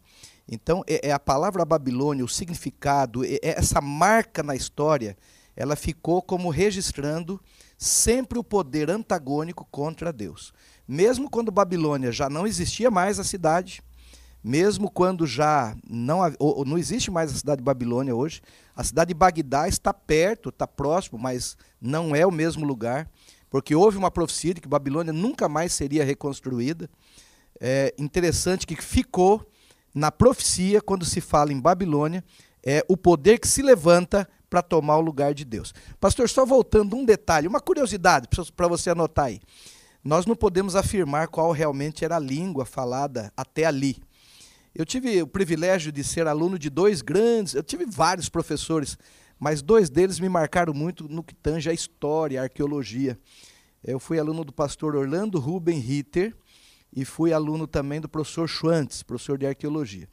Então, 0.49 0.85
é, 0.87 1.09
é, 1.09 1.13
a 1.13 1.19
palavra 1.19 1.65
Babilônia, 1.65 2.25
o 2.25 2.29
significado, 2.29 3.25
é, 3.25 3.41
é, 3.43 3.59
essa 3.59 3.81
marca 3.81 4.41
na 4.41 4.55
história, 4.55 5.19
ela 5.57 5.75
ficou 5.75 6.23
como 6.23 6.49
registrando 6.49 7.41
sempre 7.77 8.39
o 8.39 8.45
poder 8.45 8.89
antagônico 8.89 9.67
contra 9.69 10.13
Deus. 10.13 10.53
Mesmo 10.87 11.29
quando 11.29 11.51
Babilônia 11.51 12.13
já 12.13 12.31
não 12.31 12.47
existia 12.47 12.89
mais 12.89 13.19
a 13.19 13.25
cidade, 13.25 13.83
mesmo 14.45 14.89
quando 14.89 15.27
já 15.27 15.77
não, 15.85 16.21
ou, 16.39 16.65
não 16.65 16.79
existe 16.79 17.11
mais 17.11 17.33
a 17.33 17.37
cidade 17.37 17.59
de 17.59 17.65
Babilônia 17.65 18.15
hoje, 18.15 18.41
a 18.77 18.85
cidade 18.85 19.09
de 19.09 19.15
Bagdá 19.15 19.67
está 19.67 19.93
perto, 19.93 20.51
está 20.51 20.69
próximo, 20.69 21.19
mas 21.19 21.57
não 21.81 22.15
é 22.15 22.25
o 22.25 22.31
mesmo 22.31 22.65
lugar 22.65 23.09
porque 23.53 23.75
houve 23.75 23.99
uma 23.99 24.11
profecia 24.11 24.55
de 24.55 24.63
que 24.63 24.67
Babilônia 24.67 25.13
nunca 25.13 25.47
mais 25.47 25.75
seria 25.75 26.03
reconstruída. 26.03 26.89
É 27.61 27.95
interessante 27.99 28.67
que 28.67 28.75
ficou 28.81 29.47
na 29.95 30.11
profecia, 30.11 30.81
quando 30.81 31.05
se 31.05 31.21
fala 31.21 31.53
em 31.53 31.61
Babilônia, 31.61 32.25
é 32.65 32.83
o 32.89 32.97
poder 32.97 33.39
que 33.39 33.47
se 33.47 33.61
levanta 33.61 34.27
para 34.49 34.63
tomar 34.63 34.97
o 34.97 35.03
lugar 35.03 35.35
de 35.35 35.45
Deus. 35.45 35.75
Pastor, 36.01 36.31
só 36.31 36.47
voltando 36.47 36.97
um 36.97 37.05
detalhe, 37.05 37.47
uma 37.47 37.61
curiosidade 37.61 38.27
para 38.57 38.69
você 38.69 38.89
anotar 38.89 39.27
aí. 39.27 39.39
Nós 40.03 40.25
não 40.25 40.35
podemos 40.35 40.75
afirmar 40.75 41.29
qual 41.29 41.53
realmente 41.53 42.07
era 42.07 42.17
a 42.17 42.19
língua 42.19 42.65
falada 42.65 43.31
até 43.37 43.67
ali. 43.67 44.03
Eu 44.75 44.87
tive 44.87 45.21
o 45.21 45.27
privilégio 45.27 45.93
de 45.93 46.03
ser 46.03 46.27
aluno 46.27 46.59
de 46.59 46.71
dois 46.71 47.03
grandes, 47.03 47.53
eu 47.53 47.63
tive 47.63 47.85
vários 47.85 48.31
professores, 48.31 48.97
mas 49.43 49.61
dois 49.61 49.91
deles 49.91 50.21
me 50.21 50.29
marcaram 50.29 50.73
muito 50.73 51.09
no 51.09 51.21
que 51.21 51.35
tange 51.35 51.69
a 51.69 51.73
história, 51.73 52.41
a 52.41 52.45
arqueologia. 52.45 53.19
Eu 53.83 53.99
fui 53.99 54.17
aluno 54.17 54.45
do 54.45 54.53
pastor 54.53 54.95
Orlando 54.95 55.41
Ruben 55.41 55.81
Ritter 55.81 56.33
e 56.95 57.05
fui 57.05 57.33
aluno 57.33 57.67
também 57.67 58.01
do 58.01 58.09
professor 58.09 58.47
Schwantz, 58.47 59.03
professor 59.03 59.37
de 59.37 59.45
arqueologia. 59.45 60.09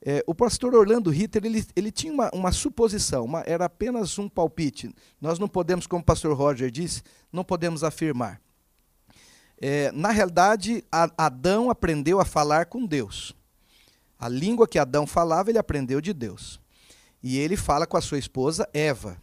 É, 0.00 0.24
o 0.26 0.34
pastor 0.34 0.74
Orlando 0.74 1.10
Ritter 1.10 1.44
ele, 1.44 1.62
ele 1.76 1.92
tinha 1.92 2.10
uma, 2.10 2.30
uma 2.32 2.52
suposição, 2.52 3.26
uma, 3.26 3.42
era 3.46 3.66
apenas 3.66 4.18
um 4.18 4.30
palpite. 4.30 4.90
Nós 5.20 5.38
não 5.38 5.46
podemos, 5.46 5.86
como 5.86 6.00
o 6.00 6.06
pastor 6.06 6.34
Roger 6.34 6.70
disse, 6.70 7.02
não 7.30 7.44
podemos 7.44 7.84
afirmar. 7.84 8.40
É, 9.60 9.92
na 9.92 10.10
realidade, 10.10 10.82
a, 10.90 11.10
Adão 11.18 11.68
aprendeu 11.68 12.18
a 12.18 12.24
falar 12.24 12.64
com 12.64 12.86
Deus. 12.86 13.36
A 14.18 14.26
língua 14.26 14.66
que 14.66 14.78
Adão 14.78 15.06
falava, 15.06 15.50
ele 15.50 15.58
aprendeu 15.58 16.00
de 16.00 16.14
Deus. 16.14 16.63
E 17.26 17.38
ele 17.38 17.56
fala 17.56 17.86
com 17.86 17.96
a 17.96 18.02
sua 18.02 18.18
esposa 18.18 18.68
Eva. 18.74 19.16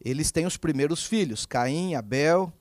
Eles 0.00 0.30
têm 0.30 0.46
os 0.46 0.56
primeiros 0.56 1.04
filhos, 1.04 1.44
Caim, 1.44 1.96
Abel. 1.96 2.52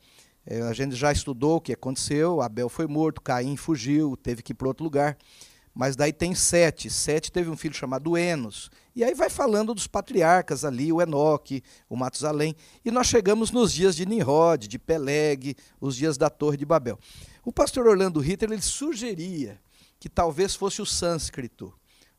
É, 0.44 0.64
a 0.64 0.74
gente 0.74 0.96
já 0.96 1.12
estudou 1.12 1.58
o 1.58 1.62
que 1.62 1.74
aconteceu. 1.74 2.42
Abel 2.42 2.68
foi 2.68 2.88
morto, 2.88 3.22
Caim 3.22 3.56
fugiu, 3.56 4.18
teve 4.18 4.42
que 4.42 4.52
ir 4.52 4.56
para 4.56 4.68
outro 4.68 4.84
lugar. 4.84 5.16
Mas 5.76 5.96
daí 5.96 6.12
tem 6.12 6.34
Sete. 6.34 6.90
Sete 6.90 7.32
teve 7.32 7.52
um 7.52 7.56
filho 7.56 7.76
chamado 7.76 8.18
Enos. 8.18 8.72
E 8.96 9.04
aí 9.04 9.14
vai 9.14 9.30
falando 9.30 9.76
dos 9.76 9.86
patriarcas 9.86 10.66
ali, 10.66 10.92
o 10.92 11.00
Enoque, 11.00 11.62
o 11.88 11.96
Matusalém. 11.96 12.56
E 12.84 12.90
nós 12.90 13.06
chegamos 13.06 13.52
nos 13.52 13.72
dias 13.72 13.96
de 13.96 14.08
Nimrod, 14.08 14.68
de 14.68 14.80
Peleg, 14.80 15.56
os 15.80 15.96
dias 15.96 16.18
da 16.18 16.32
Torre 16.32 16.58
de 16.58 16.66
Babel. 16.66 16.98
O 17.46 17.54
pastor 17.54 17.86
Orlando 17.86 18.20
Ritter 18.20 18.52
ele 18.52 18.60
sugeria 18.60 19.62
que 20.00 20.10
talvez 20.10 20.56
fosse 20.56 20.82
o 20.82 20.86
sânscrito, 20.86 21.72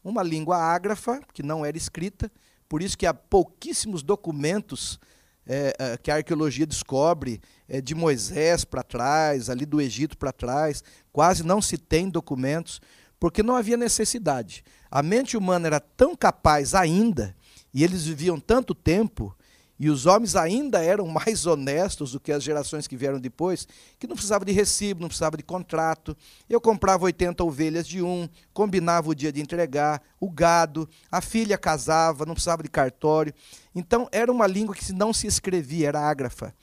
uma 0.05 0.23
língua 0.23 0.57
ágrafa, 0.57 1.21
que 1.33 1.43
não 1.43 1.65
era 1.65 1.77
escrita, 1.77 2.31
por 2.69 2.83
isso 2.83 2.97
que 2.97 3.07
há 3.07 3.15
pouquíssimos 3.15 4.03
documentos 4.03 4.99
é, 5.47 5.75
é, 5.79 5.97
que 5.97 6.11
a 6.11 6.17
arqueologia 6.17 6.67
descobre 6.67 7.41
é, 7.69 7.81
de 7.81 7.95
Moisés 7.95 8.65
para 8.65 8.83
trás, 8.83 9.51
ali 9.51 9.67
do 9.67 9.81
Egito 9.81 10.17
para 10.17 10.33
trás, 10.33 10.83
quase 11.13 11.43
não 11.43 11.61
se 11.61 11.77
tem 11.77 12.09
documentos, 12.09 12.81
porque 13.21 13.43
não 13.43 13.55
havia 13.55 13.77
necessidade. 13.77 14.65
A 14.91 15.03
mente 15.03 15.37
humana 15.37 15.67
era 15.67 15.81
tão 15.81 16.17
capaz 16.17 16.75
ainda, 16.75 17.37
e 17.73 17.85
eles 17.85 18.07
viviam 18.07 18.41
tanto 18.41 18.75
tempo, 18.75 19.37
e 19.85 19.91
os 19.91 20.07
homens 20.07 20.35
ainda 20.35 20.83
eram 20.83 21.07
mais 21.07 21.45
honestos 21.45 22.13
do 22.13 22.19
que 22.19 22.33
as 22.33 22.43
gerações 22.43 22.87
que 22.87 22.97
vieram 22.97 23.21
depois, 23.21 23.69
que 23.99 24.07
não 24.07 24.17
precisava 24.17 24.43
de 24.43 24.51
recibo, 24.51 25.03
não 25.03 25.09
precisava 25.09 25.37
de 25.37 25.43
contrato. 25.43 26.17
Eu 26.49 26.59
comprava 26.59 27.05
80 27.05 27.45
ovelhas 27.45 27.87
de 27.87 28.01
um, 28.01 28.27
combinava 28.55 29.11
o 29.11 29.15
dia 29.15 29.31
de 29.31 29.43
entregar, 29.43 30.01
o 30.19 30.31
gado, 30.31 30.89
a 31.13 31.21
filha 31.21 31.59
casava, 31.59 32.25
não 32.25 32.33
precisava 32.33 32.63
de 32.63 32.71
cartório. 32.71 33.35
Então 33.75 34.09
era 34.11 34.33
uma 34.33 34.47
língua 34.47 34.75
que 34.75 34.91
não 34.91 35.13
se 35.13 35.27
escrevia, 35.27 35.89
era 35.89 36.01
ágrafa. 36.01 36.55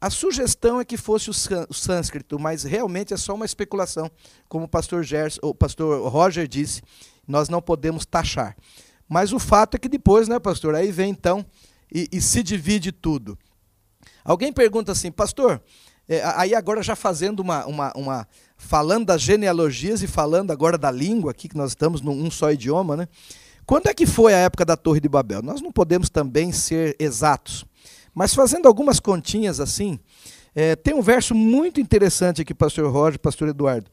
A 0.00 0.10
sugestão 0.10 0.80
é 0.80 0.84
que 0.84 0.96
fosse 0.96 1.30
o 1.30 1.72
sânscrito, 1.72 2.36
mas 2.36 2.64
realmente 2.64 3.14
é 3.14 3.16
só 3.16 3.32
uma 3.32 3.46
especulação, 3.46 4.10
como 4.48 4.64
o 4.64 4.68
pastor, 4.68 5.04
Gers, 5.04 5.38
o 5.40 5.54
pastor 5.54 6.04
Roger 6.08 6.48
disse, 6.48 6.82
nós 7.28 7.48
não 7.48 7.62
podemos 7.62 8.04
taxar. 8.04 8.56
Mas 9.08 9.32
o 9.32 9.38
fato 9.38 9.76
é 9.76 9.78
que 9.78 9.88
depois, 9.88 10.26
né, 10.26 10.40
pastor, 10.40 10.74
aí 10.74 10.90
vem 10.90 11.10
então 11.10 11.46
e, 11.92 12.08
e 12.12 12.20
se 12.20 12.42
divide 12.42 12.92
tudo. 12.92 13.38
Alguém 14.24 14.52
pergunta 14.52 14.92
assim, 14.92 15.10
pastor, 15.10 15.62
é, 16.08 16.22
aí 16.36 16.54
agora 16.54 16.82
já 16.82 16.96
fazendo 16.96 17.40
uma, 17.40 17.64
uma, 17.66 17.92
uma, 17.94 18.28
falando 18.56 19.06
das 19.06 19.22
genealogias 19.22 20.02
e 20.02 20.06
falando 20.06 20.50
agora 20.50 20.76
da 20.76 20.90
língua 20.90 21.30
aqui, 21.30 21.48
que 21.48 21.56
nós 21.56 21.70
estamos 21.70 22.00
num 22.00 22.30
só 22.30 22.50
idioma, 22.50 22.96
né? 22.96 23.08
Quando 23.64 23.86
é 23.86 23.94
que 23.94 24.06
foi 24.06 24.34
a 24.34 24.38
época 24.38 24.64
da 24.64 24.76
Torre 24.76 25.00
de 25.00 25.08
Babel? 25.08 25.42
Nós 25.42 25.60
não 25.60 25.70
podemos 25.70 26.10
também 26.10 26.50
ser 26.50 26.96
exatos, 26.98 27.64
mas 28.12 28.34
fazendo 28.34 28.66
algumas 28.66 28.98
continhas 28.98 29.60
assim, 29.60 30.00
é, 30.54 30.74
tem 30.74 30.92
um 30.92 31.00
verso 31.02 31.34
muito 31.34 31.80
interessante 31.80 32.42
aqui, 32.42 32.52
pastor 32.52 32.90
Roger, 32.90 33.20
pastor 33.20 33.48
Eduardo. 33.48 33.88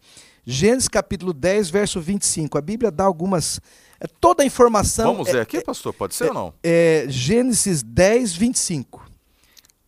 Gênesis 0.49 0.87
capítulo 0.87 1.33
10, 1.33 1.69
verso 1.69 1.99
25. 1.99 2.57
A 2.57 2.61
Bíblia 2.61 2.89
dá 2.89 3.03
algumas 3.03 3.59
é 3.99 4.07
toda 4.07 4.43
a 4.43 4.45
informação. 4.45 5.11
Vamos 5.11 5.27
ler 5.27 5.39
é, 5.39 5.41
aqui, 5.41 5.59
pastor? 5.59 5.91
Pode 5.93 6.15
ser 6.15 6.23
é, 6.23 6.27
ou 6.29 6.33
não? 6.33 6.53
É 6.63 7.05
Gênesis 7.09 7.83
10, 7.83 8.33
25. 8.33 9.11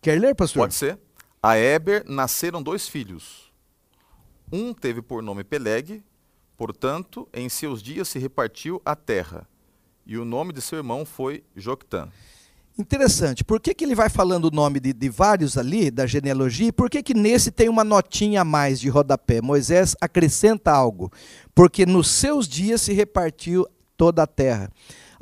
Quer 0.02 0.20
ler, 0.20 0.34
pastor? 0.34 0.64
Pode 0.64 0.74
ser. 0.74 0.98
A 1.42 1.56
Eber 1.56 2.04
nasceram 2.06 2.62
dois 2.62 2.86
filhos. 2.86 3.50
Um 4.52 4.74
teve 4.74 5.00
por 5.00 5.22
nome 5.22 5.44
Peleg, 5.44 6.04
portanto, 6.58 7.26
em 7.32 7.48
seus 7.48 7.82
dias 7.82 8.08
se 8.08 8.18
repartiu 8.18 8.82
a 8.84 8.94
terra. 8.94 9.48
E 10.04 10.18
o 10.18 10.26
nome 10.26 10.52
de 10.52 10.60
seu 10.60 10.76
irmão 10.76 11.06
foi 11.06 11.42
Joctã. 11.56 12.10
Interessante. 12.80 13.44
Por 13.44 13.60
que, 13.60 13.74
que 13.74 13.84
ele 13.84 13.94
vai 13.94 14.08
falando 14.08 14.46
o 14.46 14.50
nome 14.50 14.80
de, 14.80 14.94
de 14.94 15.10
vários 15.10 15.58
ali, 15.58 15.90
da 15.90 16.06
genealogia, 16.06 16.68
e 16.68 16.72
por 16.72 16.88
que, 16.88 17.02
que 17.02 17.12
nesse 17.12 17.50
tem 17.50 17.68
uma 17.68 17.84
notinha 17.84 18.40
a 18.40 18.44
mais 18.44 18.80
de 18.80 18.88
rodapé? 18.88 19.42
Moisés 19.42 19.94
acrescenta 20.00 20.72
algo. 20.72 21.12
Porque 21.54 21.84
nos 21.84 22.08
seus 22.08 22.48
dias 22.48 22.80
se 22.80 22.94
repartiu 22.94 23.66
toda 23.98 24.22
a 24.22 24.26
terra. 24.26 24.70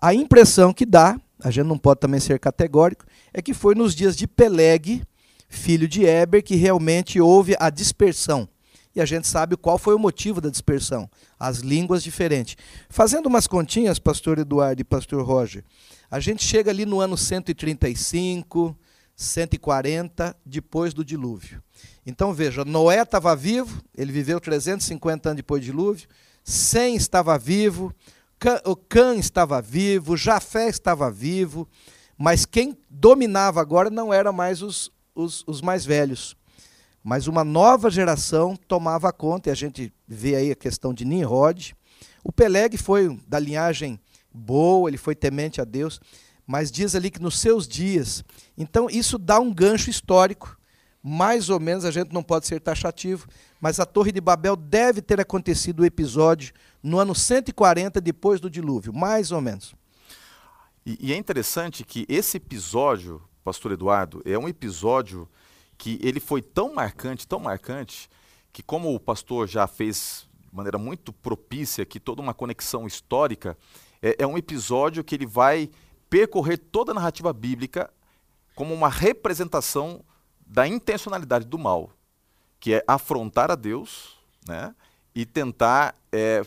A 0.01 0.15
impressão 0.15 0.73
que 0.73 0.87
dá, 0.87 1.21
a 1.43 1.51
gente 1.51 1.67
não 1.67 1.77
pode 1.77 1.99
também 1.99 2.21
ser 2.21 2.39
categórico, 2.39 3.05
é 3.35 3.43
que 3.43 3.53
foi 3.53 3.75
nos 3.75 3.93
dias 3.93 4.17
de 4.17 4.29
Peleg, 4.29 5.03
filho 5.49 5.89
de 5.89 6.05
Eber, 6.05 6.45
que 6.45 6.55
realmente 6.55 7.21
houve 7.21 7.57
a 7.59 7.71
dispersão. 7.71 8.49
E 8.95 9.01
a 9.01 9.05
gente 9.05 9.27
sabe 9.27 9.57
qual 9.57 9.79
foi 9.79 9.97
o 9.97 9.99
motivo 9.99 10.41
da 10.41 10.49
dispersão, 10.49 11.11
as 11.39 11.59
línguas 11.59 12.05
diferentes. 12.05 12.57
Fazendo 12.89 13.27
umas 13.27 13.49
continhas, 13.49 13.99
pastor 13.99 14.39
Eduardo 14.39 14.81
e 14.81 14.85
pastor 14.85 15.25
Roger, 15.25 15.65
a 16.11 16.21
gente 16.21 16.45
chega 16.45 16.71
ali 16.71 16.87
no 16.87 17.01
ano 17.01 17.17
135, 17.17 18.77
140 19.15 20.37
depois 20.45 20.95
do 20.95 21.05
dilúvio. 21.05 21.63
Então 22.07 22.33
veja, 22.33 22.65
Noé 22.65 23.03
estava 23.03 23.35
vivo, 23.37 23.83
ele 23.97 24.13
viveu 24.13 24.41
350 24.41 25.29
anos 25.29 25.37
depois 25.37 25.61
do 25.61 25.65
dilúvio, 25.67 26.09
Sem 26.43 26.97
estava 26.97 27.37
vivo, 27.37 27.95
o 28.65 28.77
Cã 28.77 29.17
estava 29.17 29.61
vivo, 29.61 30.17
Jafé 30.17 30.69
estava 30.69 31.11
vivo, 31.11 31.69
mas 32.17 32.47
quem 32.47 32.79
dominava 32.89 33.61
agora 33.61 33.91
não 33.91 34.13
eram 34.15 34.33
mais 34.33 34.63
os, 34.63 34.91
os, 35.15 35.45
os, 35.47 35.61
mais 35.61 35.85
velhos. 35.85 36.37
Mas 37.03 37.27
uma 37.27 37.45
nova 37.45 37.91
geração 37.91 38.57
tomava 38.57 39.13
conta, 39.13 39.49
e 39.49 39.53
a 39.53 39.55
gente 39.55 39.93
vê 40.07 40.37
aí 40.37 40.51
a 40.51 40.57
questão 40.57 40.95
de 40.95 41.05
Nimrod. 41.05 41.75
O 42.25 42.33
Peleg 42.33 42.77
foi 42.77 43.19
da 43.27 43.39
linhagem 43.39 44.01
boa, 44.33 44.89
ele 44.89 44.99
foi 44.99 45.15
temente 45.15 45.61
a 45.61 45.65
Deus, 45.65 46.01
mas 46.47 46.71
diz 46.71 46.95
ali 46.95 47.11
que 47.11 47.21
nos 47.21 47.39
seus 47.39 47.69
dias. 47.69 48.25
Então, 48.57 48.89
isso 48.91 49.19
dá 49.19 49.39
um 49.39 49.53
gancho 49.53 49.91
histórico 49.91 50.59
mais 51.03 51.49
ou 51.49 51.61
menos, 51.61 51.85
a 51.85 51.91
gente 51.91 52.13
não 52.13 52.23
pode 52.23 52.47
ser 52.47 52.61
taxativo, 52.61 53.27
mas 53.61 53.79
a 53.81 53.87
Torre 53.87 54.13
de 54.13 54.21
Babel 54.21 54.57
deve 54.57 55.01
ter 55.01 55.21
acontecido 55.21 55.81
o 55.81 55.85
episódio 55.85 56.53
no 56.83 56.99
ano 56.99 57.15
140 57.15 58.01
depois 58.01 58.41
do 58.41 58.51
dilúvio, 58.51 58.93
mais 58.93 59.33
ou 59.33 59.41
menos. 59.41 59.75
E, 60.85 60.99
e, 61.01 61.13
é 61.13 61.17
interessante 61.17 61.85
que 61.85 62.05
esse 62.09 62.37
episódio, 62.37 63.23
pastor 63.45 63.73
Eduardo, 63.73 64.23
é 64.25 64.39
um 64.39 64.49
episódio 64.49 65.29
que 65.77 65.99
ele 66.03 66.21
foi 66.21 66.43
tão 66.43 66.75
marcante, 66.75 67.27
tão 67.27 67.39
marcante, 67.39 68.11
que 68.53 68.63
como 68.63 68.95
o 68.95 69.01
pastor 69.01 69.47
já 69.47 69.67
fez 69.67 70.27
de 70.51 70.57
maneira 70.57 70.79
muito 70.79 71.13
propícia 71.13 71.83
aqui 71.83 72.01
toda 72.01 72.21
uma 72.21 72.35
conexão 72.35 72.87
histórica, 72.87 73.57
é, 74.03 74.17
é 74.21 74.27
um 74.27 74.39
episódio 74.39 75.05
que 75.05 75.15
ele 75.15 75.27
vai 75.27 75.71
percorrer 76.09 76.59
toda 76.59 76.93
a 76.93 76.95
narrativa 76.95 77.33
bíblica 77.33 77.91
como 78.55 78.75
uma 78.75 78.89
representação 78.89 80.05
da 80.47 80.67
intencionalidade 80.67 81.45
do 81.45 81.59
mal, 81.59 81.91
que 82.59 82.75
é 82.75 82.85
afrontar 82.87 83.51
a 83.51 83.55
Deus 83.55 84.17
né, 84.47 84.75
e 85.15 85.27
tentar 85.27 85.95
é, 86.11 86.43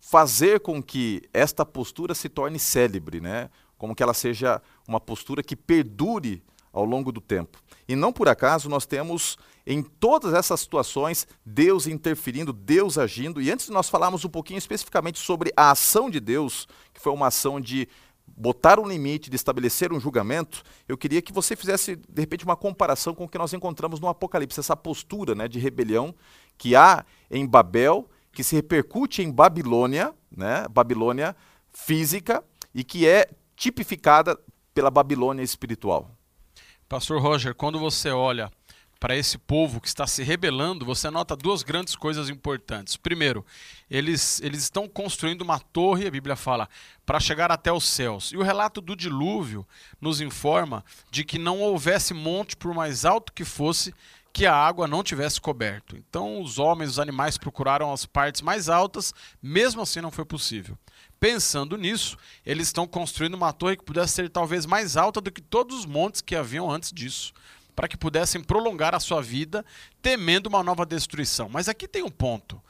fazer 0.00 0.60
com 0.60 0.82
que 0.82 1.22
esta 1.32 1.64
postura 1.64 2.14
se 2.14 2.28
torne 2.28 2.58
célebre, 2.58 3.20
né, 3.20 3.48
como 3.76 3.94
que 3.94 4.02
ela 4.02 4.14
seja 4.14 4.60
uma 4.86 5.00
postura 5.00 5.42
que 5.42 5.54
perdure 5.54 6.42
ao 6.72 6.84
longo 6.84 7.10
do 7.12 7.20
tempo. 7.20 7.58
E 7.88 7.96
não 7.96 8.12
por 8.12 8.28
acaso 8.28 8.68
nós 8.68 8.86
temos 8.86 9.38
em 9.66 9.82
todas 9.82 10.32
essas 10.32 10.60
situações 10.60 11.26
Deus 11.44 11.86
interferindo, 11.86 12.52
Deus 12.52 12.96
agindo. 12.96 13.40
E 13.40 13.50
antes 13.50 13.66
de 13.66 13.72
nós 13.72 13.88
falarmos 13.88 14.24
um 14.24 14.28
pouquinho 14.28 14.58
especificamente 14.58 15.18
sobre 15.18 15.52
a 15.56 15.70
ação 15.70 16.08
de 16.08 16.20
Deus, 16.20 16.66
que 16.92 17.00
foi 17.00 17.12
uma 17.12 17.26
ação 17.26 17.60
de 17.60 17.88
botar 18.36 18.78
um 18.78 18.86
limite, 18.86 19.30
de 19.30 19.36
estabelecer 19.36 19.92
um 19.92 20.00
julgamento, 20.00 20.62
eu 20.88 20.96
queria 20.96 21.22
que 21.22 21.32
você 21.32 21.56
fizesse, 21.56 21.96
de 21.96 22.20
repente, 22.20 22.44
uma 22.44 22.56
comparação 22.56 23.14
com 23.14 23.24
o 23.24 23.28
que 23.28 23.38
nós 23.38 23.52
encontramos 23.52 24.00
no 24.00 24.08
Apocalipse, 24.08 24.60
essa 24.60 24.76
postura 24.76 25.34
né, 25.34 25.48
de 25.48 25.58
rebelião 25.58 26.14
que 26.56 26.74
há 26.74 27.04
em 27.30 27.46
Babel, 27.46 28.08
que 28.32 28.42
se 28.42 28.54
repercute 28.54 29.22
em 29.22 29.30
Babilônia, 29.30 30.14
né, 30.30 30.66
Babilônia 30.70 31.34
física, 31.72 32.44
e 32.74 32.84
que 32.84 33.06
é 33.06 33.28
tipificada 33.56 34.38
pela 34.72 34.90
Babilônia 34.90 35.42
espiritual. 35.42 36.17
Pastor 36.88 37.20
Roger, 37.20 37.54
quando 37.54 37.78
você 37.78 38.08
olha 38.10 38.50
para 38.98 39.14
esse 39.14 39.36
povo 39.36 39.78
que 39.78 39.86
está 39.86 40.06
se 40.06 40.22
rebelando, 40.22 40.86
você 40.86 41.10
nota 41.10 41.36
duas 41.36 41.62
grandes 41.62 41.94
coisas 41.94 42.30
importantes. 42.30 42.96
Primeiro, 42.96 43.44
eles, 43.90 44.40
eles 44.40 44.62
estão 44.62 44.88
construindo 44.88 45.42
uma 45.42 45.60
torre, 45.60 46.06
a 46.06 46.10
Bíblia 46.10 46.34
fala, 46.34 46.66
para 47.04 47.20
chegar 47.20 47.52
até 47.52 47.70
os 47.70 47.84
céus. 47.84 48.32
E 48.32 48.38
o 48.38 48.42
relato 48.42 48.80
do 48.80 48.96
dilúvio 48.96 49.66
nos 50.00 50.22
informa 50.22 50.82
de 51.10 51.24
que 51.24 51.38
não 51.38 51.60
houvesse 51.60 52.14
monte, 52.14 52.56
por 52.56 52.72
mais 52.72 53.04
alto 53.04 53.34
que 53.34 53.44
fosse, 53.44 53.94
que 54.32 54.46
a 54.46 54.54
água 54.54 54.88
não 54.88 55.02
tivesse 55.02 55.38
coberto. 55.38 55.94
Então, 55.94 56.40
os 56.40 56.58
homens, 56.58 56.92
os 56.92 56.98
animais 56.98 57.36
procuraram 57.36 57.92
as 57.92 58.06
partes 58.06 58.40
mais 58.40 58.66
altas, 58.70 59.12
mesmo 59.42 59.82
assim 59.82 60.00
não 60.00 60.10
foi 60.10 60.24
possível. 60.24 60.76
Pensando 61.20 61.76
nisso, 61.76 62.16
eles 62.46 62.68
estão 62.68 62.86
construindo 62.86 63.34
uma 63.34 63.52
torre 63.52 63.76
que 63.76 63.84
pudesse 63.84 64.14
ser 64.14 64.30
talvez 64.30 64.66
mais 64.66 64.96
alta 64.96 65.20
do 65.20 65.32
que 65.32 65.40
todos 65.40 65.80
os 65.80 65.86
montes 65.86 66.20
que 66.20 66.36
haviam 66.36 66.70
antes 66.70 66.92
disso 66.92 67.32
para 67.78 67.86
que 67.86 67.96
pudessem 67.96 68.42
prolongar 68.42 68.92
a 68.92 68.98
sua 68.98 69.22
vida, 69.22 69.64
temendo 70.02 70.48
uma 70.48 70.64
nova 70.64 70.84
destruição. 70.84 71.48
Mas 71.48 71.68
aqui 71.68 71.86
tem 71.86 72.02
um 72.02 72.10
ponto. 72.10 72.60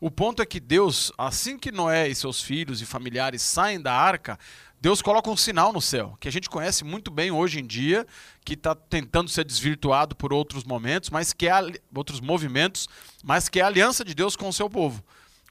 O 0.00 0.10
ponto 0.10 0.42
é 0.42 0.46
que 0.46 0.58
Deus, 0.58 1.12
assim 1.16 1.56
que 1.56 1.70
Noé 1.70 2.08
e 2.08 2.16
seus 2.16 2.42
filhos 2.42 2.82
e 2.82 2.84
familiares 2.84 3.42
saem 3.42 3.80
da 3.80 3.92
arca, 3.92 4.36
Deus 4.80 5.00
coloca 5.00 5.30
um 5.30 5.36
sinal 5.36 5.72
no 5.72 5.80
céu, 5.80 6.16
que 6.18 6.26
a 6.26 6.32
gente 6.32 6.50
conhece 6.50 6.82
muito 6.82 7.12
bem 7.12 7.30
hoje 7.30 7.60
em 7.60 7.64
dia, 7.64 8.04
que 8.44 8.54
está 8.54 8.74
tentando 8.74 9.30
ser 9.30 9.44
desvirtuado 9.44 10.16
por 10.16 10.32
outros 10.32 10.64
momentos, 10.64 11.10
mas 11.10 11.32
que 11.32 11.48
é 11.48 11.52
outros 11.94 12.20
movimentos, 12.20 12.88
mas 13.22 13.48
que 13.48 13.60
é 13.60 13.62
a 13.62 13.68
aliança 13.68 14.04
de 14.04 14.16
Deus 14.16 14.34
com 14.34 14.48
o 14.48 14.52
seu 14.52 14.68
povo. 14.68 15.00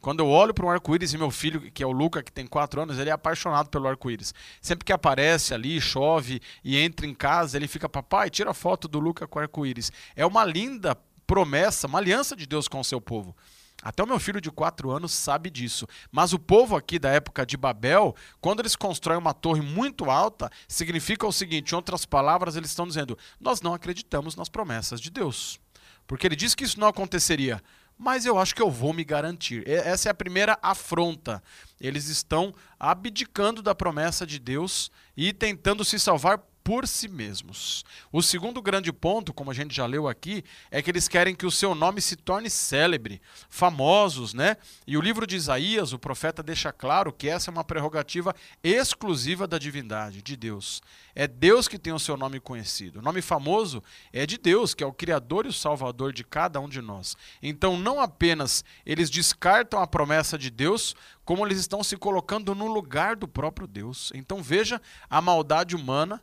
Quando 0.06 0.20
eu 0.20 0.30
olho 0.30 0.54
para 0.54 0.64
um 0.64 0.70
arco-íris 0.70 1.14
e 1.14 1.18
meu 1.18 1.32
filho, 1.32 1.72
que 1.72 1.82
é 1.82 1.88
o 1.88 1.92
Luca, 1.92 2.22
que 2.22 2.32
tem 2.32 2.46
4 2.46 2.80
anos, 2.80 3.00
ele 3.00 3.10
é 3.10 3.12
apaixonado 3.12 3.72
pelo 3.72 3.88
arco-íris. 3.88 4.36
Sempre 4.62 4.86
que 4.86 4.94
aparece 4.94 5.52
ali, 5.52 5.82
chove 5.82 6.40
e 6.64 6.78
entra 6.78 7.08
em 7.08 7.14
casa, 7.16 7.58
ele 7.58 7.68
fica, 7.68 7.90
papai, 7.90 8.30
tira 8.30 8.54
foto 8.54 8.88
do 8.88 9.00
Luca 9.00 9.28
com 9.28 9.40
arco-íris. 9.40 9.92
É 10.16 10.24
uma 10.24 10.46
linda 10.46 10.96
promessa, 11.26 11.88
uma 11.88 11.98
aliança 11.98 12.36
de 12.36 12.46
Deus 12.46 12.68
com 12.68 12.80
o 12.80 12.84
seu 12.84 13.02
povo. 13.02 13.36
Até 13.82 14.04
o 14.04 14.08
meu 14.08 14.20
filho 14.20 14.40
de 14.40 14.52
4 14.52 14.92
anos 14.92 15.12
sabe 15.12 15.50
disso. 15.50 15.88
Mas 16.12 16.34
o 16.34 16.38
povo 16.38 16.76
aqui 16.76 17.00
da 17.00 17.10
época 17.10 17.44
de 17.44 17.58
Babel, 17.58 18.16
quando 18.40 18.60
eles 18.60 18.76
constroem 18.76 19.18
uma 19.18 19.34
torre 19.34 19.62
muito 19.62 20.12
alta, 20.12 20.52
significa 20.68 21.26
o 21.26 21.32
seguinte: 21.32 21.72
em 21.72 21.76
outras 21.76 22.06
palavras, 22.06 22.56
eles 22.56 22.70
estão 22.70 22.88
dizendo, 22.88 23.18
nós 23.40 23.60
não 23.60 23.74
acreditamos 23.74 24.36
nas 24.36 24.50
promessas 24.50 25.02
de 25.02 25.10
Deus. 25.10 25.60
Porque 26.06 26.28
ele 26.28 26.36
disse 26.36 26.56
que 26.56 26.64
isso 26.64 26.80
não 26.80 26.90
aconteceria 26.90 27.60
mas 27.98 28.26
eu 28.26 28.38
acho 28.38 28.54
que 28.54 28.62
eu 28.62 28.70
vou 28.70 28.94
me 28.94 29.04
garantir. 29.04 29.68
Essa 29.68 30.10
é 30.10 30.12
a 30.12 30.16
primeira 30.16 30.58
afronta. 30.62 31.42
Eles 31.80 32.08
estão 32.08 32.54
abdicando 32.80 33.62
da 33.62 33.74
promessa 33.74 34.26
de 34.26 34.40
Deus 34.40 34.92
e 35.16 35.32
tentando 35.32 35.86
se 35.86 36.00
salvar 36.00 36.40
por 36.66 36.88
si 36.88 37.08
mesmos. 37.08 37.86
O 38.12 38.24
segundo 38.24 38.60
grande 38.60 38.92
ponto, 38.92 39.32
como 39.32 39.52
a 39.52 39.54
gente 39.54 39.76
já 39.76 39.86
leu 39.86 40.08
aqui, 40.08 40.44
é 40.72 40.82
que 40.82 40.90
eles 40.90 41.08
querem 41.08 41.36
que 41.36 41.46
o 41.46 41.52
seu 41.52 41.76
nome 41.76 42.02
se 42.02 42.16
torne 42.16 42.50
célebre, 42.50 43.22
famosos, 43.48 44.34
né? 44.34 44.58
E 44.88 44.98
o 44.98 45.02
livro 45.02 45.28
de 45.28 45.36
Isaías, 45.36 45.94
o 45.94 46.00
profeta 46.00 46.42
deixa 46.42 46.74
claro 46.74 47.14
que 47.14 47.30
essa 47.30 47.52
é 47.52 47.54
uma 47.54 47.64
prerrogativa 47.64 48.36
exclusiva 48.64 49.48
da 49.48 49.60
divindade, 49.60 50.24
de 50.24 50.36
Deus. 50.36 50.82
É 51.14 51.28
Deus 51.28 51.68
que 51.68 51.78
tem 51.78 51.94
o 51.94 52.00
seu 52.00 52.18
nome 52.18 52.40
conhecido. 52.40 52.98
O 52.98 53.02
nome 53.04 53.22
famoso 53.22 53.84
é 54.12 54.26
de 54.26 54.40
Deus, 54.40 54.74
que 54.74 54.84
é 54.84 54.88
o 54.88 54.92
criador 54.92 55.46
e 55.46 55.50
o 55.50 55.54
salvador 55.54 56.12
de 56.12 56.24
cada 56.24 56.60
um 56.60 56.68
de 56.68 56.82
nós. 56.82 57.16
Então, 57.44 57.78
não 57.78 58.02
apenas 58.02 58.66
eles 58.84 59.12
descartam 59.12 59.80
a 59.80 59.86
promessa 59.86 60.36
de 60.36 60.50
Deus, 60.50 60.96
como 61.24 61.46
eles 61.46 61.60
estão 61.60 61.84
se 61.84 61.96
colocando 61.96 62.56
no 62.56 62.66
lugar 62.66 63.16
do 63.16 63.28
próprio 63.28 63.68
Deus. 63.68 64.12
Então, 64.16 64.42
veja 64.42 64.82
a 65.08 65.22
maldade 65.22 65.76
humana 65.76 66.20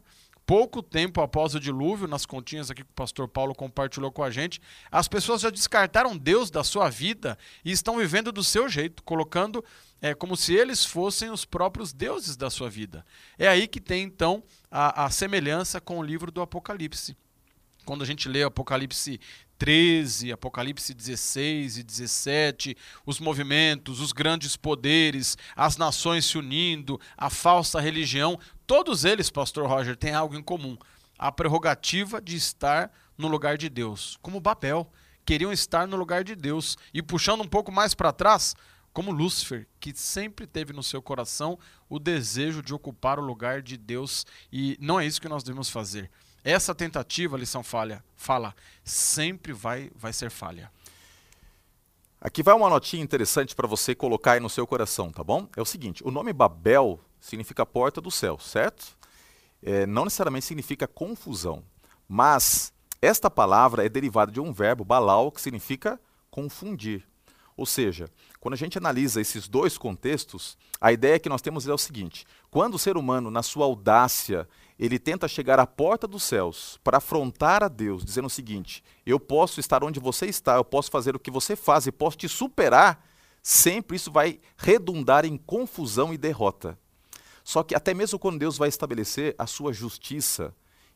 pouco 0.46 0.82
tempo 0.82 1.20
após 1.20 1.54
o 1.54 1.60
dilúvio, 1.60 2.08
nas 2.08 2.26
continhas 2.26 2.70
aqui 2.70 2.82
que 2.82 2.90
o 2.90 2.94
pastor 2.94 3.28
Paulo 3.28 3.54
compartilhou 3.54 4.10
com 4.10 4.22
a 4.22 4.30
gente, 4.30 4.60
as 4.90 5.08
pessoas 5.08 5.40
já 5.40 5.50
descartaram 5.50 6.16
Deus 6.16 6.50
da 6.50 6.64
sua 6.64 6.90
vida 6.90 7.38
e 7.64 7.70
estão 7.70 7.96
vivendo 7.98 8.32
do 8.32 8.42
seu 8.42 8.68
jeito, 8.68 9.02
colocando 9.02 9.64
é, 10.00 10.14
como 10.14 10.36
se 10.36 10.54
eles 10.54 10.84
fossem 10.84 11.30
os 11.30 11.44
próprios 11.44 11.92
deuses 11.92 12.36
da 12.36 12.50
sua 12.50 12.68
vida. 12.68 13.06
É 13.38 13.48
aí 13.48 13.68
que 13.68 13.80
tem 13.80 14.02
então 14.02 14.42
a, 14.70 15.04
a 15.04 15.10
semelhança 15.10 15.80
com 15.80 15.98
o 15.98 16.02
livro 16.02 16.30
do 16.30 16.42
Apocalipse. 16.42 17.16
Quando 17.84 18.02
a 18.02 18.06
gente 18.06 18.28
lê 18.28 18.42
Apocalipse 18.42 19.20
13, 19.58 20.32
Apocalipse 20.32 20.92
16 20.92 21.78
e 21.78 21.82
17, 21.82 22.76
os 23.06 23.20
movimentos, 23.20 24.00
os 24.00 24.12
grandes 24.12 24.56
poderes, 24.56 25.38
as 25.54 25.76
nações 25.76 26.24
se 26.24 26.36
unindo, 26.36 27.00
a 27.16 27.30
falsa 27.30 27.80
religião, 27.80 28.38
todos 28.66 29.04
eles, 29.04 29.30
pastor 29.30 29.68
Roger, 29.68 29.96
têm 29.96 30.14
algo 30.14 30.34
em 30.34 30.42
comum: 30.42 30.76
a 31.18 31.30
prerrogativa 31.30 32.20
de 32.20 32.36
estar 32.36 32.92
no 33.16 33.28
lugar 33.28 33.56
de 33.56 33.68
Deus, 33.68 34.18
como 34.20 34.40
Babel, 34.40 34.90
queriam 35.24 35.52
estar 35.52 35.86
no 35.86 35.96
lugar 35.96 36.24
de 36.24 36.34
Deus. 36.34 36.76
E 36.92 37.02
puxando 37.02 37.42
um 37.42 37.48
pouco 37.48 37.70
mais 37.70 37.94
para 37.94 38.12
trás, 38.12 38.54
como 38.92 39.10
Lúcifer, 39.10 39.66
que 39.80 39.94
sempre 39.94 40.46
teve 40.46 40.72
no 40.72 40.82
seu 40.82 41.00
coração 41.00 41.58
o 41.88 41.98
desejo 41.98 42.62
de 42.62 42.74
ocupar 42.74 43.18
o 43.18 43.24
lugar 43.24 43.62
de 43.62 43.76
Deus, 43.76 44.26
e 44.52 44.76
não 44.80 45.00
é 45.00 45.06
isso 45.06 45.20
que 45.20 45.28
nós 45.28 45.42
devemos 45.42 45.70
fazer. 45.70 46.10
Essa 46.44 46.74
tentativa, 46.74 47.36
lição 47.36 47.62
falha, 47.62 48.04
fala, 48.16 48.54
sempre 48.84 49.52
vai, 49.52 49.90
vai 49.94 50.12
ser 50.12 50.30
falha. 50.30 50.70
Aqui 52.20 52.42
vai 52.42 52.54
uma 52.54 52.70
notinha 52.70 53.02
interessante 53.02 53.54
para 53.54 53.66
você 53.66 53.94
colocar 53.94 54.32
aí 54.32 54.40
no 54.40 54.50
seu 54.50 54.66
coração, 54.66 55.10
tá 55.10 55.24
bom? 55.24 55.48
É 55.56 55.60
o 55.60 55.64
seguinte: 55.64 56.06
o 56.06 56.10
nome 56.10 56.32
Babel 56.32 57.00
significa 57.20 57.66
porta 57.66 58.00
do 58.00 58.10
céu, 58.10 58.38
certo? 58.38 58.96
É, 59.62 59.86
não 59.86 60.04
necessariamente 60.04 60.46
significa 60.46 60.86
confusão, 60.88 61.64
mas 62.08 62.72
esta 63.00 63.30
palavra 63.30 63.84
é 63.84 63.88
derivada 63.88 64.30
de 64.30 64.40
um 64.40 64.52
verbo, 64.52 64.84
balal, 64.84 65.30
que 65.30 65.40
significa 65.40 66.00
confundir. 66.30 67.04
Ou 67.56 67.66
seja, 67.66 68.08
quando 68.40 68.54
a 68.54 68.56
gente 68.56 68.78
analisa 68.78 69.20
esses 69.20 69.46
dois 69.46 69.76
contextos, 69.76 70.56
a 70.80 70.92
ideia 70.92 71.18
que 71.18 71.28
nós 71.28 71.42
temos 71.42 71.66
é 71.66 71.72
o 71.72 71.78
seguinte: 71.78 72.24
quando 72.50 72.74
o 72.74 72.78
ser 72.78 72.96
humano, 72.96 73.30
na 73.30 73.42
sua 73.42 73.64
audácia, 73.64 74.48
ele 74.78 74.98
tenta 74.98 75.28
chegar 75.28 75.58
à 75.58 75.66
porta 75.66 76.06
dos 76.06 76.22
céus 76.22 76.78
para 76.82 76.98
afrontar 76.98 77.62
a 77.62 77.68
Deus, 77.68 78.04
dizendo 78.04 78.26
o 78.26 78.30
seguinte: 78.30 78.82
eu 79.04 79.18
posso 79.20 79.60
estar 79.60 79.84
onde 79.84 80.00
você 80.00 80.26
está, 80.26 80.56
eu 80.56 80.64
posso 80.64 80.90
fazer 80.90 81.14
o 81.14 81.20
que 81.20 81.30
você 81.30 81.54
faz 81.54 81.86
e 81.86 81.92
posso 81.92 82.16
te 82.16 82.28
superar, 82.28 83.04
sempre 83.42 83.96
isso 83.96 84.10
vai 84.10 84.40
redundar 84.56 85.24
em 85.24 85.36
confusão 85.36 86.12
e 86.12 86.18
derrota. 86.18 86.78
Só 87.44 87.62
que 87.62 87.74
até 87.74 87.92
mesmo 87.92 88.18
quando 88.18 88.38
Deus 88.38 88.56
vai 88.56 88.68
estabelecer 88.68 89.34
a 89.36 89.46
sua 89.46 89.72
justiça 89.72 90.54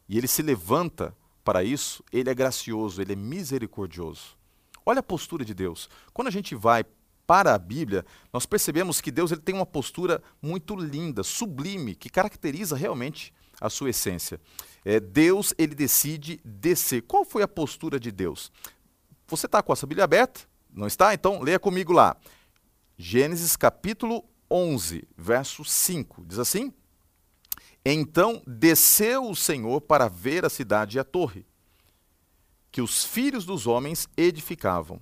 e 0.08 0.16
ele 0.16 0.28
se 0.28 0.42
levanta 0.42 1.16
para 1.44 1.62
isso, 1.62 2.04
ele 2.12 2.30
é 2.30 2.34
gracioso, 2.34 3.00
ele 3.00 3.12
é 3.12 3.16
misericordioso. 3.16 4.36
Olha 4.84 5.00
a 5.00 5.02
postura 5.02 5.44
de 5.44 5.54
Deus. 5.54 5.88
Quando 6.12 6.28
a 6.28 6.30
gente 6.30 6.54
vai 6.54 6.84
para 7.26 7.54
a 7.54 7.58
Bíblia, 7.58 8.06
nós 8.32 8.46
percebemos 8.46 9.00
que 9.00 9.10
Deus 9.10 9.32
ele 9.32 9.40
tem 9.40 9.54
uma 9.54 9.66
postura 9.66 10.22
muito 10.40 10.76
linda, 10.76 11.24
sublime, 11.24 11.94
que 11.94 12.08
caracteriza 12.08 12.76
realmente 12.76 13.34
a 13.60 13.70
sua 13.70 13.90
essência. 13.90 14.40
É, 14.84 15.00
Deus 15.00 15.54
ele 15.58 15.74
decide 15.74 16.40
descer. 16.44 17.02
Qual 17.02 17.24
foi 17.24 17.42
a 17.42 17.48
postura 17.48 17.98
de 17.98 18.10
Deus? 18.12 18.52
Você 19.26 19.46
está 19.46 19.62
com 19.62 19.72
a 19.72 19.76
sua 19.76 19.88
Bíblia 19.88 20.04
aberta? 20.04 20.42
Não 20.72 20.86
está? 20.86 21.12
Então 21.14 21.40
leia 21.40 21.58
comigo 21.58 21.92
lá. 21.92 22.16
Gênesis 22.96 23.56
capítulo 23.56 24.24
11, 24.50 25.06
verso 25.16 25.64
5. 25.64 26.24
Diz 26.26 26.38
assim: 26.38 26.72
Então 27.84 28.42
desceu 28.46 29.28
o 29.28 29.34
Senhor 29.34 29.80
para 29.80 30.08
ver 30.08 30.44
a 30.44 30.50
cidade 30.50 30.96
e 30.96 31.00
a 31.00 31.04
torre 31.04 31.44
que 32.76 32.82
os 32.82 33.04
filhos 33.04 33.46
dos 33.46 33.66
homens 33.66 34.06
edificavam. 34.18 35.00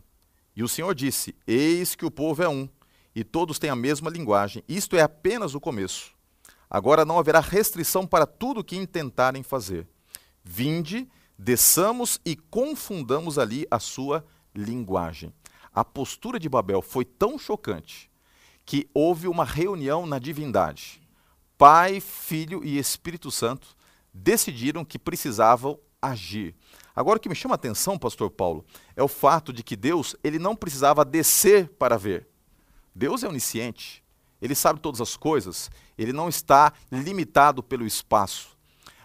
E 0.55 0.62
o 0.62 0.68
Senhor 0.68 0.94
disse: 0.94 1.34
Eis 1.44 1.96
que 1.96 2.05
o 2.05 2.11
povo 2.11 2.40
é 2.40 2.48
um, 2.48 2.68
e 3.12 3.24
todos 3.24 3.59
têm 3.59 3.68
a 3.68 3.74
mesma 3.74 4.09
linguagem. 4.09 4.62
Isto 4.68 4.94
é 4.94 5.02
apenas 5.02 5.57
o 5.57 5.61
começo. 5.61 6.13
Agora 6.75 7.05
não 7.05 7.20
haverá 7.20 7.39
restrição 7.39 8.05
para 8.05 8.27
tudo 8.27 8.59
o 8.59 8.64
que 8.64 8.75
intentarem 8.75 9.45
fazer. 9.45 9.87
Vinde, 10.43 11.09
desçamos 11.39 12.20
e 12.25 12.35
confundamos 12.35 13.39
ali 13.39 13.64
a 13.70 13.79
sua 13.79 14.27
linguagem. 14.53 15.33
A 15.72 15.85
postura 15.85 16.37
de 16.37 16.49
Babel 16.49 16.83
foi 16.83 17.05
tão 17.05 17.39
chocante 17.39 18.11
que 18.66 18.91
houve 18.93 19.29
uma 19.29 19.45
reunião 19.45 20.05
na 20.05 20.18
divindade. 20.18 21.01
Pai, 21.57 22.01
Filho 22.01 22.64
e 22.64 22.77
Espírito 22.77 23.31
Santo 23.31 23.77
decidiram 24.12 24.85
que 24.85 24.99
precisavam 24.99 25.79
agir. 26.03 26.57
Agora 26.93 27.18
o 27.18 27.20
que 27.20 27.29
me 27.29 27.37
chama 27.37 27.55
a 27.55 27.55
atenção, 27.55 27.97
pastor 27.97 28.33
Paulo, 28.33 28.64
é 28.97 29.03
o 29.05 29.07
fato 29.07 29.53
de 29.53 29.62
que 29.62 29.77
Deus, 29.77 30.16
ele 30.25 30.41
não 30.41 30.57
precisava 30.57 31.05
descer 31.05 31.68
para 31.68 31.97
ver. 31.97 32.27
Deus 32.93 33.22
é 33.22 33.29
onisciente. 33.29 34.03
Ele 34.41 34.55
sabe 34.55 34.80
todas 34.80 35.01
as 35.01 35.16
coisas, 35.16 35.70
ele 35.97 36.12
não 36.12 36.28
está 36.28 36.72
limitado 36.91 37.62
pelo 37.62 37.87
espaço. 37.87 38.57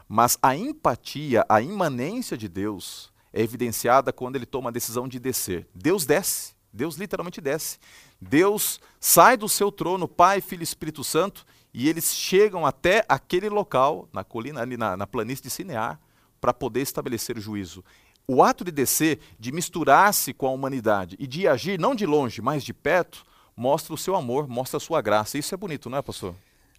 Mas 0.08 0.38
a 0.42 0.56
empatia, 0.56 1.46
a 1.48 1.62
imanência 1.62 2.38
de 2.38 2.48
Deus 2.48 3.12
é 3.32 3.42
evidenciada 3.42 4.12
quando 4.12 4.36
ele 4.36 4.46
toma 4.46 4.70
a 4.70 4.74
decisão 4.74 5.08
de 5.08 5.20
descer. 5.20 5.68
Deus 5.74 6.06
desce, 6.06 6.54
Deus 6.74 6.96
literalmente 6.96 7.40
desce. 7.40 7.78
Deus 8.20 8.80
sai 9.00 9.38
do 9.38 9.48
seu 9.48 9.72
trono, 9.72 10.08
Pai, 10.08 10.42
Filho 10.42 10.62
e 10.62 10.64
Espírito 10.64 11.04
Santo, 11.04 11.46
e 11.74 11.88
eles 11.88 12.14
chegam 12.14 12.66
até 12.66 13.06
aquele 13.08 13.50
local, 13.50 14.10
na 14.12 14.24
colina, 14.24 14.62
ali 14.62 14.76
na, 14.76 14.98
na 14.98 15.06
planície 15.06 15.44
de 15.44 15.50
Sinear, 15.50 16.00
para 16.42 16.54
poder 16.54 16.82
estabelecer 16.82 17.38
o 17.38 17.42
juízo. 17.42 17.84
O 18.28 18.44
ato 18.44 18.64
de 18.64 18.72
descer, 18.72 19.20
de 19.40 19.52
misturar-se 19.52 20.34
com 20.34 20.48
a 20.48 20.52
humanidade 20.52 21.16
e 21.20 21.28
de 21.28 21.48
agir 21.48 21.80
não 21.80 21.96
de 21.96 22.06
longe, 22.06 22.42
mas 22.42 22.64
de 22.64 22.74
perto, 22.74 23.26
mostra 23.60 23.94
o 23.94 23.98
seu 23.98 24.16
amor, 24.16 24.48
mostra 24.48 24.78
a 24.78 24.80
sua 24.80 25.02
graça. 25.02 25.38
Isso 25.38 25.54
é 25.54 25.58
bonito, 25.58 25.90
não 25.90 25.98
é, 25.98 26.02
pastor? 26.02 26.34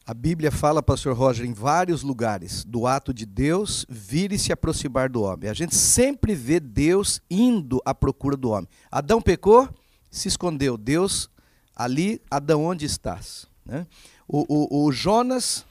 A 0.07 0.15
Bíblia 0.15 0.51
fala, 0.51 0.83
pastor 0.83 1.15
Roger, 1.15 1.45
em 1.45 1.53
vários 1.53 2.03
lugares, 2.03 2.65
do 2.65 2.87
ato 2.87 3.13
de 3.13 3.27
Deus 3.27 3.85
vir 3.87 4.33
e 4.33 4.39
se 4.39 4.51
aproximar 4.51 5.11
do 5.11 5.23
homem. 5.23 5.51
A 5.51 5.53
gente 5.53 5.75
sempre 5.75 6.35
vê 6.35 6.59
Deus 6.59 7.21
indo 7.31 7.83
à 7.85 7.95
procura 7.95 8.35
do 8.35 8.49
homem. 8.49 8.67
Adão 8.91 9.21
pecou, 9.21 9.69
se 10.11 10.27
escondeu. 10.27 10.79
Deus, 10.79 11.29
ali, 11.77 12.19
Adão, 12.31 12.65
onde 12.65 12.87
estás? 12.87 13.47
Né? 13.65 13.87
O, 14.27 14.47
o, 14.49 14.87
o 14.87 14.91
Jonas, 14.91 15.67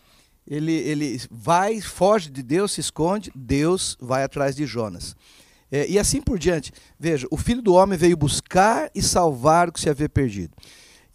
ele, 0.45 0.73
ele 0.73 1.19
vai, 1.31 1.81
foge 1.81 2.29
de 2.29 2.43
Deus, 2.43 2.73
se 2.73 2.81
esconde, 2.81 3.31
Deus 3.33 3.97
vai 3.99 4.23
atrás 4.23 4.55
de 4.55 4.67
Jonas. 4.67 5.15
É, 5.71 5.89
e 5.89 5.97
assim 5.97 6.21
por 6.21 6.37
diante. 6.37 6.71
Veja, 6.99 7.27
o 7.31 7.37
Filho 7.37 7.63
do 7.63 7.73
Homem 7.73 7.97
veio 7.97 8.15
buscar 8.15 8.91
e 8.93 9.01
salvar 9.01 9.69
o 9.69 9.71
que 9.71 9.81
se 9.81 9.89
havia 9.89 10.07
perdido. 10.07 10.55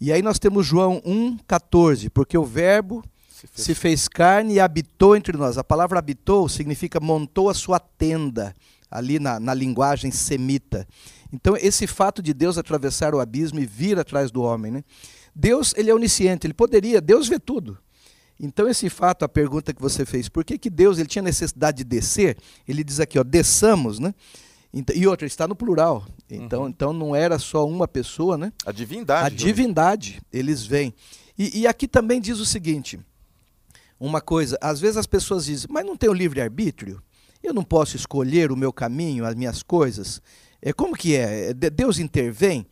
E 0.05 0.13
aí 0.13 0.21
nós 0.21 0.37
temos 0.37 0.67
João 0.67 1.01
1,14, 1.01 2.11
porque 2.11 2.37
o 2.37 2.45
Verbo 2.45 3.03
se 3.27 3.47
fez. 3.47 3.65
se 3.65 3.73
fez 3.73 4.07
carne 4.07 4.53
e 4.53 4.59
habitou 4.59 5.15
entre 5.15 5.35
nós. 5.35 5.57
A 5.57 5.63
palavra 5.63 5.97
habitou 5.97 6.47
significa 6.47 6.99
montou 6.99 7.49
a 7.49 7.55
sua 7.55 7.79
tenda, 7.79 8.53
ali 8.91 9.17
na, 9.17 9.39
na 9.39 9.51
linguagem 9.51 10.11
semita. 10.11 10.87
Então, 11.33 11.57
esse 11.57 11.87
fato 11.87 12.21
de 12.21 12.35
Deus 12.35 12.55
atravessar 12.55 13.15
o 13.15 13.19
abismo 13.19 13.59
e 13.59 13.65
vir 13.65 13.97
atrás 13.97 14.29
do 14.29 14.43
homem, 14.43 14.71
né? 14.71 14.83
Deus, 15.33 15.73
ele 15.75 15.89
é 15.89 15.95
onisciente, 15.95 16.45
ele 16.45 16.53
poderia, 16.53 17.01
Deus 17.01 17.27
vê 17.27 17.39
tudo. 17.39 17.75
Então, 18.39 18.67
esse 18.67 18.91
fato, 18.91 19.25
a 19.25 19.27
pergunta 19.27 19.73
que 19.73 19.81
você 19.81 20.05
fez, 20.05 20.29
por 20.29 20.45
que, 20.45 20.59
que 20.59 20.69
Deus 20.69 20.99
ele 20.99 21.09
tinha 21.09 21.23
necessidade 21.23 21.77
de 21.77 21.83
descer? 21.83 22.37
Ele 22.67 22.83
diz 22.83 22.99
aqui, 22.99 23.17
ó, 23.17 23.23
desçamos, 23.23 23.97
né? 23.97 24.13
E 24.93 25.07
outra, 25.07 25.25
está 25.25 25.47
no 25.47 25.55
plural. 25.55 26.05
Então, 26.29 26.63
uhum. 26.63 26.69
então 26.69 26.91
não 26.91 27.15
era 27.15 27.39
só 27.39 27.65
uma 27.65 27.87
pessoa, 27.87 28.37
né? 28.37 28.51
A 28.65 28.71
divindade. 28.73 29.25
A 29.25 29.29
divindade, 29.29 30.21
eles 30.33 30.65
vêm. 30.65 30.93
E, 31.37 31.61
e, 31.61 31.67
aqui 31.67 31.87
também 31.87 32.19
diz 32.19 32.39
o 32.39 32.45
seguinte: 32.45 32.99
uma 33.99 34.19
coisa, 34.19 34.57
às 34.59 34.81
vezes 34.81 34.97
as 34.97 35.05
pessoas 35.05 35.45
dizem, 35.45 35.67
mas 35.71 35.85
não 35.85 35.95
tem 35.95 36.09
o 36.09 36.13
livre-arbítrio? 36.13 37.01
Eu 37.41 37.53
não 37.53 37.63
posso 37.63 37.95
escolher 37.95 38.51
o 38.51 38.57
meu 38.57 38.73
caminho, 38.73 39.25
as 39.25 39.35
minhas 39.35 39.63
coisas? 39.63 40.21
É, 40.61 40.73
como 40.73 40.95
que 40.95 41.15
é? 41.15 41.51
é 41.51 41.53
Deus 41.53 41.99
intervém? 41.99 42.65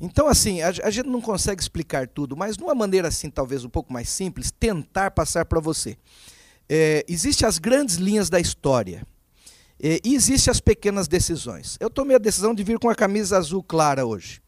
Então, 0.00 0.26
assim, 0.26 0.60
a, 0.60 0.68
a 0.68 0.90
gente 0.90 1.06
não 1.06 1.20
consegue 1.20 1.62
explicar 1.62 2.08
tudo, 2.08 2.36
mas 2.36 2.56
de 2.56 2.64
uma 2.64 2.74
maneira 2.74 3.08
assim, 3.08 3.30
talvez 3.30 3.64
um 3.64 3.68
pouco 3.68 3.92
mais 3.92 4.08
simples, 4.08 4.50
tentar 4.50 5.12
passar 5.12 5.44
para 5.44 5.60
você. 5.60 5.96
É, 6.68 7.04
Existem 7.06 7.46
as 7.46 7.58
grandes 7.58 7.96
linhas 7.96 8.28
da 8.28 8.40
história. 8.40 9.06
E 9.80 10.00
existem 10.14 10.50
as 10.50 10.60
pequenas 10.60 11.08
decisões. 11.08 11.76
Eu 11.80 11.90
tomei 11.90 12.16
a 12.16 12.20
decisão 12.20 12.54
de 12.54 12.62
vir 12.62 12.78
com 12.78 12.88
a 12.88 12.94
camisa 12.94 13.36
azul 13.36 13.62
clara 13.62 14.06
hoje. 14.06 14.40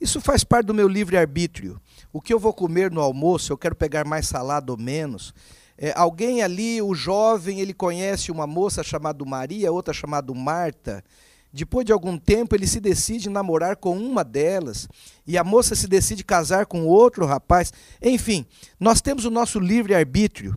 Isso 0.00 0.20
faz 0.20 0.44
parte 0.44 0.66
do 0.66 0.74
meu 0.74 0.86
livre-arbítrio. 0.86 1.80
O 2.12 2.20
que 2.20 2.32
eu 2.32 2.38
vou 2.38 2.52
comer 2.52 2.90
no 2.90 3.00
almoço, 3.00 3.52
eu 3.52 3.58
quero 3.58 3.74
pegar 3.74 4.04
mais 4.04 4.28
salada 4.28 4.70
ou 4.70 4.78
menos. 4.78 5.34
É, 5.76 5.92
alguém 5.96 6.42
ali, 6.42 6.80
o 6.80 6.94
jovem, 6.94 7.60
ele 7.60 7.74
conhece 7.74 8.30
uma 8.30 8.46
moça 8.46 8.82
chamada 8.82 9.24
Maria, 9.24 9.72
outra 9.72 9.92
chamada 9.92 10.32
Marta. 10.32 11.04
Depois 11.52 11.84
de 11.84 11.92
algum 11.92 12.18
tempo, 12.18 12.54
ele 12.54 12.66
se 12.66 12.78
decide 12.78 13.28
namorar 13.28 13.76
com 13.76 13.96
uma 13.96 14.22
delas, 14.22 14.86
e 15.26 15.38
a 15.38 15.42
moça 15.42 15.74
se 15.74 15.88
decide 15.88 16.22
casar 16.22 16.66
com 16.66 16.86
outro 16.86 17.24
rapaz. 17.24 17.72
Enfim, 18.02 18.46
nós 18.78 19.00
temos 19.00 19.24
o 19.24 19.30
nosso 19.30 19.58
livre-arbítrio. 19.58 20.56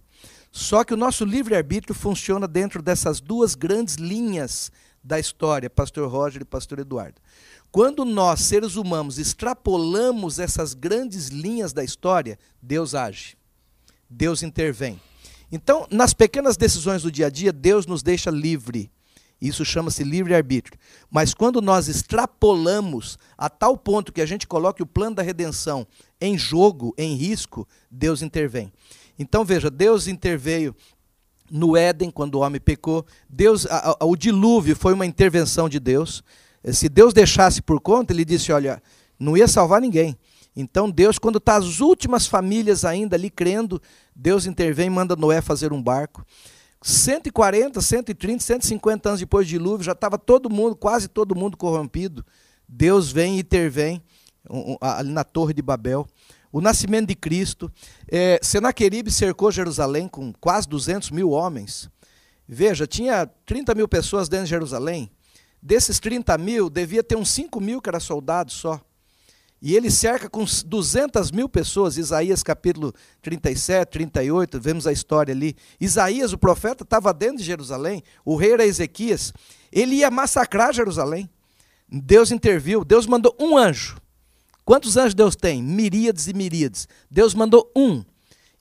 Só 0.51 0.83
que 0.83 0.93
o 0.93 0.97
nosso 0.97 1.23
livre-arbítrio 1.23 1.95
funciona 1.95 2.47
dentro 2.47 2.81
dessas 2.81 3.21
duas 3.21 3.55
grandes 3.55 3.95
linhas 3.95 4.71
da 5.03 5.19
história, 5.19 5.69
Pastor 5.69 6.09
Roger 6.09 6.41
e 6.41 6.45
Pastor 6.45 6.79
Eduardo. 6.79 7.21
Quando 7.71 8.03
nós, 8.03 8.41
seres 8.41 8.75
humanos, 8.75 9.17
extrapolamos 9.17 10.39
essas 10.39 10.73
grandes 10.73 11.29
linhas 11.29 11.71
da 11.71 11.83
história, 11.83 12.37
Deus 12.61 12.93
age. 12.93 13.37
Deus 14.09 14.43
intervém. 14.43 14.99
Então, 15.49 15.87
nas 15.89 16.13
pequenas 16.13 16.57
decisões 16.57 17.01
do 17.01 17.11
dia 17.11 17.27
a 17.27 17.29
dia, 17.29 17.53
Deus 17.53 17.85
nos 17.85 18.03
deixa 18.03 18.29
livre. 18.29 18.91
Isso 19.41 19.65
chama-se 19.65 20.03
livre-arbítrio. 20.03 20.77
Mas 21.09 21.33
quando 21.33 21.61
nós 21.61 21.87
extrapolamos 21.87 23.17
a 23.37 23.49
tal 23.49 23.75
ponto 23.75 24.13
que 24.13 24.21
a 24.21 24.25
gente 24.25 24.45
coloque 24.45 24.83
o 24.83 24.85
plano 24.85 25.15
da 25.15 25.23
redenção 25.23 25.87
em 26.19 26.37
jogo, 26.37 26.93
em 26.97 27.15
risco, 27.15 27.67
Deus 27.89 28.21
intervém. 28.21 28.71
Então 29.21 29.45
veja, 29.45 29.69
Deus 29.69 30.07
interveio 30.07 30.75
no 31.49 31.77
Éden 31.77 32.09
quando 32.09 32.35
o 32.35 32.39
homem 32.39 32.59
pecou. 32.59 33.05
Deus, 33.29 33.67
a, 33.67 33.95
a, 33.99 34.05
o 34.05 34.15
dilúvio 34.15 34.75
foi 34.75 34.93
uma 34.93 35.05
intervenção 35.05 35.69
de 35.69 35.79
Deus. 35.79 36.23
Se 36.73 36.89
Deus 36.89 37.13
deixasse 37.13 37.61
por 37.61 37.79
conta, 37.79 38.11
ele 38.11 38.25
disse: 38.25 38.51
olha, 38.51 38.81
não 39.19 39.37
ia 39.37 39.47
salvar 39.47 39.79
ninguém. 39.79 40.17
Então 40.55 40.89
Deus, 40.89 41.19
quando 41.19 41.37
está 41.37 41.55
as 41.55 41.79
últimas 41.79 42.25
famílias 42.25 42.83
ainda 42.83 43.15
ali 43.15 43.29
crendo, 43.29 43.79
Deus 44.15 44.47
intervém 44.47 44.87
e 44.87 44.89
manda 44.89 45.15
Noé 45.15 45.39
fazer 45.39 45.71
um 45.71 45.81
barco. 45.81 46.25
140, 46.81 47.79
130, 47.79 48.43
150 48.43 49.09
anos 49.09 49.19
depois 49.19 49.45
do 49.45 49.49
dilúvio, 49.49 49.83
já 49.85 49.91
estava 49.91 50.17
todo 50.17 50.49
mundo, 50.49 50.75
quase 50.75 51.07
todo 51.07 51.35
mundo 51.35 51.55
corrompido. 51.55 52.25
Deus 52.67 53.11
vem 53.11 53.37
e 53.37 53.41
intervém 53.41 54.01
ali 54.81 55.11
na 55.11 55.23
Torre 55.23 55.53
de 55.53 55.61
Babel. 55.61 56.07
O 56.51 56.61
nascimento 56.61 57.07
de 57.07 57.15
Cristo. 57.15 57.71
É, 58.09 58.39
Senaqueribe 58.41 59.11
cercou 59.11 59.51
Jerusalém 59.51 60.07
com 60.07 60.33
quase 60.33 60.67
200 60.67 61.11
mil 61.11 61.29
homens. 61.29 61.89
Veja, 62.47 62.85
tinha 62.85 63.25
30 63.45 63.73
mil 63.73 63.87
pessoas 63.87 64.27
dentro 64.27 64.45
de 64.45 64.49
Jerusalém. 64.49 65.09
Desses 65.61 65.99
30 65.99 66.37
mil, 66.37 66.69
devia 66.69 67.03
ter 67.03 67.15
uns 67.15 67.29
5 67.29 67.61
mil 67.61 67.81
que 67.81 67.87
eram 67.87 67.99
soldados 67.99 68.55
só. 68.55 68.81
E 69.61 69.75
ele 69.75 69.91
cerca 69.91 70.27
com 70.27 70.43
200 70.43 71.31
mil 71.31 71.47
pessoas, 71.47 71.95
Isaías 71.95 72.41
capítulo 72.41 72.91
37, 73.21 73.91
38, 73.91 74.59
vemos 74.59 74.87
a 74.87 74.91
história 74.91 75.31
ali. 75.31 75.55
Isaías, 75.79 76.33
o 76.33 76.37
profeta, 76.37 76.83
estava 76.83 77.13
dentro 77.13 77.37
de 77.37 77.43
Jerusalém, 77.43 78.01
o 78.25 78.35
rei 78.35 78.53
era 78.53 78.65
Ezequias, 78.65 79.31
ele 79.71 79.97
ia 79.97 80.09
massacrar 80.09 80.73
Jerusalém. 80.73 81.29
Deus 81.87 82.31
interviu, 82.31 82.83
Deus 82.83 83.05
mandou 83.05 83.35
um 83.39 83.55
anjo. 83.55 84.00
Quantos 84.63 84.97
anjos 84.97 85.13
Deus 85.13 85.35
tem? 85.35 85.61
Miríades 85.61 86.27
e 86.27 86.33
miríades. 86.33 86.87
Deus 87.09 87.33
mandou 87.33 87.71
um. 87.75 88.03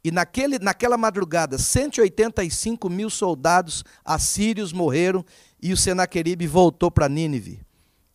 E 0.03 0.11
naquele, 0.11 0.59
naquela 0.59 0.96
madrugada, 0.96 1.59
185 1.59 2.88
mil 2.88 3.11
soldados 3.11 3.84
assírios 4.05 4.72
morreram 4.72 5.24
e 5.62 5.72
o 5.72 5.76
Senaqueribe 5.76 6.46
voltou 6.46 6.90
para 6.90 7.09
Nínive. 7.09 7.61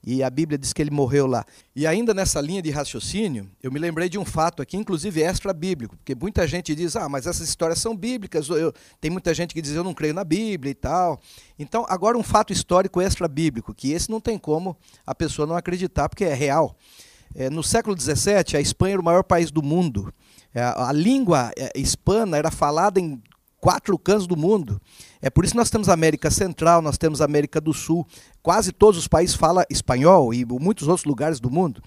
E 0.08 0.22
a 0.22 0.30
Bíblia 0.30 0.56
diz 0.56 0.72
que 0.72 0.82
ele 0.82 0.92
morreu 0.92 1.26
lá. 1.26 1.44
E 1.76 1.88
ainda 1.88 2.14
nessa 2.14 2.40
linha 2.40 2.62
de 2.62 2.70
raciocínio, 2.70 3.50
eu 3.62 3.72
me 3.72 3.80
lembrei 3.80 4.08
de 4.08 4.20
um 4.20 4.26
fato 4.26 4.62
aqui, 4.62 4.78
inclusive 4.78 5.20
extra-bíblico, 5.22 5.98
porque 5.98 6.14
muita 6.14 6.48
gente 6.48 6.76
diz, 6.76 6.96
ah, 6.96 7.10
mas 7.10 7.26
essas 7.26 7.50
histórias 7.50 7.80
são 7.80 7.96
bíblicas. 7.96 8.48
Eu, 8.50 8.72
tem 9.02 9.10
muita 9.10 9.34
gente 9.34 9.52
que 9.52 9.62
diz, 9.64 9.72
eu 9.72 9.84
não 9.84 9.96
creio 9.96 10.14
na 10.14 10.24
Bíblia 10.24 10.70
e 10.70 10.76
tal. 10.76 11.20
Então, 11.58 11.86
agora 11.90 12.16
um 12.16 12.24
fato 12.24 12.54
histórico 12.54 13.02
extra-bíblico, 13.02 13.74
que 13.74 13.94
esse 13.94 14.12
não 14.12 14.22
tem 14.22 14.38
como 14.38 14.78
a 15.08 15.16
pessoa 15.16 15.48
não 15.48 15.56
acreditar, 15.56 16.08
porque 16.08 16.24
é 16.24 16.36
real. 16.36 16.78
É, 17.36 17.50
no 17.50 17.62
século 17.62 18.00
XVII, 18.00 18.56
a 18.56 18.62
Espanha 18.62 18.94
era 18.94 19.02
o 19.02 19.06
maior 19.06 19.24
país 19.24 19.52
do 19.52 19.62
mundo. 19.62 20.14
É, 20.54 20.62
a 20.64 20.92
língua 20.94 21.52
é, 21.58 21.70
hispana 21.76 22.38
era 22.38 22.50
falada 22.50 22.98
em 22.98 23.22
quatro 23.60 23.98
cantos 24.00 24.26
do 24.26 24.38
mundo. 24.38 24.82
É 25.22 25.30
por 25.30 25.44
isso 25.44 25.54
que 25.54 25.58
nós 25.58 25.70
temos 25.70 25.90
América 25.90 26.32
Central, 26.32 26.82
nós 26.82 26.98
temos 26.98 27.20
América 27.20 27.60
do 27.60 27.74
Sul. 27.74 28.08
Quase 28.42 28.72
todos 28.72 28.98
os 28.98 29.08
países 29.08 29.36
falam 29.36 29.66
espanhol 29.70 30.34
e 30.34 30.46
muitos 30.46 30.88
outros 30.88 31.06
lugares 31.06 31.40
do 31.42 31.52
mundo. 31.52 31.82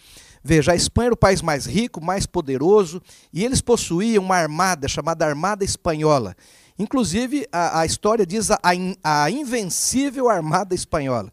Veja, 0.44 0.72
a 0.72 0.76
Espanha 0.76 1.07
era 1.07 1.14
o 1.14 1.18
país 1.18 1.40
mais 1.40 1.66
rico, 1.66 2.05
mais 2.05 2.26
poderoso, 2.26 3.01
e 3.32 3.44
eles 3.44 3.61
possuíam 3.61 4.24
uma 4.24 4.36
armada 4.36 4.86
chamada 4.86 5.26
Armada 5.26 5.64
Espanhola. 5.64 6.36
Inclusive, 6.78 7.46
a, 7.51 7.80
a 7.80 7.86
história 7.86 8.26
diz 8.26 8.51
a, 8.51 8.59
a 9.03 9.30
invencível 9.30 10.28
Armada 10.28 10.74
Espanhola. 10.74 11.32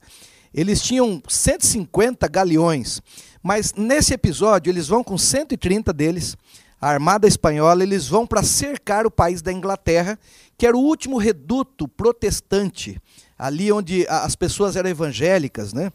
Eles 0.55 0.81
tinham 0.81 1.21
150 1.27 2.27
galeões, 2.29 3.01
mas 3.43 3.73
nesse 3.75 4.13
episódio 4.13 4.71
eles 4.71 4.87
vão 4.87 5.03
com 5.03 5.17
130 5.17 5.91
deles 5.91 6.37
a 6.79 6.89
Armada 6.89 7.27
Espanhola, 7.27 7.83
eles 7.83 8.07
vão 8.07 8.27
para 8.27 8.43
cercar 8.43 9.05
o 9.07 9.11
país 9.11 9.41
da 9.41 9.51
Inglaterra, 9.51 10.19
que 10.57 10.67
era 10.67 10.77
o 10.77 10.81
último 10.81 11.17
reduto 11.17 11.87
protestante, 11.87 13.01
ali 13.37 13.71
onde 13.71 14.05
as 14.07 14.35
pessoas 14.35 14.75
eram 14.75 14.89
evangélicas, 14.89 15.73
né? 15.73 15.91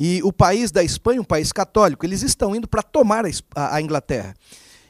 E 0.00 0.20
o 0.24 0.32
país 0.32 0.72
da 0.72 0.82
Espanha, 0.82 1.20
um 1.20 1.24
país 1.24 1.52
católico, 1.52 2.04
eles 2.04 2.22
estão 2.22 2.56
indo 2.56 2.66
para 2.66 2.82
tomar 2.82 3.24
a, 3.54 3.80
Inglaterra. 3.80 4.34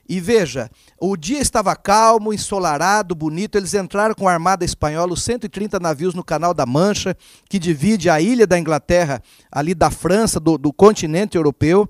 E 0.08 0.20
veja, 0.20 0.70
o 1.00 1.16
dia 1.16 1.40
estava 1.40 1.74
calmo, 1.76 2.32
ensolarado, 2.32 3.14
bonito. 3.14 3.56
Eles 3.56 3.72
entraram 3.72 4.14
com 4.14 4.28
a 4.28 4.32
armada 4.32 4.64
espanhola, 4.64 5.12
os 5.12 5.22
130 5.22 5.78
navios 5.78 6.14
no 6.14 6.24
Canal 6.24 6.52
da 6.52 6.66
Mancha, 6.66 7.16
que 7.48 7.58
divide 7.58 8.10
a 8.10 8.20
ilha 8.20 8.46
da 8.46 8.58
Inglaterra, 8.58 9.22
ali 9.50 9.74
da 9.74 9.90
França, 9.90 10.40
do, 10.40 10.58
do 10.58 10.72
continente 10.72 11.36
europeu. 11.36 11.88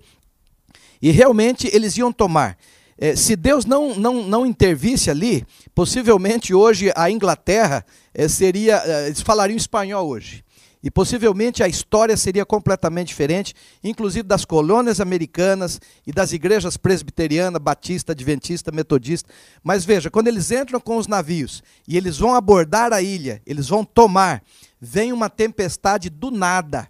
E 1.00 1.10
realmente 1.10 1.68
eles 1.72 1.96
iam 1.96 2.12
tomar. 2.12 2.56
É, 2.98 3.16
se 3.16 3.34
Deus 3.34 3.64
não, 3.64 3.96
não, 3.96 4.22
não 4.22 4.46
intervisse 4.46 5.10
ali, 5.10 5.44
possivelmente 5.74 6.54
hoje 6.54 6.92
a 6.94 7.10
Inglaterra 7.10 7.84
é, 8.14 8.28
seria. 8.28 8.76
É, 8.76 9.06
eles 9.06 9.20
falariam 9.20 9.56
espanhol 9.56 10.06
hoje. 10.06 10.44
E 10.82 10.90
possivelmente 10.90 11.62
a 11.62 11.68
história 11.68 12.16
seria 12.16 12.44
completamente 12.44 13.08
diferente, 13.08 13.54
inclusive 13.84 14.24
das 14.24 14.44
colônias 14.44 15.00
americanas 15.00 15.80
e 16.04 16.12
das 16.12 16.32
igrejas 16.32 16.76
presbiteriana, 16.76 17.58
batista, 17.58 18.12
adventista, 18.12 18.72
metodista. 18.72 19.30
Mas 19.62 19.84
veja, 19.84 20.10
quando 20.10 20.26
eles 20.26 20.50
entram 20.50 20.80
com 20.80 20.96
os 20.96 21.06
navios 21.06 21.62
e 21.86 21.96
eles 21.96 22.18
vão 22.18 22.34
abordar 22.34 22.92
a 22.92 23.00
ilha, 23.00 23.40
eles 23.46 23.68
vão 23.68 23.84
tomar, 23.84 24.42
vem 24.80 25.12
uma 25.12 25.30
tempestade 25.30 26.10
do 26.10 26.32
nada. 26.32 26.88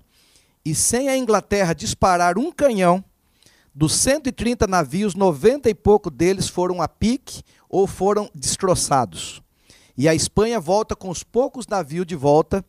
E 0.65 0.75
sem 0.75 1.11
a 1.11 1.17
Inglaterra 1.17 1.75
disparar 1.75 2.39
um 2.39 2.51
canhão, 2.51 3.05
dos 3.75 3.95
130 3.95 4.67
navios, 4.67 5.15
90 5.15 5.69
e 5.69 5.75
pouco 5.75 6.11
deles 6.11 6.49
foram 6.49 6.81
a 6.81 6.89
pique 6.89 7.43
ou 7.69 7.87
foram 7.87 8.31
destroçados. 8.35 9.43
E 9.97 10.09
a 10.09 10.15
Espanha 10.15 10.61
volta 10.61 10.97
com 10.97 11.11
os 11.11 11.23
poucos 11.23 11.67
navios 11.67 12.07
de 12.07 12.15
volta 12.15 12.65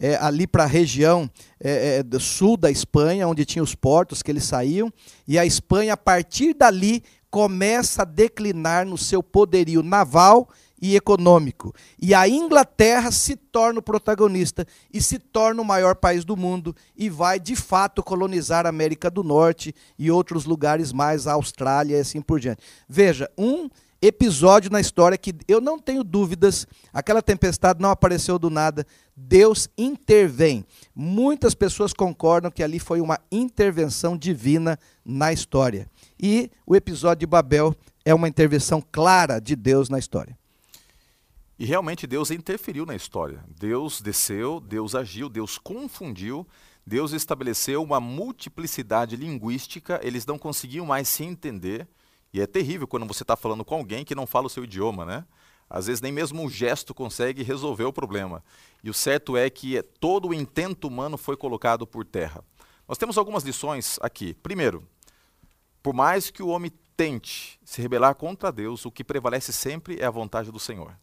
é, 0.00 0.16
ali 0.16 0.46
para 0.46 0.64
a 0.64 0.66
região 0.66 1.30
é, 1.62 1.98
é, 1.98 2.02
do 2.02 2.18
sul 2.18 2.56
da 2.56 2.70
Espanha, 2.70 3.28
onde 3.28 3.44
tinha 3.44 3.62
os 3.62 3.74
portos 3.74 4.22
que 4.22 4.30
eles 4.30 4.44
saíam, 4.44 4.90
e 5.28 5.38
a 5.38 5.44
Espanha, 5.44 5.92
a 5.92 5.96
partir 5.96 6.54
dali, 6.54 7.04
começa 7.30 8.02
a 8.02 8.06
declinar 8.06 8.86
no 8.86 8.96
seu 8.96 9.22
poderio 9.22 9.82
naval 9.82 10.48
e 10.80 10.96
econômico. 10.96 11.74
E 12.00 12.14
a 12.14 12.26
Inglaterra 12.26 13.10
se 13.12 13.36
torna 13.36 13.80
o 13.80 13.82
protagonista 13.82 14.66
e 14.92 15.00
se 15.02 15.18
torna 15.18 15.60
o 15.60 15.64
maior 15.64 15.94
país 15.94 16.24
do 16.24 16.36
mundo 16.36 16.74
e 16.96 17.10
vai 17.10 17.38
de 17.38 17.54
fato 17.54 18.02
colonizar 18.02 18.64
a 18.64 18.70
América 18.70 19.10
do 19.10 19.22
Norte 19.22 19.74
e 19.98 20.10
outros 20.10 20.46
lugares 20.46 20.92
mais, 20.92 21.26
a 21.26 21.34
Austrália 21.34 21.98
e 21.98 22.00
assim 22.00 22.22
por 22.22 22.40
diante. 22.40 22.62
Veja, 22.88 23.30
um 23.36 23.68
episódio 24.02 24.70
na 24.70 24.80
história 24.80 25.18
que 25.18 25.34
eu 25.46 25.60
não 25.60 25.78
tenho 25.78 26.02
dúvidas, 26.02 26.66
aquela 26.92 27.20
tempestade 27.20 27.80
não 27.80 27.90
apareceu 27.90 28.38
do 28.38 28.48
nada, 28.48 28.86
Deus 29.14 29.68
intervém. 29.76 30.64
Muitas 30.94 31.54
pessoas 31.54 31.92
concordam 31.92 32.50
que 32.50 32.62
ali 32.62 32.78
foi 32.78 33.00
uma 33.00 33.18
intervenção 33.30 34.16
divina 34.16 34.78
na 35.04 35.32
história. 35.32 35.88
E 36.18 36.50
o 36.66 36.74
episódio 36.74 37.20
de 37.20 37.26
Babel 37.26 37.74
é 38.04 38.14
uma 38.14 38.28
intervenção 38.28 38.82
clara 38.90 39.38
de 39.38 39.54
Deus 39.54 39.88
na 39.88 39.98
história. 39.98 40.38
E 41.58 41.66
realmente 41.66 42.06
Deus 42.06 42.30
interferiu 42.30 42.86
na 42.86 42.96
história. 42.96 43.44
Deus 43.58 44.00
desceu, 44.00 44.60
Deus 44.60 44.94
agiu, 44.94 45.28
Deus 45.28 45.58
confundiu, 45.58 46.48
Deus 46.86 47.12
estabeleceu 47.12 47.82
uma 47.82 48.00
multiplicidade 48.00 49.14
linguística, 49.14 50.00
eles 50.02 50.24
não 50.24 50.38
conseguiam 50.38 50.86
mais 50.86 51.06
se 51.06 51.22
entender. 51.22 51.86
E 52.32 52.40
é 52.40 52.46
terrível 52.46 52.86
quando 52.86 53.06
você 53.06 53.22
está 53.22 53.36
falando 53.36 53.64
com 53.64 53.74
alguém 53.74 54.04
que 54.04 54.14
não 54.14 54.26
fala 54.26 54.46
o 54.46 54.50
seu 54.50 54.64
idioma, 54.64 55.04
né? 55.04 55.24
Às 55.68 55.86
vezes 55.86 56.00
nem 56.00 56.10
mesmo 56.10 56.42
um 56.42 56.50
gesto 56.50 56.92
consegue 56.94 57.42
resolver 57.42 57.84
o 57.84 57.92
problema. 57.92 58.42
E 58.82 58.90
o 58.90 58.94
certo 58.94 59.36
é 59.36 59.48
que 59.48 59.80
todo 60.00 60.28
o 60.28 60.34
intento 60.34 60.88
humano 60.88 61.16
foi 61.16 61.36
colocado 61.36 61.86
por 61.86 62.04
terra. 62.04 62.44
Nós 62.88 62.98
temos 62.98 63.16
algumas 63.16 63.44
lições 63.44 63.98
aqui. 64.02 64.34
Primeiro, 64.34 64.86
por 65.82 65.94
mais 65.94 66.30
que 66.30 66.42
o 66.42 66.48
homem 66.48 66.72
tente 66.96 67.58
se 67.64 67.80
rebelar 67.80 68.14
contra 68.16 68.50
Deus, 68.50 68.84
o 68.84 68.90
que 68.90 69.04
prevalece 69.04 69.52
sempre 69.52 69.98
é 70.00 70.06
a 70.06 70.10
vontade 70.10 70.50
do 70.50 70.58
Senhor. 70.58 70.96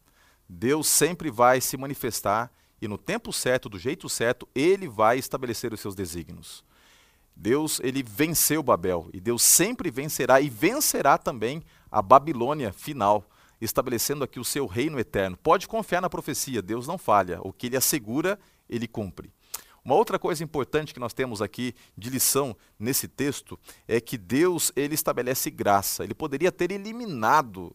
Deus 0.48 0.86
sempre 0.86 1.30
vai 1.30 1.60
se 1.60 1.76
manifestar 1.76 2.52
e 2.80 2.86
no 2.86 2.96
tempo 2.96 3.32
certo, 3.32 3.68
do 3.68 3.78
jeito 3.78 4.08
certo, 4.08 4.48
ele 4.54 4.86
vai 4.86 5.18
estabelecer 5.18 5.72
os 5.72 5.80
seus 5.80 5.94
desígnios. 5.94 6.64
Deus, 7.40 7.80
ele 7.84 8.02
venceu 8.02 8.64
Babel 8.64 9.08
e 9.12 9.20
Deus 9.20 9.42
sempre 9.42 9.92
vencerá 9.92 10.40
e 10.40 10.50
vencerá 10.50 11.16
também 11.16 11.62
a 11.88 12.02
Babilônia 12.02 12.72
final, 12.72 13.24
estabelecendo 13.60 14.24
aqui 14.24 14.40
o 14.40 14.44
seu 14.44 14.66
reino 14.66 14.98
eterno. 14.98 15.36
Pode 15.36 15.68
confiar 15.68 16.00
na 16.00 16.10
profecia, 16.10 16.60
Deus 16.60 16.88
não 16.88 16.98
falha. 16.98 17.38
O 17.42 17.52
que 17.52 17.66
ele 17.68 17.76
assegura, 17.76 18.40
ele 18.68 18.88
cumpre. 18.88 19.30
Uma 19.84 19.94
outra 19.94 20.18
coisa 20.18 20.42
importante 20.42 20.92
que 20.92 20.98
nós 20.98 21.14
temos 21.14 21.40
aqui 21.40 21.74
de 21.96 22.10
lição 22.10 22.56
nesse 22.76 23.06
texto 23.06 23.56
é 23.86 24.00
que 24.00 24.18
Deus 24.18 24.72
ele 24.74 24.94
estabelece 24.94 25.48
graça. 25.48 26.02
Ele 26.02 26.14
poderia 26.14 26.50
ter 26.50 26.72
eliminado 26.72 27.74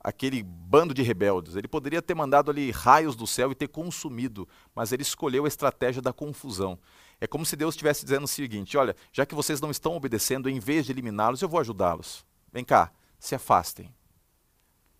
aquele 0.00 0.42
bando 0.42 0.92
de 0.92 1.02
rebeldes. 1.02 1.54
Ele 1.54 1.68
poderia 1.68 2.02
ter 2.02 2.14
mandado 2.14 2.50
ali 2.50 2.72
raios 2.72 3.14
do 3.14 3.26
céu 3.26 3.52
e 3.52 3.54
ter 3.54 3.68
consumido, 3.68 4.48
mas 4.74 4.90
ele 4.90 5.02
escolheu 5.02 5.44
a 5.44 5.48
estratégia 5.48 6.02
da 6.02 6.12
confusão. 6.12 6.78
É 7.20 7.26
como 7.26 7.46
se 7.46 7.56
Deus 7.56 7.74
estivesse 7.74 8.04
dizendo 8.04 8.24
o 8.24 8.28
seguinte: 8.28 8.76
olha, 8.76 8.94
já 9.12 9.24
que 9.24 9.34
vocês 9.34 9.60
não 9.60 9.70
estão 9.70 9.94
obedecendo, 9.96 10.48
em 10.48 10.58
vez 10.58 10.86
de 10.86 10.92
eliminá-los, 10.92 11.40
eu 11.42 11.48
vou 11.48 11.60
ajudá-los. 11.60 12.24
Vem 12.52 12.64
cá, 12.64 12.92
se 13.18 13.34
afastem. 13.34 13.94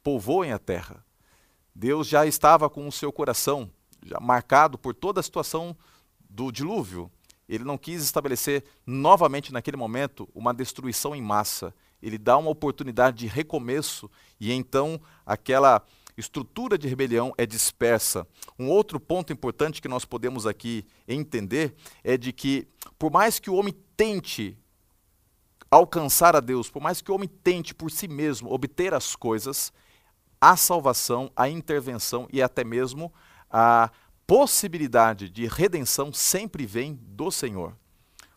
Povoem 0.02 0.52
a 0.52 0.58
terra. 0.58 1.04
Deus 1.74 2.06
já 2.06 2.24
estava 2.26 2.70
com 2.70 2.86
o 2.88 2.92
seu 2.92 3.12
coração 3.12 3.70
marcado 4.20 4.78
por 4.78 4.94
toda 4.94 5.20
a 5.20 5.22
situação 5.22 5.76
do 6.28 6.50
dilúvio. 6.50 7.10
Ele 7.48 7.64
não 7.64 7.78
quis 7.78 8.02
estabelecer 8.02 8.64
novamente 8.84 9.52
naquele 9.52 9.76
momento 9.76 10.28
uma 10.34 10.52
destruição 10.52 11.14
em 11.14 11.22
massa. 11.22 11.74
Ele 12.02 12.18
dá 12.18 12.36
uma 12.36 12.50
oportunidade 12.50 13.18
de 13.18 13.26
recomeço 13.26 14.10
e 14.40 14.52
então 14.52 15.00
aquela 15.24 15.82
estrutura 16.16 16.78
de 16.78 16.88
rebelião 16.88 17.32
é 17.36 17.44
dispersa. 17.44 18.26
Um 18.58 18.68
outro 18.68 18.98
ponto 18.98 19.32
importante 19.32 19.82
que 19.82 19.88
nós 19.88 20.04
podemos 20.04 20.46
aqui 20.46 20.84
entender 21.06 21.74
é 22.02 22.16
de 22.16 22.32
que, 22.32 22.66
por 22.98 23.10
mais 23.10 23.38
que 23.38 23.50
o 23.50 23.54
homem 23.54 23.74
tente 23.96 24.56
alcançar 25.70 26.34
a 26.36 26.40
Deus, 26.40 26.70
por 26.70 26.80
mais 26.80 27.00
que 27.00 27.10
o 27.10 27.14
homem 27.14 27.28
tente 27.28 27.74
por 27.74 27.90
si 27.90 28.08
mesmo 28.08 28.52
obter 28.52 28.94
as 28.94 29.14
coisas, 29.14 29.72
a 30.40 30.56
salvação, 30.56 31.30
a 31.36 31.48
intervenção 31.48 32.28
e 32.32 32.40
até 32.40 32.64
mesmo 32.64 33.12
a 33.50 33.90
possibilidade 34.26 35.28
de 35.28 35.46
redenção 35.46 36.12
sempre 36.12 36.66
vem 36.66 36.98
do 37.00 37.30
Senhor. 37.30 37.76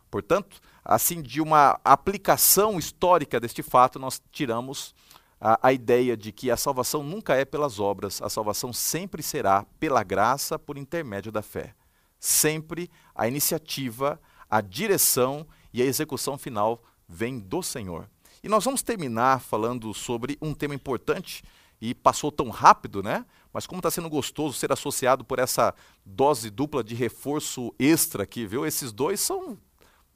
Portanto, 0.10 0.60
assim, 0.84 1.22
de 1.22 1.42
uma 1.42 1.80
aplicação 1.84 2.80
histórica 2.80 3.40
deste 3.40 3.62
fato, 3.62 4.00
nós 4.00 4.22
tiramos 4.32 4.94
a, 5.40 5.68
a 5.68 5.74
ideia 5.74 6.18
de 6.18 6.32
que 6.32 6.52
a 6.52 6.58
salvação 6.58 7.04
nunca 7.04 7.36
é 7.36 7.46
pelas 7.46 7.80
obras, 7.80 8.22
a 8.22 8.30
salvação 8.30 8.74
sempre 8.74 9.24
será 9.24 9.66
pela 9.80 10.04
graça 10.04 10.60
por 10.60 10.78
intermédio 10.78 11.32
da 11.32 11.42
fé. 11.42 11.74
Sempre 12.20 12.90
a 13.16 13.28
iniciativa, 13.28 14.20
a 14.50 14.62
direção 14.62 15.48
e 15.74 15.82
a 15.82 15.86
execução 15.86 16.38
final 16.38 16.84
vem 17.08 17.40
do 17.40 17.64
Senhor. 17.64 18.10
E 18.44 18.50
nós 18.50 18.64
vamos 18.64 18.82
terminar 18.82 19.40
falando 19.40 19.94
sobre 19.94 20.38
um 20.42 20.54
tema 20.54 20.76
importante 20.76 21.44
e 21.82 21.94
passou 21.94 22.32
tão 22.32 22.50
rápido, 22.50 23.02
né? 23.02 23.26
Mas 23.54 23.66
como 23.66 23.80
está 23.80 23.90
sendo 23.90 24.10
gostoso 24.10 24.58
ser 24.58 24.72
associado 24.72 25.24
por 25.24 25.40
essa 25.40 25.74
dose 26.06 26.50
dupla 26.50 26.84
de 26.84 26.94
reforço 26.94 27.74
extra 27.80 28.24
aqui, 28.24 28.46
viu? 28.46 28.66
Esses 28.66 28.92
dois 28.92 29.20
são 29.20 29.58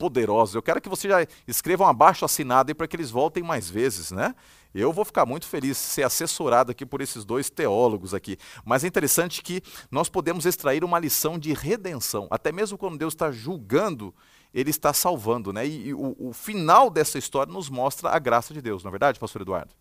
poderosos. 0.03 0.53
Eu 0.53 0.61
quero 0.61 0.81
que 0.81 0.89
você 0.89 1.07
já 1.07 1.25
escreva 1.47 1.85
um 1.85 1.87
abaixo 1.87 2.25
assinado 2.25 2.69
aí 2.69 2.75
para 2.75 2.85
que 2.85 2.93
eles 2.93 3.09
voltem 3.09 3.41
mais 3.41 3.69
vezes, 3.69 4.11
né? 4.11 4.35
Eu 4.75 4.91
vou 4.91 5.05
ficar 5.05 5.25
muito 5.25 5.47
feliz 5.47 5.77
de 5.77 5.83
ser 5.83 6.03
assessorado 6.03 6.71
aqui 6.71 6.85
por 6.85 6.99
esses 6.99 7.23
dois 7.23 7.49
teólogos 7.49 8.13
aqui. 8.13 8.37
Mas 8.65 8.83
é 8.83 8.87
interessante 8.87 9.41
que 9.41 9.63
nós 9.89 10.09
podemos 10.09 10.45
extrair 10.45 10.83
uma 10.83 10.99
lição 10.99 11.39
de 11.39 11.53
redenção. 11.53 12.27
Até 12.29 12.51
mesmo 12.51 12.77
quando 12.77 12.97
Deus 12.97 13.13
está 13.13 13.31
julgando, 13.31 14.13
Ele 14.53 14.71
está 14.71 14.91
salvando, 14.91 15.53
né? 15.53 15.65
E, 15.65 15.87
e 15.87 15.93
o, 15.93 16.17
o 16.19 16.33
final 16.33 16.89
dessa 16.89 17.17
história 17.17 17.53
nos 17.53 17.69
mostra 17.69 18.09
a 18.09 18.19
graça 18.19 18.53
de 18.53 18.61
Deus, 18.61 18.83
não 18.83 18.89
é 18.89 18.91
verdade, 18.91 19.17
pastor 19.17 19.41
Eduardo? 19.41 19.73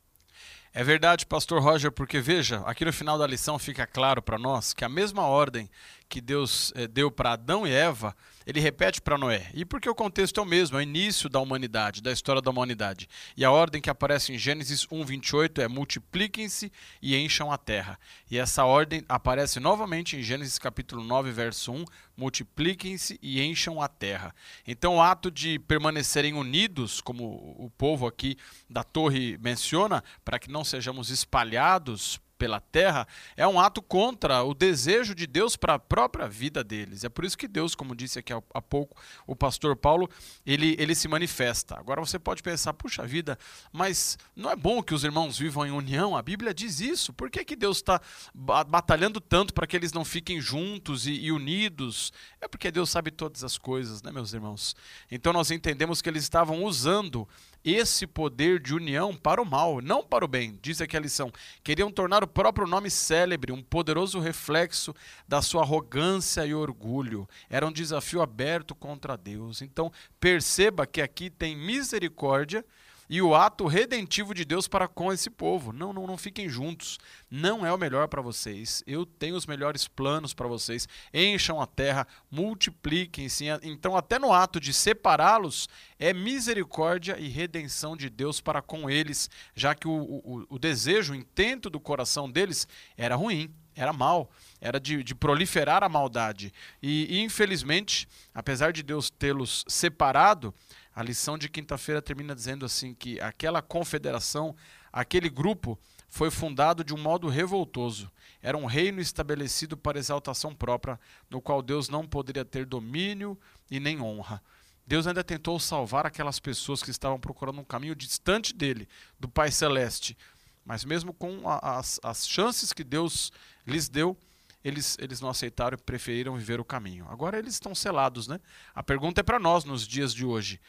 É 0.72 0.84
verdade, 0.84 1.26
pastor 1.26 1.60
Roger, 1.60 1.90
porque 1.90 2.20
veja, 2.20 2.62
aqui 2.64 2.84
no 2.84 2.92
final 2.92 3.18
da 3.18 3.26
lição 3.26 3.58
fica 3.58 3.88
claro 3.88 4.22
para 4.22 4.38
nós 4.38 4.72
que 4.72 4.84
a 4.84 4.88
mesma 4.88 5.26
ordem 5.26 5.68
que 6.08 6.20
Deus 6.20 6.72
eh, 6.76 6.86
deu 6.86 7.10
para 7.10 7.32
Adão 7.32 7.66
e 7.66 7.72
Eva, 7.72 8.16
ele 8.46 8.60
repete 8.60 9.00
para 9.00 9.18
Noé. 9.18 9.50
E 9.54 9.64
porque 9.64 9.88
o 9.88 9.94
contexto 9.94 10.38
é 10.38 10.42
o 10.42 10.46
mesmo, 10.46 10.76
é 10.76 10.80
o 10.80 10.82
início 10.82 11.28
da 11.28 11.40
humanidade, 11.40 12.02
da 12.02 12.12
história 12.12 12.42
da 12.42 12.50
humanidade. 12.50 13.08
E 13.36 13.44
a 13.44 13.50
ordem 13.50 13.80
que 13.80 13.90
aparece 13.90 14.32
em 14.32 14.38
Gênesis 14.38 14.86
1:28 14.86 15.62
é 15.62 15.68
multipliquem-se 15.68 16.72
e 17.00 17.16
encham 17.16 17.50
a 17.50 17.58
terra. 17.58 17.98
E 18.30 18.38
essa 18.38 18.64
ordem 18.64 19.04
aparece 19.08 19.60
novamente 19.60 20.16
em 20.16 20.22
Gênesis 20.22 20.58
capítulo 20.58 21.02
9, 21.02 21.30
verso 21.30 21.72
1, 21.72 21.84
multipliquem-se 22.16 23.18
e 23.22 23.42
encham 23.42 23.80
a 23.80 23.88
terra. 23.88 24.34
Então, 24.66 24.96
o 24.96 25.02
ato 25.02 25.30
de 25.30 25.58
permanecerem 25.58 26.34
unidos, 26.34 27.00
como 27.00 27.24
o 27.58 27.70
povo 27.76 28.06
aqui 28.06 28.36
da 28.68 28.82
torre 28.82 29.38
menciona, 29.38 30.02
para 30.24 30.38
que 30.38 30.50
não 30.50 30.64
sejamos 30.64 31.10
espalhados 31.10 32.20
pela 32.42 32.60
terra 32.60 33.06
é 33.36 33.46
um 33.46 33.60
ato 33.60 33.80
contra 33.80 34.42
o 34.42 34.52
desejo 34.52 35.14
de 35.14 35.28
Deus 35.28 35.54
para 35.54 35.74
a 35.74 35.78
própria 35.78 36.26
vida 36.26 36.64
deles. 36.64 37.04
É 37.04 37.08
por 37.08 37.24
isso 37.24 37.38
que 37.38 37.46
Deus, 37.46 37.72
como 37.72 37.94
disse 37.94 38.18
aqui 38.18 38.32
há 38.32 38.60
pouco 38.60 39.00
o 39.28 39.36
pastor 39.36 39.76
Paulo, 39.76 40.10
ele, 40.44 40.74
ele 40.76 40.92
se 40.92 41.06
manifesta. 41.06 41.78
Agora 41.78 42.00
você 42.00 42.18
pode 42.18 42.42
pensar, 42.42 42.72
puxa 42.74 43.06
vida, 43.06 43.38
mas 43.70 44.18
não 44.34 44.50
é 44.50 44.56
bom 44.56 44.82
que 44.82 44.92
os 44.92 45.04
irmãos 45.04 45.38
vivam 45.38 45.64
em 45.64 45.70
união? 45.70 46.16
A 46.16 46.22
Bíblia 46.22 46.52
diz 46.52 46.80
isso. 46.80 47.12
Por 47.12 47.30
que, 47.30 47.44
que 47.44 47.54
Deus 47.54 47.76
está 47.76 48.00
batalhando 48.34 49.20
tanto 49.20 49.54
para 49.54 49.64
que 49.64 49.76
eles 49.76 49.92
não 49.92 50.04
fiquem 50.04 50.40
juntos 50.40 51.06
e, 51.06 51.12
e 51.12 51.30
unidos? 51.30 52.12
É 52.40 52.48
porque 52.48 52.72
Deus 52.72 52.90
sabe 52.90 53.12
todas 53.12 53.44
as 53.44 53.56
coisas, 53.56 54.02
né, 54.02 54.10
meus 54.10 54.34
irmãos? 54.34 54.74
Então 55.08 55.32
nós 55.32 55.52
entendemos 55.52 56.02
que 56.02 56.08
eles 56.08 56.24
estavam 56.24 56.64
usando 56.64 57.28
esse 57.64 58.06
poder 58.06 58.58
de 58.60 58.74
união 58.74 59.14
para 59.14 59.40
o 59.40 59.44
mal, 59.44 59.80
não 59.80 60.02
para 60.02 60.24
o 60.24 60.28
bem, 60.28 60.58
diz 60.60 60.80
aqui 60.80 60.96
a 60.96 61.00
lição. 61.00 61.32
Queriam 61.62 61.90
tornar 61.90 62.24
o 62.24 62.28
próprio 62.28 62.66
nome 62.66 62.90
célebre, 62.90 63.52
um 63.52 63.62
poderoso 63.62 64.18
reflexo 64.18 64.94
da 65.28 65.40
sua 65.40 65.62
arrogância 65.62 66.44
e 66.44 66.54
orgulho. 66.54 67.28
Era 67.48 67.66
um 67.66 67.72
desafio 67.72 68.22
aberto 68.22 68.74
contra 68.74 69.16
Deus. 69.16 69.62
Então, 69.62 69.92
perceba 70.18 70.86
que 70.86 71.00
aqui 71.00 71.30
tem 71.30 71.56
misericórdia 71.56 72.64
e 73.12 73.20
o 73.20 73.34
ato 73.34 73.66
redentivo 73.66 74.32
de 74.32 74.42
Deus 74.42 74.66
para 74.66 74.88
com 74.88 75.12
esse 75.12 75.28
povo. 75.28 75.70
Não, 75.70 75.92
não, 75.92 76.06
não 76.06 76.16
fiquem 76.16 76.48
juntos. 76.48 76.98
Não 77.30 77.64
é 77.64 77.70
o 77.70 77.76
melhor 77.76 78.08
para 78.08 78.22
vocês. 78.22 78.82
Eu 78.86 79.04
tenho 79.04 79.36
os 79.36 79.44
melhores 79.44 79.86
planos 79.86 80.32
para 80.32 80.48
vocês. 80.48 80.88
Encham 81.12 81.60
a 81.60 81.66
terra, 81.66 82.06
multipliquem-se. 82.30 83.44
Então, 83.64 83.98
até 83.98 84.18
no 84.18 84.32
ato 84.32 84.58
de 84.58 84.72
separá-los, 84.72 85.68
é 85.98 86.14
misericórdia 86.14 87.18
e 87.20 87.28
redenção 87.28 87.98
de 87.98 88.08
Deus 88.08 88.40
para 88.40 88.62
com 88.62 88.88
eles, 88.88 89.28
já 89.54 89.74
que 89.74 89.86
o, 89.86 89.92
o, 89.92 90.46
o 90.48 90.58
desejo, 90.58 91.12
o 91.12 91.16
intento 91.16 91.68
do 91.68 91.78
coração 91.78 92.30
deles 92.30 92.66
era 92.96 93.14
ruim 93.14 93.54
era 93.74 93.92
mal, 93.92 94.30
era 94.60 94.78
de, 94.78 95.02
de, 95.02 95.14
proliferar 95.14 95.82
a 95.82 95.88
maldade. 95.88 96.52
E, 96.82 97.16
e 97.16 97.20
infelizmente, 97.22 98.06
apesar 98.34 98.70
de 98.70 98.82
Deus 98.82 99.08
tê-los 99.08 99.64
separado, 99.66 100.54
a 100.94 101.02
lição 101.02 101.38
de 101.38 101.48
quinta-feira 101.48 102.02
termina 102.02 102.34
dizendo 102.34 102.66
assim 102.66 102.94
que 102.94 103.20
aquela 103.20 103.62
confederação, 103.62 104.54
aquele 104.92 105.28
grupo 105.28 105.78
foi 106.08 106.30
fundado 106.30 106.84
de 106.84 106.92
um 106.92 106.98
modo 106.98 107.28
revoltoso. 107.28 108.10
Era 108.42 108.58
um 108.58 108.66
reino 108.66 109.00
estabelecido 109.00 109.76
para 109.76 109.98
exaltação 109.98 110.54
própria, 110.54 111.00
no 111.30 111.40
qual 111.40 111.62
Deus 111.62 111.88
não 111.88 112.06
poderia 112.06 112.44
ter 112.44 112.66
domínio 112.66 113.38
e 113.70 113.80
nem 113.80 114.00
honra. 114.00 114.42
Deus 114.86 115.06
ainda 115.06 115.24
tentou 115.24 115.58
salvar 115.58 116.04
aquelas 116.04 116.38
pessoas 116.38 116.82
que 116.82 116.90
estavam 116.90 117.18
procurando 117.18 117.60
um 117.60 117.64
caminho 117.64 117.94
distante 117.94 118.52
dele, 118.52 118.86
do 119.18 119.28
Pai 119.28 119.50
Celeste. 119.50 120.18
Mas 120.64 120.84
mesmo 120.84 121.14
com 121.14 121.48
as, 121.48 121.98
as 122.02 122.28
chances 122.28 122.72
que 122.72 122.84
Deus 122.84 123.32
lhes 123.66 123.88
deu, 123.88 124.16
eles, 124.64 124.96
eles 125.00 125.20
não 125.20 125.28
aceitaram 125.28 125.76
e 125.76 125.82
preferiram 125.82 126.36
viver 126.36 126.60
o 126.60 126.64
caminho. 126.64 127.06
Agora 127.08 127.38
eles 127.38 127.54
estão 127.54 127.74
selados, 127.74 128.28
né? 128.28 128.38
A 128.74 128.82
pergunta 128.82 129.20
é 129.20 129.24
para 129.24 129.38
nós 129.38 129.64
nos 129.64 129.86
dias 129.86 130.14
de 130.14 130.24
hoje. 130.24 130.60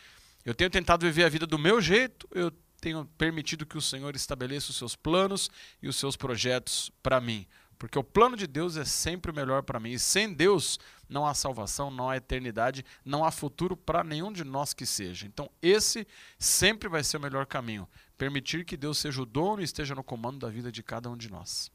Eu 0.45 0.53
tenho 0.53 0.69
tentado 0.69 1.05
viver 1.05 1.23
a 1.23 1.29
vida 1.29 1.47
do 1.47 1.57
meu 1.57 1.81
jeito, 1.81 2.27
eu 2.31 2.51
tenho 2.81 3.05
permitido 3.17 3.65
que 3.65 3.77
o 3.77 3.81
Senhor 3.81 4.13
estabeleça 4.15 4.71
os 4.71 4.77
seus 4.77 4.95
planos 4.95 5.49
e 5.81 5.87
os 5.87 5.95
seus 5.95 6.17
projetos 6.17 6.91
para 7.01 7.21
mim. 7.21 7.47
Porque 7.79 7.97
o 7.97 8.03
plano 8.03 8.35
de 8.35 8.47
Deus 8.47 8.77
é 8.77 8.85
sempre 8.85 9.31
o 9.31 9.35
melhor 9.35 9.63
para 9.63 9.79
mim. 9.79 9.91
E 9.91 9.99
sem 9.99 10.33
Deus 10.33 10.79
não 11.09 11.25
há 11.25 11.33
salvação, 11.33 11.91
não 11.91 12.09
há 12.09 12.17
eternidade, 12.17 12.85
não 13.03 13.23
há 13.23 13.31
futuro 13.31 13.75
para 13.75 14.03
nenhum 14.03 14.31
de 14.31 14.43
nós 14.43 14.73
que 14.73 14.85
seja. 14.85 15.25
Então, 15.25 15.49
esse 15.61 16.07
sempre 16.37 16.87
vai 16.87 17.03
ser 17.03 17.17
o 17.17 17.21
melhor 17.21 17.45
caminho. 17.45 17.87
Permitir 18.17 18.65
que 18.65 18.77
Deus 18.77 18.97
seja 18.97 19.21
o 19.21 19.25
dono 19.25 19.61
e 19.61 19.65
esteja 19.65 19.95
no 19.95 20.03
comando 20.03 20.39
da 20.39 20.49
vida 20.49 20.71
de 20.71 20.81
cada 20.81 21.09
um 21.09 21.17
de 21.17 21.29
nós. 21.29 21.71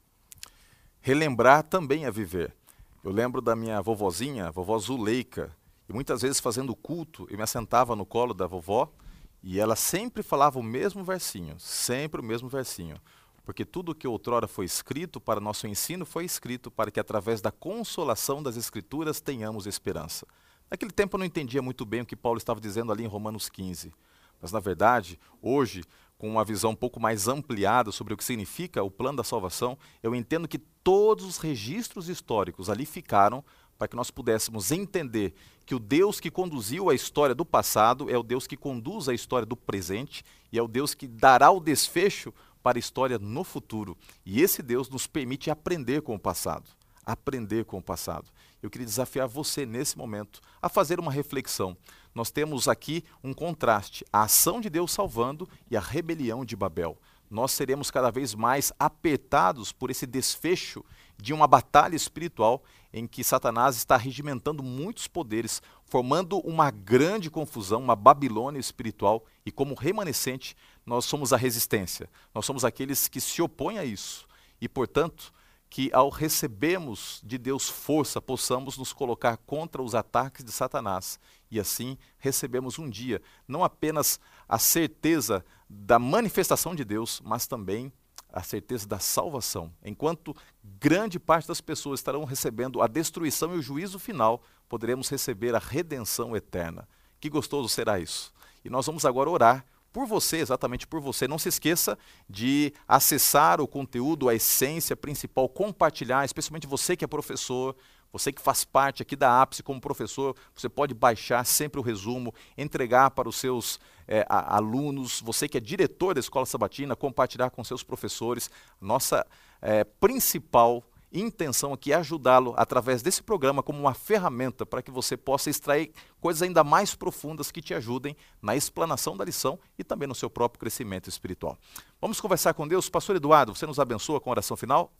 Relembrar 1.01 1.63
também 1.63 2.05
é 2.05 2.11
viver. 2.11 2.55
Eu 3.03 3.11
lembro 3.11 3.41
da 3.41 3.55
minha 3.55 3.81
vovozinha, 3.81 4.51
vovó 4.51 4.77
Zuleika, 4.77 5.55
e 5.89 5.93
muitas 5.93 6.21
vezes 6.21 6.39
fazendo 6.39 6.75
culto, 6.75 7.27
eu 7.31 7.37
me 7.37 7.43
assentava 7.43 7.95
no 7.95 8.05
colo 8.05 8.31
da 8.31 8.45
vovó 8.45 8.93
e 9.41 9.59
ela 9.59 9.75
sempre 9.75 10.21
falava 10.21 10.59
o 10.59 10.63
mesmo 10.63 11.03
versinho, 11.03 11.59
sempre 11.59 12.21
o 12.21 12.23
mesmo 12.23 12.47
versinho. 12.47 12.95
Porque 13.43 13.65
tudo 13.65 13.95
que 13.95 14.07
outrora 14.07 14.47
foi 14.47 14.65
escrito 14.65 15.19
para 15.19 15.39
nosso 15.39 15.65
ensino 15.65 16.05
foi 16.05 16.25
escrito 16.25 16.69
para 16.69 16.91
que 16.91 16.99
através 16.99 17.41
da 17.41 17.51
consolação 17.51 18.43
das 18.43 18.55
Escrituras 18.55 19.19
tenhamos 19.19 19.65
esperança. 19.65 20.27
Naquele 20.69 20.91
tempo 20.91 21.15
eu 21.15 21.19
não 21.19 21.25
entendia 21.25 21.61
muito 21.61 21.83
bem 21.83 22.01
o 22.01 22.05
que 22.05 22.15
Paulo 22.15 22.37
estava 22.37 22.61
dizendo 22.61 22.91
ali 22.91 23.03
em 23.03 23.07
Romanos 23.07 23.49
15. 23.49 23.91
Mas, 24.39 24.51
na 24.51 24.59
verdade, 24.59 25.19
hoje, 25.41 25.83
com 26.19 26.29
uma 26.29 26.45
visão 26.45 26.71
um 26.71 26.75
pouco 26.75 26.99
mais 26.99 27.27
ampliada 27.27 27.91
sobre 27.91 28.13
o 28.13 28.17
que 28.17 28.23
significa 28.23 28.83
o 28.83 28.91
plano 28.91 29.17
da 29.17 29.23
salvação, 29.23 29.75
eu 30.03 30.13
entendo 30.13 30.47
que 30.47 30.59
todos 30.59 31.25
os 31.25 31.37
registros 31.39 32.07
históricos 32.07 32.69
ali 32.69 32.85
ficaram 32.85 33.43
para 33.79 33.87
que 33.87 33.95
nós 33.95 34.11
pudéssemos 34.11 34.73
entender 34.73 35.33
que 35.65 35.73
o 35.73 35.79
Deus 35.79 36.19
que 36.19 36.29
conduziu 36.29 36.89
a 36.89 36.93
história 36.93 37.33
do 37.33 37.45
passado 37.45 38.09
é 38.09 38.17
o 38.17 38.23
Deus 38.23 38.45
que 38.45 38.57
conduz 38.57 39.07
a 39.07 39.13
história 39.13 39.45
do 39.45 39.55
presente 39.55 40.21
e 40.51 40.59
é 40.59 40.61
o 40.61 40.67
Deus 40.67 40.93
que 40.93 41.07
dará 41.07 41.49
o 41.49 41.61
desfecho 41.61 42.33
para 42.61 42.77
a 42.77 42.79
história 42.79 43.17
no 43.17 43.41
futuro. 43.45 43.97
E 44.25 44.41
esse 44.41 44.61
Deus 44.61 44.89
nos 44.89 45.07
permite 45.07 45.49
aprender 45.49 46.01
com 46.01 46.13
o 46.13 46.19
passado. 46.19 46.69
Aprender 47.05 47.63
com 47.63 47.77
o 47.77 47.81
passado. 47.81 48.29
Eu 48.61 48.69
queria 48.69 48.85
desafiar 48.85 49.29
você 49.29 49.65
nesse 49.65 49.97
momento 49.97 50.41
a 50.61 50.67
fazer 50.67 50.99
uma 50.99 51.11
reflexão. 51.11 51.77
Nós 52.13 52.29
temos 52.29 52.67
aqui 52.67 53.05
um 53.23 53.33
contraste: 53.33 54.03
a 54.11 54.23
ação 54.23 54.59
de 54.59 54.69
Deus 54.69 54.91
salvando 54.91 55.47
e 55.71 55.77
a 55.77 55.79
rebelião 55.79 56.43
de 56.43 56.55
Babel. 56.55 56.97
Nós 57.29 57.51
seremos 57.51 57.89
cada 57.89 58.11
vez 58.11 58.35
mais 58.35 58.73
apertados 58.77 59.71
por 59.71 59.89
esse 59.89 60.05
desfecho 60.05 60.83
de 61.17 61.33
uma 61.33 61.47
batalha 61.47 61.95
espiritual 61.95 62.63
em 62.93 63.07
que 63.07 63.23
Satanás 63.23 63.75
está 63.75 63.97
regimentando 63.97 64.63
muitos 64.63 65.07
poderes, 65.07 65.61
formando 65.85 66.39
uma 66.39 66.71
grande 66.71 67.29
confusão, 67.29 67.81
uma 67.81 67.95
Babilônia 67.95 68.59
espiritual, 68.59 69.25
e 69.45 69.51
como 69.51 69.75
remanescente, 69.75 70.55
nós 70.85 71.05
somos 71.05 71.31
a 71.31 71.37
resistência. 71.37 72.09
Nós 72.33 72.45
somos 72.45 72.65
aqueles 72.65 73.07
que 73.07 73.21
se 73.21 73.41
opõem 73.41 73.77
a 73.77 73.85
isso. 73.85 74.27
E, 74.59 74.67
portanto, 74.67 75.31
que 75.69 75.91
ao 75.93 76.09
recebermos 76.09 77.21
de 77.23 77.37
Deus 77.37 77.69
força, 77.69 78.19
possamos 78.19 78.77
nos 78.77 78.91
colocar 78.91 79.37
contra 79.37 79.81
os 79.81 79.93
ataques 79.93 80.43
de 80.43 80.51
Satanás 80.51 81.19
e 81.51 81.59
assim 81.59 81.97
recebemos 82.17 82.79
um 82.79 82.89
dia 82.89 83.21
não 83.47 83.63
apenas 83.63 84.19
a 84.47 84.57
certeza 84.57 85.45
da 85.69 85.99
manifestação 85.99 86.73
de 86.73 86.83
Deus, 86.83 87.21
mas 87.23 87.45
também 87.45 87.93
a 88.31 88.43
certeza 88.43 88.87
da 88.87 88.99
salvação. 88.99 89.73
Enquanto 89.83 90.35
grande 90.79 91.19
parte 91.19 91.47
das 91.47 91.61
pessoas 91.61 91.99
estarão 91.99 92.23
recebendo 92.23 92.81
a 92.81 92.87
destruição 92.87 93.55
e 93.55 93.59
o 93.59 93.61
juízo 93.61 93.99
final, 93.99 94.43
poderemos 94.67 95.09
receber 95.09 95.55
a 95.55 95.59
redenção 95.59 96.35
eterna. 96.35 96.87
Que 97.19 97.29
gostoso 97.29 97.67
será 97.67 97.99
isso. 97.99 98.33
E 98.63 98.69
nós 98.69 98.85
vamos 98.85 99.05
agora 99.05 99.29
orar 99.29 99.65
por 99.91 100.05
você, 100.05 100.37
exatamente 100.37 100.87
por 100.87 101.01
você. 101.01 101.27
Não 101.27 101.39
se 101.39 101.49
esqueça 101.49 101.97
de 102.29 102.73
acessar 102.87 103.59
o 103.59 103.67
conteúdo, 103.67 104.29
a 104.29 104.35
essência 104.35 104.95
principal, 104.95 105.49
compartilhar, 105.49 106.23
especialmente 106.23 106.67
você 106.67 106.95
que 106.95 107.03
é 107.03 107.07
professor, 107.07 107.75
você 108.11 108.31
que 108.31 108.41
faz 108.41 108.65
parte 108.65 109.01
aqui 109.01 109.15
da 109.15 109.41
ápice 109.41 109.63
como 109.63 109.79
professor, 109.79 110.35
você 110.55 110.67
pode 110.67 110.93
baixar 110.93 111.45
sempre 111.45 111.79
o 111.79 111.83
resumo, 111.83 112.33
entregar 112.57 113.11
para 113.11 113.29
os 113.29 113.35
seus 113.35 113.79
é, 114.07 114.25
alunos, 114.27 115.21
você 115.21 115.47
que 115.47 115.57
é 115.57 115.61
diretor 115.61 116.13
da 116.13 116.19
escola 116.19 116.45
sabatina, 116.45 116.95
compartilhar 116.95 117.49
com 117.49 117.63
seus 117.63 117.83
professores. 117.83 118.49
Nossa 118.81 119.25
é, 119.61 119.83
principal 119.83 120.83
intenção 121.11 121.73
aqui 121.73 121.91
é 121.91 121.95
ajudá-lo 121.95 122.53
através 122.55 123.01
desse 123.01 123.23
programa 123.23 123.63
como 123.63 123.79
uma 123.79 123.93
ferramenta 123.93 124.65
para 124.65 124.81
que 124.81 124.91
você 124.91 125.17
possa 125.17 125.49
extrair 125.49 125.91
coisas 126.21 126.41
ainda 126.41 126.63
mais 126.63 126.93
profundas 126.93 127.51
que 127.51 127.61
te 127.61 127.73
ajudem 127.73 128.15
na 128.41 128.55
explanação 128.55 129.17
da 129.17 129.25
lição 129.25 129.59
e 129.77 129.83
também 129.83 130.07
no 130.07 130.15
seu 130.15 130.29
próprio 130.29 130.59
crescimento 130.59 131.09
espiritual. 131.09 131.57
Vamos 131.99 132.21
conversar 132.21 132.53
com 132.53 132.67
Deus. 132.67 132.89
Pastor 132.89 133.15
Eduardo, 133.15 133.55
você 133.55 133.65
nos 133.65 133.79
abençoa 133.79 134.19
com 134.19 134.29
a 134.29 134.33
oração 134.33 134.55
final? 134.55 134.93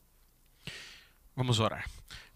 Vamos 1.36 1.60
orar. 1.60 1.86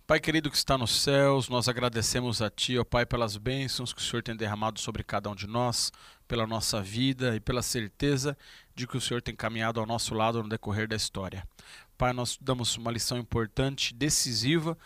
Pai 0.06 0.20
querido 0.20 0.52
que 0.52 0.58
está 0.58 0.78
nos 0.78 1.02
céus, 1.02 1.48
nós 1.48 1.70
agradecemos 1.70 2.42
a 2.42 2.50
Ti, 2.50 2.78
ó 2.78 2.84
Pai, 2.84 3.06
pelas 3.06 3.38
bênçãos 3.38 3.94
que 3.94 4.02
o 4.02 4.04
Senhor 4.04 4.22
tem 4.22 4.36
derramado 4.36 4.78
sobre 4.78 5.02
cada 5.02 5.30
um 5.30 5.36
de 5.36 5.48
nós, 5.48 5.94
pela 6.28 6.46
nossa 6.46 6.82
vida 6.82 7.38
e 7.38 7.40
pela 7.40 7.62
certeza 7.62 8.38
de 8.76 8.86
que 8.86 8.98
o 8.98 9.02
Senhor 9.02 9.22
tem 9.22 9.34
caminhado 9.34 9.80
ao 9.80 9.86
nosso 9.86 10.14
lado 10.14 10.44
no 10.44 10.50
decorrer 10.50 10.90
da 10.90 10.96
história. 10.98 11.48
Pai, 11.98 12.12
nós 12.12 12.38
damos 12.42 12.76
uma 12.76 12.92
lição 12.92 13.18
importante, 13.18 13.94
decisiva, 13.94 14.78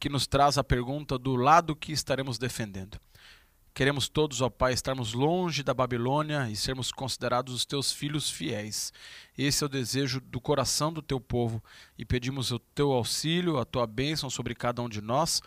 que 0.00 0.08
nos 0.08 0.26
traz 0.26 0.56
a 0.56 0.64
pergunta 0.64 1.18
do 1.18 1.36
lado 1.36 1.76
que 1.76 1.92
estaremos 1.92 2.38
defendendo. 2.38 2.98
Queremos 3.74 4.06
todos, 4.06 4.42
ó 4.42 4.50
Pai, 4.50 4.74
estarmos 4.74 5.14
longe 5.14 5.62
da 5.62 5.72
Babilônia 5.72 6.46
e 6.50 6.54
sermos 6.54 6.92
considerados 6.92 7.54
os 7.54 7.64
teus 7.64 7.90
filhos 7.90 8.28
fiéis. 8.28 8.92
Esse 9.36 9.64
é 9.64 9.66
o 9.66 9.68
desejo 9.68 10.20
do 10.20 10.38
coração 10.38 10.92
do 10.92 11.00
teu 11.00 11.18
povo 11.18 11.64
e 11.96 12.04
pedimos 12.04 12.50
o 12.50 12.58
teu 12.58 12.92
auxílio, 12.92 13.56
a 13.56 13.64
tua 13.64 13.86
bênção 13.86 14.28
sobre 14.28 14.54
cada 14.54 14.82
um 14.82 14.90
de 14.90 15.00
nós, 15.00 15.40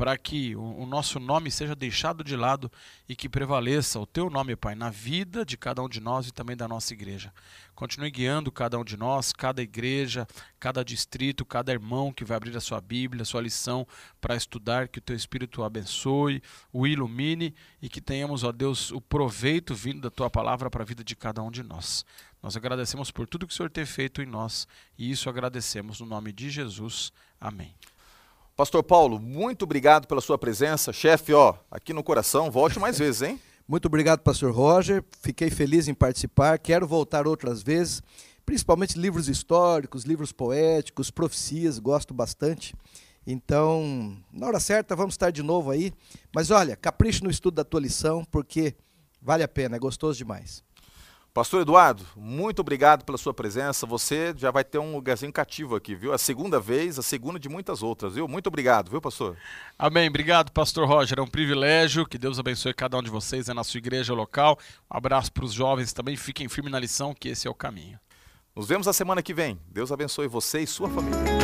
para 0.00 0.16
que 0.16 0.56
o, 0.56 0.86
nosso 0.86 1.20
nome 1.20 1.50
seja 1.50 1.76
deixado 1.76 2.24
de 2.24 2.34
lado 2.34 2.72
e 3.06 3.14
que 3.14 3.28
prevaleça 3.28 4.00
o 4.00 4.06
teu 4.06 4.30
nome, 4.30 4.56
Pai, 4.56 4.74
na 4.74 4.88
vida 4.88 5.44
de 5.44 5.58
cada 5.58 5.82
um 5.82 5.88
de 5.90 6.00
nós 6.00 6.26
e 6.26 6.32
também 6.32 6.56
da 6.56 6.66
nossa 6.66 6.94
igreja. 6.94 7.30
Continue 7.74 8.10
guiando 8.10 8.50
cada 8.50 8.78
um 8.78 8.82
de 8.82 8.96
nós, 8.96 9.30
cada 9.30 9.60
igreja, 9.60 10.26
cada 10.58 10.82
distrito, 10.82 11.44
cada 11.44 11.70
irmão 11.70 12.14
que 12.14 12.24
vai 12.24 12.38
abrir 12.38 12.56
a 12.56 12.62
sua 12.62 12.80
Bíblia, 12.80 13.20
a 13.20 13.26
sua 13.26 13.42
lição 13.42 13.86
para 14.22 14.34
estudar, 14.34 14.88
que 14.88 15.00
o 15.00 15.02
teu 15.02 15.14
Espírito 15.14 15.60
o 15.60 15.64
abençoe, 15.64 16.42
o 16.72 16.86
ilumine 16.86 17.54
e 17.82 17.86
que 17.86 18.00
tenhamos, 18.00 18.42
ó 18.42 18.52
Deus, 18.52 18.90
o 18.92 19.02
proveito 19.02 19.74
vindo 19.74 20.00
da 20.00 20.10
tua 20.10 20.30
palavra 20.30 20.70
para 20.70 20.82
a 20.82 20.86
vida 20.86 21.04
de 21.04 21.14
cada 21.14 21.42
um 21.42 21.50
de 21.50 21.62
nós. 21.62 22.06
Nós 22.42 22.56
agradecemos 22.56 23.10
por 23.10 23.26
tudo 23.26 23.46
que 23.46 23.52
o 23.52 23.56
Senhor 23.56 23.68
tem 23.68 23.84
feito 23.84 24.22
em 24.22 24.26
nós 24.26 24.66
e 24.96 25.10
isso 25.10 25.28
agradecemos 25.28 26.00
no 26.00 26.06
nome 26.06 26.32
de 26.32 26.48
Jesus. 26.48 27.12
Amém. 27.38 27.74
Pastor 28.60 28.82
Paulo, 28.82 29.18
muito 29.18 29.62
obrigado 29.62 30.06
pela 30.06 30.20
sua 30.20 30.36
presença. 30.36 30.92
Chefe, 30.92 31.32
ó, 31.32 31.54
aqui 31.70 31.94
no 31.94 32.04
coração, 32.04 32.50
volte 32.50 32.78
mais 32.78 32.98
vezes, 33.00 33.22
hein? 33.22 33.40
Muito 33.66 33.86
obrigado, 33.86 34.20
pastor 34.20 34.52
Roger. 34.52 35.02
Fiquei 35.22 35.48
feliz 35.48 35.88
em 35.88 35.94
participar. 35.94 36.58
Quero 36.58 36.86
voltar 36.86 37.26
outras 37.26 37.62
vezes, 37.62 38.02
principalmente 38.44 38.98
livros 38.98 39.30
históricos, 39.30 40.04
livros 40.04 40.30
poéticos, 40.30 41.10
profecias, 41.10 41.78
gosto 41.78 42.12
bastante. 42.12 42.74
Então, 43.26 44.14
na 44.30 44.48
hora 44.48 44.60
certa, 44.60 44.94
vamos 44.94 45.14
estar 45.14 45.30
de 45.30 45.42
novo 45.42 45.70
aí. 45.70 45.90
Mas 46.30 46.50
olha, 46.50 46.76
capriche 46.76 47.24
no 47.24 47.30
estudo 47.30 47.54
da 47.54 47.64
tua 47.64 47.80
lição, 47.80 48.26
porque 48.30 48.74
vale 49.22 49.42
a 49.42 49.48
pena, 49.48 49.76
é 49.76 49.78
gostoso 49.78 50.18
demais. 50.18 50.62
Pastor 51.32 51.62
Eduardo, 51.62 52.04
muito 52.16 52.58
obrigado 52.58 53.04
pela 53.04 53.16
sua 53.16 53.32
presença. 53.32 53.86
Você 53.86 54.34
já 54.36 54.50
vai 54.50 54.64
ter 54.64 54.78
um 54.78 54.94
lugarzinho 54.94 55.32
cativo 55.32 55.76
aqui, 55.76 55.94
viu? 55.94 56.12
A 56.12 56.18
segunda 56.18 56.58
vez, 56.58 56.98
a 56.98 57.02
segunda 57.02 57.38
de 57.38 57.48
muitas 57.48 57.84
outras, 57.84 58.14
viu? 58.14 58.26
Muito 58.26 58.48
obrigado, 58.48 58.90
viu, 58.90 59.00
pastor? 59.00 59.36
Amém. 59.78 60.08
Obrigado, 60.08 60.50
pastor 60.50 60.88
Roger. 60.88 61.20
É 61.20 61.22
um 61.22 61.28
privilégio. 61.28 62.04
Que 62.04 62.18
Deus 62.18 62.38
abençoe 62.40 62.74
cada 62.74 62.98
um 62.98 63.02
de 63.02 63.10
vocês 63.10 63.48
é 63.48 63.54
na 63.54 63.62
sua 63.62 63.78
igreja 63.78 64.12
local. 64.12 64.58
Um 64.90 64.96
abraço 64.96 65.32
para 65.32 65.44
os 65.44 65.52
jovens 65.52 65.92
também. 65.92 66.16
Fiquem 66.16 66.48
firmes 66.48 66.72
na 66.72 66.80
lição, 66.80 67.14
que 67.14 67.28
esse 67.28 67.46
é 67.46 67.50
o 67.50 67.54
caminho. 67.54 67.98
Nos 68.54 68.66
vemos 68.66 68.88
a 68.88 68.92
semana 68.92 69.22
que 69.22 69.32
vem. 69.32 69.58
Deus 69.68 69.92
abençoe 69.92 70.26
você 70.26 70.60
e 70.60 70.66
sua 70.66 70.90
família. 70.90 71.39